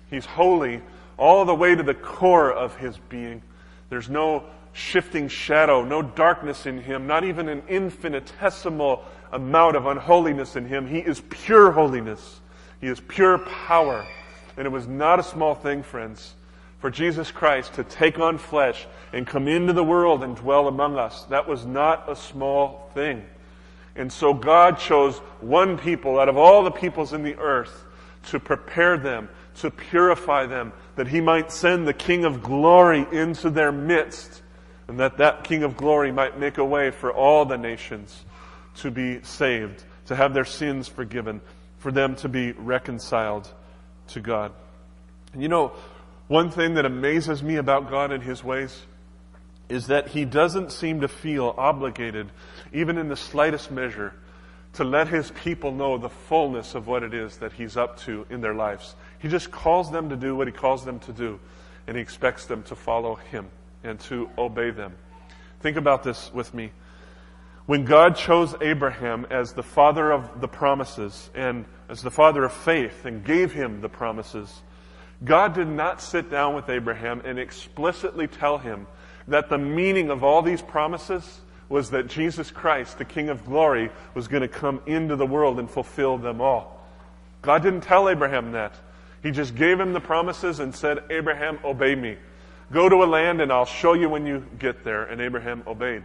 He's 0.10 0.26
holy 0.26 0.82
all 1.18 1.46
the 1.46 1.56
way 1.56 1.76
to 1.76 1.84
the 1.84 1.94
core 1.94 2.52
of 2.52 2.76
his 2.78 2.98
being. 3.10 3.42
There's 3.90 4.10
no 4.10 4.44
shifting 4.74 5.28
shadow, 5.28 5.84
no 5.84 6.02
darkness 6.02 6.66
in 6.66 6.82
him, 6.82 7.08
not 7.08 7.24
even 7.24 7.50
an 7.50 7.64
infinitesimal 7.68 9.04
amount 9.32 9.76
of 9.76 9.86
unholiness 9.86 10.56
in 10.56 10.66
him. 10.66 10.88
He 10.88 11.00
is 11.00 11.22
pure 11.30 11.72
holiness. 11.72 12.40
He 12.82 12.88
is 12.88 13.00
pure 13.00 13.40
power. 13.40 14.08
And 14.58 14.66
it 14.66 14.70
was 14.70 14.88
not 14.88 15.20
a 15.20 15.24
small 15.24 15.56
thing, 15.56 15.84
friends, 15.84 16.36
for 16.80 16.90
Jesus 16.90 17.32
Christ 17.32 17.74
to 17.74 17.84
take 17.84 18.20
on 18.20 18.38
flesh 18.38 18.88
and 19.12 19.26
come 19.26 19.48
into 19.48 19.74
the 19.74 19.84
world 19.84 20.24
and 20.24 20.36
dwell 20.36 20.68
among 20.68 20.98
us. 20.98 21.24
That 21.26 21.48
was 21.48 21.66
not 21.66 22.10
a 22.10 22.16
small 22.16 22.90
thing. 22.94 23.26
And 24.00 24.12
so 24.12 24.34
God 24.34 24.80
chose 24.80 25.18
one 25.42 25.78
people 25.78 26.22
out 26.22 26.30
of 26.30 26.38
all 26.38 26.64
the 26.64 26.72
peoples 26.72 27.12
in 27.12 27.22
the 27.22 27.36
earth 27.36 27.84
to 28.28 28.40
prepare 28.40 28.98
them, 28.98 29.28
to 29.56 29.70
purify 29.70 30.46
them, 30.46 30.72
that 30.96 31.10
he 31.10 31.20
might 31.20 31.52
send 31.52 31.86
the 31.86 31.94
King 31.94 32.24
of 32.24 32.42
glory 32.42 33.06
into 33.12 33.50
their 33.50 33.74
midst, 33.74 34.42
and 34.88 35.02
that 35.02 35.18
that 35.18 35.44
King 35.44 35.64
of 35.64 35.76
glory 35.76 36.14
might 36.14 36.40
make 36.40 36.58
a 36.58 36.64
way 36.64 36.92
for 36.92 37.12
all 37.12 37.44
the 37.44 37.58
nations 37.58 38.24
to 38.78 38.90
be 38.90 39.22
saved, 39.22 39.84
to 40.06 40.16
have 40.16 40.34
their 40.34 40.46
sins 40.46 40.88
forgiven, 40.88 41.42
for 41.80 41.92
them 41.92 42.16
to 42.16 42.30
be 42.30 42.54
reconciled 42.54 43.52
to 44.08 44.22
God. 44.22 44.54
And 45.34 45.42
you 45.42 45.50
know, 45.50 45.74
one 46.30 46.52
thing 46.52 46.76
that 46.76 46.86
amazes 46.86 47.44
me 47.44 47.58
about 47.58 47.90
God 47.90 48.14
and 48.14 48.24
his 48.24 48.46
ways 48.46 48.82
is 49.68 49.88
that 49.88 50.08
he 50.08 50.26
doesn't 50.26 50.72
seem 50.72 51.02
to 51.02 51.08
feel 51.08 51.54
obligated, 51.58 52.30
even 52.74 52.98
in 52.98 53.08
the 53.08 53.16
slightest 53.16 53.72
measure, 53.72 54.14
to 54.74 54.84
let 54.84 55.08
his 55.08 55.32
people 55.32 55.72
know 55.72 55.98
the 55.98 56.10
fullness 56.10 56.76
of 56.76 56.88
what 56.88 57.04
it 57.04 57.14
is 57.14 57.38
that 57.38 57.54
he's 57.54 57.76
up 57.76 57.98
to 58.00 58.26
in 58.30 58.42
their 58.42 58.54
lives. 58.54 58.96
He 59.20 59.28
just 59.28 59.50
calls 59.52 59.92
them 59.92 60.10
to 60.10 60.16
do 60.16 60.36
what 60.36 60.48
he 60.48 60.54
calls 60.54 60.86
them 60.86 61.00
to 61.00 61.12
do, 61.12 61.40
and 61.88 61.98
he 61.98 62.02
expects 62.02 62.46
them 62.46 62.64
to 62.64 62.76
follow 62.76 63.16
him 63.16 63.48
and 63.84 64.00
to 64.02 64.30
obey 64.38 64.70
them. 64.70 64.94
Think 65.62 65.78
about 65.78 66.04
this 66.04 66.32
with 66.34 66.54
me. 66.54 66.72
When 67.66 67.86
God 67.86 68.16
chose 68.16 68.56
Abraham 68.62 69.28
as 69.30 69.54
the 69.54 69.64
father 69.64 70.12
of 70.12 70.42
the 70.42 70.48
promises 70.48 71.30
and 71.36 71.66
as 71.88 72.02
the 72.02 72.12
father 72.12 72.44
of 72.44 72.54
faith 72.54 73.06
and 73.06 73.24
gave 73.24 73.54
him 73.54 73.82
the 73.82 73.90
promises, 73.90 74.62
God 75.24 75.54
did 75.54 75.68
not 75.68 76.02
sit 76.02 76.32
down 76.32 76.56
with 76.56 76.70
Abraham 76.70 77.22
and 77.26 77.38
explicitly 77.38 78.28
tell 78.28 78.58
him 78.58 78.88
that 79.28 79.50
the 79.50 79.58
meaning 79.58 80.10
of 80.10 80.24
all 80.24 80.42
these 80.42 80.62
promises 80.62 81.42
was 81.70 81.92
that 81.92 82.08
Jesus 82.08 82.50
Christ, 82.50 82.98
the 82.98 83.06
King 83.06 83.30
of 83.30 83.46
glory, 83.46 83.92
was 84.16 84.28
going 84.28 84.42
to 84.42 84.48
come 84.48 84.82
into 84.88 85.16
the 85.16 85.26
world 85.26 85.60
and 85.60 85.70
fulfill 85.70 86.18
them 86.18 86.42
all. 86.42 86.84
God 87.42 87.64
didn't 87.64 87.82
tell 87.82 88.10
Abraham 88.10 88.54
that. 88.54 88.74
He 89.22 89.32
just 89.32 89.56
gave 89.56 89.80
him 89.80 89.94
the 89.94 90.00
promises 90.00 90.60
and 90.60 90.74
said, 90.74 91.04
Abraham, 91.10 91.60
obey 91.64 91.94
me. 91.96 92.18
Go 92.72 92.90
to 92.90 93.04
a 93.04 93.06
land 93.06 93.42
and 93.42 93.52
I'll 93.52 93.66
show 93.66 93.94
you 93.94 94.10
when 94.10 94.26
you 94.26 94.46
get 94.58 94.84
there. 94.84 95.04
And 95.04 95.22
Abraham 95.22 95.64
obeyed. 95.68 96.04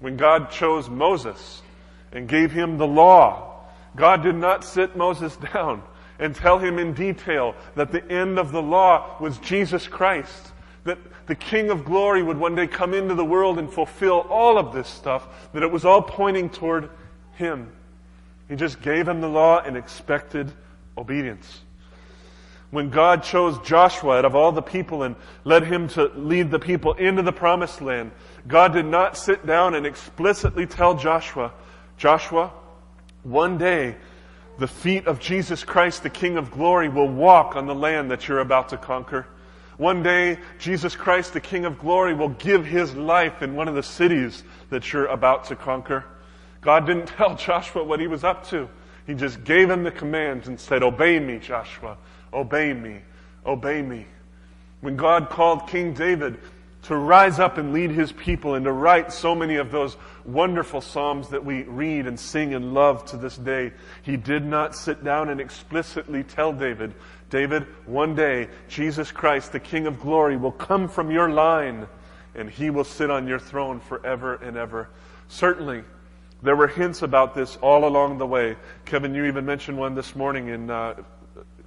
When 0.00 0.16
God 0.16 0.50
chose 0.50 0.88
Moses 0.88 1.62
and 2.12 2.28
gave 2.28 2.52
him 2.52 2.78
the 2.78 2.86
law, 2.86 3.64
God 3.96 4.22
did 4.22 4.36
not 4.36 4.64
sit 4.64 4.96
Moses 4.96 5.36
down 5.52 5.82
and 6.18 6.34
tell 6.34 6.58
him 6.58 6.78
in 6.78 6.94
detail 6.94 7.54
that 7.74 7.90
the 7.90 8.04
end 8.10 8.38
of 8.38 8.52
the 8.52 8.62
law 8.62 9.16
was 9.20 9.38
Jesus 9.38 9.88
Christ 9.88 10.52
that 10.84 10.98
the 11.26 11.34
King 11.34 11.70
of 11.70 11.84
glory 11.84 12.22
would 12.22 12.36
one 12.36 12.54
day 12.54 12.66
come 12.66 12.94
into 12.94 13.14
the 13.14 13.24
world 13.24 13.58
and 13.58 13.72
fulfill 13.72 14.20
all 14.30 14.58
of 14.58 14.72
this 14.72 14.88
stuff, 14.88 15.26
that 15.52 15.62
it 15.62 15.70
was 15.70 15.84
all 15.84 16.02
pointing 16.02 16.50
toward 16.50 16.90
Him. 17.34 17.72
He 18.48 18.56
just 18.56 18.82
gave 18.82 19.08
him 19.08 19.20
the 19.20 19.28
law 19.28 19.60
and 19.60 19.76
expected 19.76 20.52
obedience. 20.98 21.60
When 22.70 22.90
God 22.90 23.22
chose 23.22 23.58
Joshua 23.60 24.18
out 24.18 24.24
of 24.24 24.34
all 24.34 24.52
the 24.52 24.62
people 24.62 25.04
and 25.04 25.16
led 25.44 25.64
him 25.64 25.88
to 25.88 26.06
lead 26.16 26.50
the 26.50 26.58
people 26.58 26.94
into 26.94 27.22
the 27.22 27.32
promised 27.32 27.80
land, 27.80 28.10
God 28.48 28.72
did 28.72 28.86
not 28.86 29.16
sit 29.16 29.46
down 29.46 29.74
and 29.74 29.86
explicitly 29.86 30.66
tell 30.66 30.94
Joshua, 30.94 31.52
Joshua, 31.96 32.52
one 33.22 33.58
day 33.58 33.96
the 34.58 34.66
feet 34.66 35.06
of 35.06 35.20
Jesus 35.20 35.64
Christ, 35.64 36.02
the 36.02 36.10
King 36.10 36.36
of 36.36 36.50
glory, 36.50 36.88
will 36.88 37.08
walk 37.08 37.56
on 37.56 37.66
the 37.66 37.74
land 37.74 38.10
that 38.10 38.28
you're 38.28 38.40
about 38.40 38.68
to 38.70 38.76
conquer. 38.76 39.26
One 39.76 40.02
day, 40.02 40.38
Jesus 40.58 40.94
Christ, 40.94 41.32
the 41.32 41.40
King 41.40 41.64
of 41.64 41.78
glory, 41.78 42.14
will 42.14 42.28
give 42.28 42.64
his 42.64 42.94
life 42.94 43.42
in 43.42 43.56
one 43.56 43.68
of 43.68 43.74
the 43.74 43.82
cities 43.82 44.44
that 44.70 44.92
you're 44.92 45.06
about 45.06 45.44
to 45.46 45.56
conquer. 45.56 46.04
God 46.60 46.86
didn't 46.86 47.06
tell 47.18 47.36
Joshua 47.36 47.84
what 47.84 48.00
he 48.00 48.06
was 48.06 48.24
up 48.24 48.46
to. 48.48 48.68
He 49.06 49.14
just 49.14 49.44
gave 49.44 49.68
him 49.68 49.82
the 49.82 49.90
commands 49.90 50.48
and 50.48 50.58
said, 50.58 50.82
Obey 50.82 51.18
me, 51.20 51.38
Joshua. 51.38 51.96
Obey 52.32 52.72
me. 52.72 53.00
Obey 53.44 53.82
me. 53.82 54.06
When 54.80 54.96
God 54.96 55.28
called 55.28 55.68
King 55.68 55.92
David 55.92 56.38
to 56.84 56.96
rise 56.96 57.38
up 57.38 57.56
and 57.56 57.72
lead 57.72 57.90
his 57.90 58.12
people 58.12 58.54
and 58.54 58.64
to 58.64 58.72
write 58.72 59.12
so 59.12 59.34
many 59.34 59.56
of 59.56 59.70
those 59.70 59.96
wonderful 60.24 60.80
psalms 60.80 61.28
that 61.30 61.44
we 61.44 61.62
read 61.62 62.06
and 62.06 62.20
sing 62.20 62.54
and 62.54 62.74
love 62.74 63.04
to 63.06 63.16
this 63.16 63.36
day, 63.36 63.72
he 64.02 64.16
did 64.16 64.44
not 64.44 64.74
sit 64.74 65.02
down 65.02 65.30
and 65.30 65.40
explicitly 65.40 66.22
tell 66.22 66.52
David 66.52 66.94
David, 67.34 67.66
one 67.84 68.14
day, 68.14 68.46
Jesus 68.68 69.10
Christ, 69.10 69.50
the 69.50 69.58
King 69.58 69.88
of 69.88 69.98
glory, 69.98 70.36
will 70.36 70.52
come 70.52 70.86
from 70.86 71.10
your 71.10 71.28
line 71.28 71.88
and 72.36 72.48
he 72.48 72.70
will 72.70 72.84
sit 72.84 73.10
on 73.10 73.26
your 73.26 73.40
throne 73.40 73.80
forever 73.80 74.36
and 74.36 74.56
ever. 74.56 74.88
Certainly, 75.26 75.82
there 76.44 76.54
were 76.54 76.68
hints 76.68 77.02
about 77.02 77.34
this 77.34 77.56
all 77.56 77.88
along 77.88 78.18
the 78.18 78.26
way. 78.26 78.54
Kevin, 78.84 79.16
you 79.16 79.24
even 79.24 79.44
mentioned 79.44 79.76
one 79.76 79.96
this 79.96 80.14
morning 80.14 80.46
in 80.46 80.70
uh, 80.70 80.94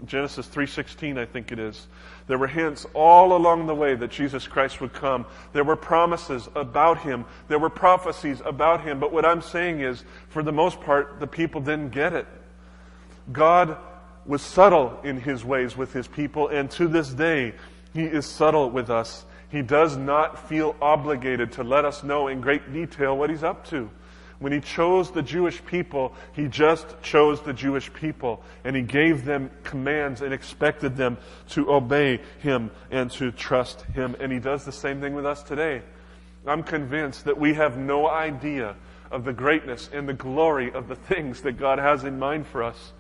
Genesis 0.06 0.48
3:16, 0.48 1.18
I 1.18 1.26
think 1.26 1.52
it 1.52 1.60
is. 1.60 1.88
There 2.28 2.38
were 2.38 2.48
hints 2.48 2.86
all 2.94 3.36
along 3.36 3.68
the 3.68 3.76
way 3.76 3.94
that 3.94 4.10
Jesus 4.10 4.48
Christ 4.48 4.80
would 4.80 4.94
come. 4.94 5.26
There 5.52 5.66
were 5.66 5.76
promises 5.76 6.48
about 6.56 7.00
him. 7.00 7.26
There 7.50 7.60
were 7.60 7.70
prophecies 7.70 8.42
about 8.46 8.86
him. 8.86 9.02
But 9.02 9.12
what 9.12 9.26
I'm 9.26 9.42
saying 9.42 9.82
is, 9.82 10.06
for 10.30 10.44
the 10.44 10.54
most 10.54 10.80
part, 10.80 11.20
the 11.20 11.28
people 11.28 11.60
didn't 11.60 11.90
get 11.90 12.14
it. 12.14 12.26
God 13.34 13.76
was 14.28 14.42
subtle 14.42 15.00
in 15.04 15.20
his 15.20 15.44
ways 15.44 15.76
with 15.76 15.94
his 15.94 16.08
people, 16.08 16.50
and 16.50 16.70
to 16.72 16.88
this 16.88 17.10
day, 17.10 17.54
he 17.94 18.04
is 18.04 18.26
subtle 18.26 18.70
with 18.70 18.90
us. 18.90 19.26
He 19.50 19.62
does 19.62 19.96
not 19.96 20.50
feel 20.50 20.76
obligated 20.82 21.54
to 21.54 21.64
let 21.64 21.86
us 21.86 22.04
know 22.04 22.28
in 22.28 22.42
great 22.42 22.74
detail 22.74 23.18
what 23.18 23.30
he's 23.30 23.44
up 23.44 23.66
to. 23.68 23.90
When 24.40 24.52
he 24.52 24.60
chose 24.60 25.10
the 25.10 25.24
Jewish 25.24 25.66
people, 25.66 26.14
he 26.34 26.48
just 26.48 27.02
chose 27.02 27.42
the 27.42 27.54
Jewish 27.54 27.92
people, 27.94 28.44
and 28.64 28.76
he 28.76 28.84
gave 28.84 29.26
them 29.26 29.50
commands 29.64 30.22
and 30.22 30.34
expected 30.34 30.96
them 30.96 31.18
to 31.50 31.72
obey 31.72 32.20
him 32.40 32.70
and 32.92 33.10
to 33.12 33.32
trust 33.32 33.82
him. 33.94 34.16
And 34.20 34.32
he 34.32 34.40
does 34.40 34.64
the 34.64 34.72
same 34.72 35.02
thing 35.02 35.16
with 35.16 35.26
us 35.26 35.42
today. 35.42 35.82
I'm 36.46 36.62
convinced 36.62 37.26
that 37.26 37.40
we 37.40 37.56
have 37.56 37.78
no 37.78 38.08
idea 38.08 38.76
of 39.10 39.24
the 39.24 39.34
greatness 39.34 39.90
and 39.92 40.08
the 40.08 40.14
glory 40.14 40.72
of 40.72 40.88
the 40.88 40.96
things 40.96 41.42
that 41.42 41.54
God 41.54 41.80
has 41.80 42.04
in 42.04 42.20
mind 42.20 42.46
for 42.46 42.62
us. 42.62 42.94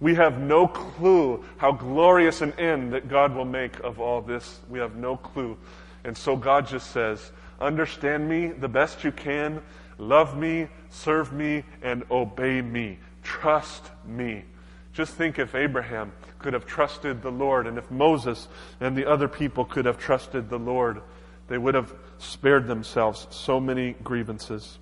We 0.00 0.14
have 0.16 0.40
no 0.40 0.66
clue 0.66 1.44
how 1.56 1.72
glorious 1.72 2.40
an 2.40 2.52
end 2.54 2.92
that 2.92 3.08
God 3.08 3.34
will 3.34 3.44
make 3.44 3.78
of 3.80 4.00
all 4.00 4.20
this. 4.20 4.60
We 4.68 4.78
have 4.78 4.96
no 4.96 5.16
clue. 5.16 5.56
And 6.04 6.16
so 6.16 6.36
God 6.36 6.66
just 6.66 6.90
says, 6.90 7.32
understand 7.60 8.28
me 8.28 8.48
the 8.48 8.68
best 8.68 9.04
you 9.04 9.12
can, 9.12 9.62
love 9.98 10.36
me, 10.36 10.68
serve 10.90 11.32
me, 11.32 11.64
and 11.82 12.04
obey 12.10 12.60
me. 12.60 12.98
Trust 13.22 13.90
me. 14.04 14.44
Just 14.92 15.14
think 15.14 15.38
if 15.38 15.54
Abraham 15.54 16.12
could 16.38 16.52
have 16.52 16.66
trusted 16.66 17.22
the 17.22 17.30
Lord, 17.30 17.66
and 17.66 17.78
if 17.78 17.90
Moses 17.90 18.48
and 18.80 18.96
the 18.96 19.06
other 19.06 19.28
people 19.28 19.64
could 19.64 19.86
have 19.86 19.98
trusted 19.98 20.48
the 20.48 20.58
Lord, 20.58 21.00
they 21.48 21.58
would 21.58 21.74
have 21.74 21.92
spared 22.18 22.66
themselves 22.66 23.26
so 23.30 23.58
many 23.58 23.94
grievances. 24.04 24.78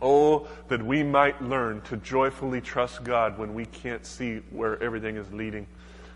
Oh, 0.00 0.46
that 0.68 0.84
we 0.84 1.02
might 1.02 1.40
learn 1.40 1.80
to 1.82 1.96
joyfully 1.96 2.60
trust 2.60 3.02
God 3.02 3.38
when 3.38 3.54
we 3.54 3.64
can't 3.64 4.04
see 4.04 4.42
where 4.50 4.82
everything 4.82 5.16
is 5.16 5.32
leading. 5.32 5.66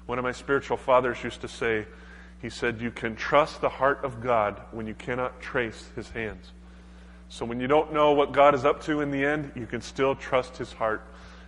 One 0.07 0.19
of 0.19 0.25
my 0.25 0.33
spiritual 0.33 0.77
fathers 0.77 1.23
used 1.25 1.41
to 1.41 1.49
say, 1.49 1.87
he 2.43 2.51
said, 2.51 2.81
You 2.81 2.91
can 2.91 3.17
trust 3.17 3.61
the 3.61 3.69
heart 3.69 4.05
of 4.05 4.21
God 4.21 4.61
when 4.73 4.87
you 4.87 4.95
cannot 4.95 5.41
trace 5.41 5.89
his 5.97 6.11
hands. 6.11 6.53
So 7.29 7.45
when 7.45 7.61
you 7.61 7.69
don't 7.69 7.93
know 7.93 8.13
what 8.13 8.33
God 8.33 8.55
is 8.55 8.65
up 8.65 8.83
to 8.85 9.01
in 9.01 9.11
the 9.11 9.25
end, 9.25 9.53
you 9.55 9.67
can 9.67 9.81
still 9.81 10.15
trust 10.15 10.57
his 10.57 10.73
heart. 10.73 11.07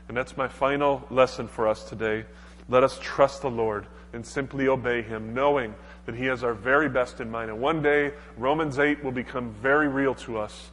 And 0.08 0.16
that's 0.16 0.36
my 0.36 0.48
final 0.48 1.04
lesson 1.10 1.48
for 1.48 1.66
us 1.66 1.84
today. 1.84 2.24
Let 2.68 2.84
us 2.84 2.98
trust 3.02 3.42
the 3.42 3.50
Lord 3.50 3.86
and 4.12 4.24
simply 4.24 4.68
obey 4.68 5.02
him, 5.02 5.34
knowing 5.34 5.74
that 6.06 6.14
he 6.14 6.26
has 6.26 6.44
our 6.44 6.54
very 6.54 6.88
best 6.88 7.20
in 7.20 7.30
mind. 7.30 7.50
And 7.50 7.60
one 7.60 7.82
day, 7.82 8.12
Romans 8.36 8.78
8 8.78 9.02
will 9.02 9.12
become 9.12 9.52
very 9.60 9.88
real 9.88 10.14
to 10.16 10.38
us 10.38 10.70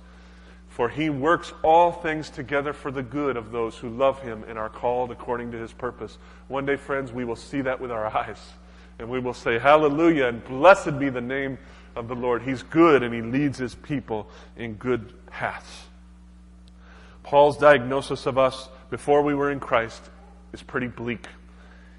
for 0.80 0.88
he 0.88 1.09
works 1.09 1.51
all 1.61 1.91
things 1.91 2.30
together 2.30 2.71
for 2.71 2.89
the 2.89 3.03
good 3.03 3.36
of 3.36 3.51
those 3.51 3.75
who 3.75 3.89
love 3.89 4.21
him 4.21 4.45
and 4.47 4.57
are 4.57 4.69
called 4.69 5.11
according 5.11 5.51
to 5.51 5.57
his 5.57 5.73
purpose. 5.73 6.17
One 6.47 6.65
day, 6.65 6.77
friends, 6.77 7.11
we 7.11 7.25
will 7.25 7.36
see 7.36 7.59
that 7.59 7.82
with 7.82 7.91
our 7.91 8.05
eyes. 8.17 8.39
And 8.97 9.09
we 9.09 9.19
will 9.19 9.34
say, 9.34 9.59
Hallelujah, 9.59 10.27
and 10.27 10.41
blessed 10.45 10.97
be 10.97 11.09
the 11.09 11.19
name 11.19 11.57
of 11.97 12.07
the 12.07 12.15
Lord. 12.15 12.43
He's 12.43 12.63
good 12.63 13.03
and 13.03 13.13
he 13.13 13.21
leads 13.21 13.57
his 13.57 13.75
people 13.75 14.30
in 14.55 14.75
good 14.75 15.11
paths. 15.25 15.88
Paul's 17.23 17.57
diagnosis 17.57 18.25
of 18.25 18.38
us 18.38 18.69
before 18.89 19.21
we 19.21 19.36
were 19.36 19.51
in 19.51 19.59
Christ 19.59 20.01
is 20.53 20.63
pretty 20.63 20.88
bleak. 20.88 21.27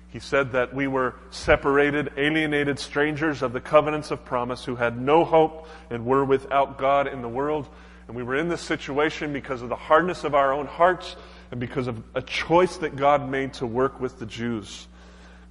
He 0.08 0.20
said 0.20 0.52
that 0.52 0.72
we 0.72 0.86
were 0.86 1.16
separated, 1.28 2.12
alienated 2.16 2.78
strangers 2.78 3.42
of 3.42 3.52
the 3.52 3.60
covenants 3.60 4.10
of 4.10 4.24
promise 4.24 4.64
who 4.64 4.76
had 4.76 4.98
no 4.98 5.26
hope 5.26 5.68
and 5.90 6.06
were 6.06 6.24
without 6.24 6.78
God 6.78 7.08
in 7.08 7.20
the 7.20 7.28
world. 7.28 7.68
And 8.10 8.16
we 8.16 8.24
were 8.24 8.34
in 8.34 8.48
this 8.48 8.60
situation 8.60 9.32
because 9.32 9.62
of 9.62 9.68
the 9.68 9.76
hardness 9.76 10.24
of 10.24 10.34
our 10.34 10.52
own 10.52 10.66
hearts 10.66 11.14
and 11.52 11.60
because 11.60 11.86
of 11.86 12.02
a 12.16 12.20
choice 12.20 12.76
that 12.78 12.96
God 12.96 13.30
made 13.30 13.52
to 13.54 13.68
work 13.68 14.00
with 14.00 14.18
the 14.18 14.26
Jews. 14.26 14.88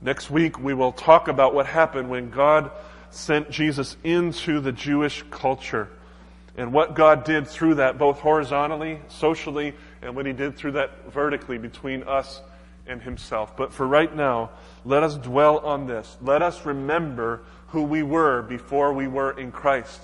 Next 0.01 0.29
week, 0.29 0.59
we 0.59 0.73
will 0.73 0.91
talk 0.91 1.29
about 1.29 1.55
what 1.55 1.67
happened 1.67 2.09
when 2.09 2.29
God 2.29 2.69
sent 3.11 3.49
Jesus 3.49 3.95
into 4.03 4.59
the 4.59 4.73
Jewish 4.73 5.23
culture 5.31 5.87
and 6.57 6.73
what 6.73 6.95
God 6.95 7.23
did 7.23 7.47
through 7.47 7.75
that, 7.75 7.97
both 7.97 8.19
horizontally, 8.19 8.99
socially, 9.07 9.73
and 10.01 10.13
what 10.13 10.25
He 10.25 10.33
did 10.33 10.57
through 10.57 10.73
that 10.73 11.13
vertically 11.13 11.57
between 11.57 12.03
us 12.03 12.41
and 12.85 13.01
Himself. 13.01 13.55
But 13.55 13.71
for 13.71 13.87
right 13.87 14.13
now, 14.13 14.49
let 14.83 15.01
us 15.01 15.15
dwell 15.15 15.59
on 15.59 15.87
this. 15.87 16.17
Let 16.21 16.41
us 16.41 16.65
remember 16.65 17.39
who 17.67 17.83
we 17.83 18.03
were 18.03 18.41
before 18.41 18.91
we 18.91 19.07
were 19.07 19.31
in 19.39 19.53
Christ. 19.53 20.01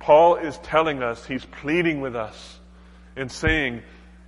Paul 0.00 0.36
is 0.36 0.58
telling 0.58 1.02
us, 1.02 1.24
he's 1.24 1.44
pleading 1.44 2.00
with 2.00 2.16
us 2.16 2.58
and 3.14 3.30
saying, 3.30 3.82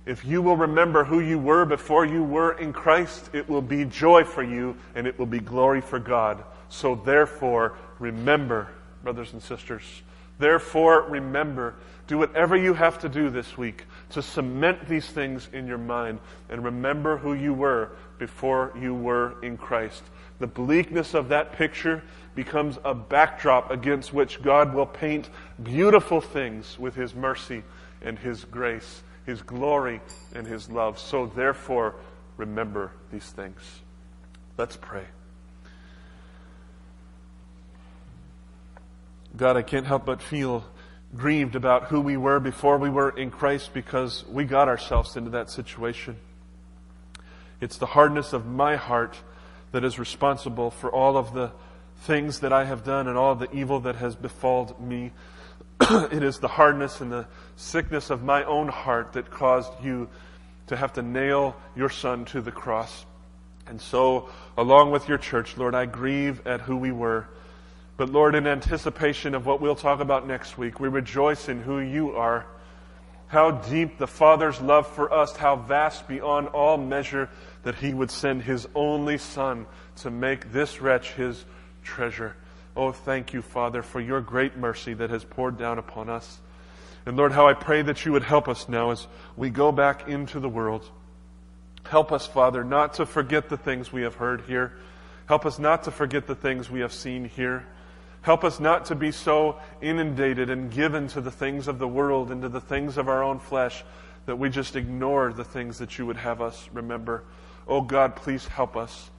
if 0.05 0.23
you 0.23 0.41
will 0.41 0.55
remember 0.55 1.03
who 1.03 1.19
you 1.19 1.39
were 1.39 1.65
before 1.65 2.05
you 2.05 2.23
were 2.23 2.53
in 2.53 2.71
Christ, 2.73 3.29
it 3.33 3.49
will 3.49 3.61
be 3.61 3.83
joy 3.85 4.23
for 4.23 4.43
you 4.43 4.77
and 4.95 5.07
it 5.07 5.19
will 5.19 5.25
be 5.25 5.39
glory 5.39 5.81
for 5.81 5.99
God. 5.99 6.43
So 6.69 6.95
therefore, 6.95 7.75
remember, 7.99 8.69
brothers 9.03 9.33
and 9.33 9.41
sisters, 9.41 9.83
Therefore, 10.39 11.03
remember, 11.09 11.75
do 12.07 12.17
whatever 12.17 12.57
you 12.57 12.73
have 12.73 12.99
to 12.99 13.09
do 13.09 13.29
this 13.29 13.57
week 13.57 13.85
to 14.09 14.21
cement 14.21 14.87
these 14.87 15.07
things 15.07 15.47
in 15.53 15.67
your 15.67 15.77
mind 15.77 16.19
and 16.49 16.63
remember 16.63 17.17
who 17.17 17.33
you 17.33 17.53
were 17.53 17.91
before 18.17 18.73
you 18.79 18.93
were 18.93 19.41
in 19.43 19.57
Christ. 19.57 20.03
The 20.39 20.47
bleakness 20.47 21.13
of 21.13 21.29
that 21.29 21.53
picture 21.53 22.03
becomes 22.35 22.79
a 22.83 22.95
backdrop 22.95 23.69
against 23.69 24.11
which 24.11 24.41
God 24.41 24.73
will 24.73 24.87
paint 24.87 25.29
beautiful 25.61 26.21
things 26.21 26.77
with 26.79 26.95
His 26.95 27.13
mercy 27.13 27.63
and 28.01 28.17
His 28.17 28.45
grace, 28.45 29.03
His 29.25 29.41
glory 29.41 30.01
and 30.35 30.47
His 30.47 30.69
love. 30.69 30.99
So 30.99 31.27
therefore, 31.27 31.95
remember 32.37 32.91
these 33.11 33.29
things. 33.29 33.59
Let's 34.57 34.75
pray. 34.75 35.05
God, 39.35 39.57
I 39.57 39.63
can't 39.63 39.87
help 39.87 40.05
but 40.05 40.21
feel 40.21 40.63
grieved 41.15 41.55
about 41.55 41.85
who 41.85 42.01
we 42.01 42.17
were 42.17 42.39
before 42.39 42.77
we 42.77 42.89
were 42.89 43.09
in 43.09 43.31
Christ 43.31 43.73
because 43.73 44.23
we 44.27 44.45
got 44.45 44.67
ourselves 44.67 45.15
into 45.15 45.31
that 45.31 45.49
situation. 45.49 46.17
It's 47.61 47.77
the 47.77 47.85
hardness 47.85 48.33
of 48.33 48.45
my 48.45 48.75
heart 48.75 49.17
that 49.71 49.83
is 49.83 49.97
responsible 49.97 50.69
for 50.69 50.91
all 50.91 51.17
of 51.17 51.33
the 51.33 51.51
things 52.01 52.41
that 52.41 52.51
I 52.51 52.65
have 52.65 52.83
done 52.83 53.07
and 53.07 53.17
all 53.17 53.31
of 53.31 53.39
the 53.39 53.51
evil 53.51 53.79
that 53.81 53.95
has 53.95 54.15
befalled 54.15 54.79
me. 54.81 55.11
it 56.11 56.23
is 56.23 56.39
the 56.39 56.47
hardness 56.47 57.01
and 57.01 57.11
the 57.11 57.25
sickness 57.55 58.09
of 58.09 58.23
my 58.23 58.43
own 58.45 58.67
heart 58.67 59.13
that 59.13 59.29
caused 59.29 59.71
you 59.83 60.07
to 60.67 60.77
have 60.77 60.93
to 60.93 61.01
nail 61.01 61.55
your 61.75 61.89
son 61.89 62.25
to 62.25 62.41
the 62.41 62.51
cross. 62.51 63.05
And 63.67 63.81
so, 63.81 64.29
along 64.57 64.91
with 64.91 65.07
your 65.07 65.17
church, 65.17 65.57
Lord, 65.57 65.75
I 65.75 65.85
grieve 65.85 66.45
at 66.47 66.61
who 66.61 66.77
we 66.77 66.91
were. 66.91 67.27
But 67.97 68.09
Lord, 68.09 68.35
in 68.35 68.47
anticipation 68.47 69.35
of 69.35 69.45
what 69.45 69.61
we'll 69.61 69.75
talk 69.75 69.99
about 69.99 70.27
next 70.27 70.57
week, 70.57 70.79
we 70.79 70.87
rejoice 70.87 71.49
in 71.49 71.61
who 71.61 71.79
you 71.79 72.11
are. 72.15 72.45
How 73.27 73.51
deep 73.51 73.97
the 73.97 74.07
Father's 74.07 74.61
love 74.61 74.87
for 74.87 75.11
us, 75.11 75.35
how 75.35 75.55
vast 75.55 76.07
beyond 76.07 76.49
all 76.49 76.77
measure 76.77 77.29
that 77.63 77.75
he 77.75 77.93
would 77.93 78.11
send 78.11 78.43
his 78.43 78.67
only 78.75 79.17
Son 79.17 79.65
to 79.97 80.11
make 80.11 80.51
this 80.51 80.81
wretch 80.81 81.13
his 81.13 81.43
treasure. 81.83 82.35
Oh, 82.75 82.91
thank 82.91 83.33
you, 83.33 83.41
Father, 83.41 83.83
for 83.83 84.01
your 84.01 84.21
great 84.21 84.57
mercy 84.57 84.93
that 84.95 85.09
has 85.09 85.23
poured 85.23 85.57
down 85.57 85.77
upon 85.77 86.09
us. 86.09 86.39
And 87.05 87.17
Lord, 87.17 87.31
how 87.31 87.47
I 87.47 87.53
pray 87.53 87.81
that 87.81 88.05
you 88.05 88.13
would 88.13 88.23
help 88.23 88.47
us 88.47 88.67
now 88.67 88.91
as 88.91 89.07
we 89.35 89.49
go 89.49 89.71
back 89.71 90.07
into 90.07 90.39
the 90.39 90.49
world. 90.49 90.89
Help 91.85 92.11
us, 92.11 92.25
Father, 92.25 92.63
not 92.63 92.95
to 92.95 93.05
forget 93.05 93.49
the 93.49 93.57
things 93.57 93.91
we 93.91 94.03
have 94.03 94.15
heard 94.15 94.41
here. 94.41 94.73
Help 95.27 95.45
us 95.45 95.59
not 95.59 95.83
to 95.83 95.91
forget 95.91 96.27
the 96.27 96.35
things 96.35 96.69
we 96.69 96.79
have 96.79 96.93
seen 96.93 97.25
here. 97.25 97.65
Help 98.21 98.43
us 98.43 98.59
not 98.59 98.85
to 98.85 98.95
be 98.95 99.11
so 99.11 99.59
inundated 99.81 100.49
and 100.49 100.71
given 100.71 101.07
to 101.09 101.21
the 101.21 101.31
things 101.31 101.67
of 101.67 101.77
the 101.77 101.87
world 101.87 102.31
and 102.31 102.41
to 102.41 102.49
the 102.49 102.61
things 102.61 102.97
of 102.97 103.09
our 103.09 103.21
own 103.21 103.37
flesh 103.37 103.83
that 104.25 104.37
we 104.37 104.49
just 104.49 104.77
ignore 104.77 105.33
the 105.33 105.43
things 105.43 105.77
that 105.79 105.97
you 105.97 106.05
would 106.05 106.17
have 106.17 106.41
us 106.41 106.69
remember. 106.73 107.23
Oh 107.67 107.81
God, 107.81 108.15
please 108.15 108.47
help 108.47 108.77
us. 108.77 109.09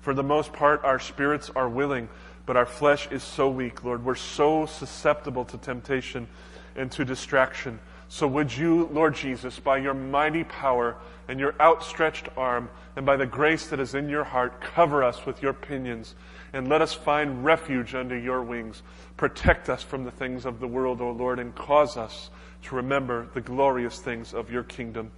For 0.00 0.14
the 0.14 0.22
most 0.22 0.52
part, 0.52 0.84
our 0.84 1.00
spirits 1.00 1.50
are 1.56 1.68
willing, 1.68 2.08
but 2.46 2.56
our 2.56 2.66
flesh 2.66 3.08
is 3.10 3.22
so 3.22 3.50
weak, 3.50 3.84
Lord. 3.84 4.04
We're 4.04 4.14
so 4.14 4.66
susceptible 4.66 5.44
to 5.46 5.58
temptation 5.58 6.28
and 6.76 6.90
to 6.92 7.04
distraction. 7.04 7.80
So 8.08 8.28
would 8.28 8.56
you, 8.56 8.88
Lord 8.92 9.16
Jesus, 9.16 9.58
by 9.58 9.78
your 9.78 9.94
mighty 9.94 10.44
power 10.44 10.96
and 11.28 11.40
your 11.40 11.54
outstretched 11.60 12.28
arm, 12.36 12.70
and 12.94 13.04
by 13.04 13.16
the 13.16 13.26
grace 13.26 13.66
that 13.66 13.80
is 13.80 13.94
in 13.94 14.08
your 14.08 14.22
heart, 14.22 14.60
cover 14.60 15.02
us 15.02 15.26
with 15.26 15.42
your 15.42 15.52
pinions 15.52 16.14
and 16.52 16.68
let 16.68 16.80
us 16.80 16.94
find 16.94 17.44
refuge 17.44 17.94
under 17.94 18.16
your 18.16 18.42
wings. 18.42 18.82
Protect 19.16 19.68
us 19.68 19.82
from 19.82 20.04
the 20.04 20.10
things 20.10 20.46
of 20.46 20.60
the 20.60 20.68
world, 20.68 21.00
O 21.00 21.10
Lord, 21.10 21.38
and 21.38 21.54
cause 21.54 21.96
us 21.96 22.30
to 22.62 22.76
remember 22.76 23.28
the 23.34 23.40
glorious 23.40 23.98
things 23.98 24.32
of 24.32 24.50
your 24.50 24.62
kingdom. 24.62 25.10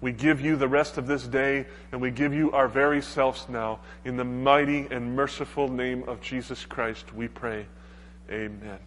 We 0.00 0.12
give 0.12 0.40
you 0.40 0.56
the 0.56 0.68
rest 0.68 0.98
of 0.98 1.06
this 1.06 1.26
day, 1.26 1.66
and 1.90 2.00
we 2.00 2.10
give 2.10 2.34
you 2.34 2.52
our 2.52 2.68
very 2.68 3.00
selves 3.00 3.48
now. 3.48 3.80
In 4.04 4.16
the 4.16 4.24
mighty 4.24 4.86
and 4.90 5.16
merciful 5.16 5.68
name 5.68 6.04
of 6.06 6.20
Jesus 6.20 6.64
Christ, 6.64 7.14
we 7.14 7.28
pray. 7.28 7.66
Amen. 8.30 8.78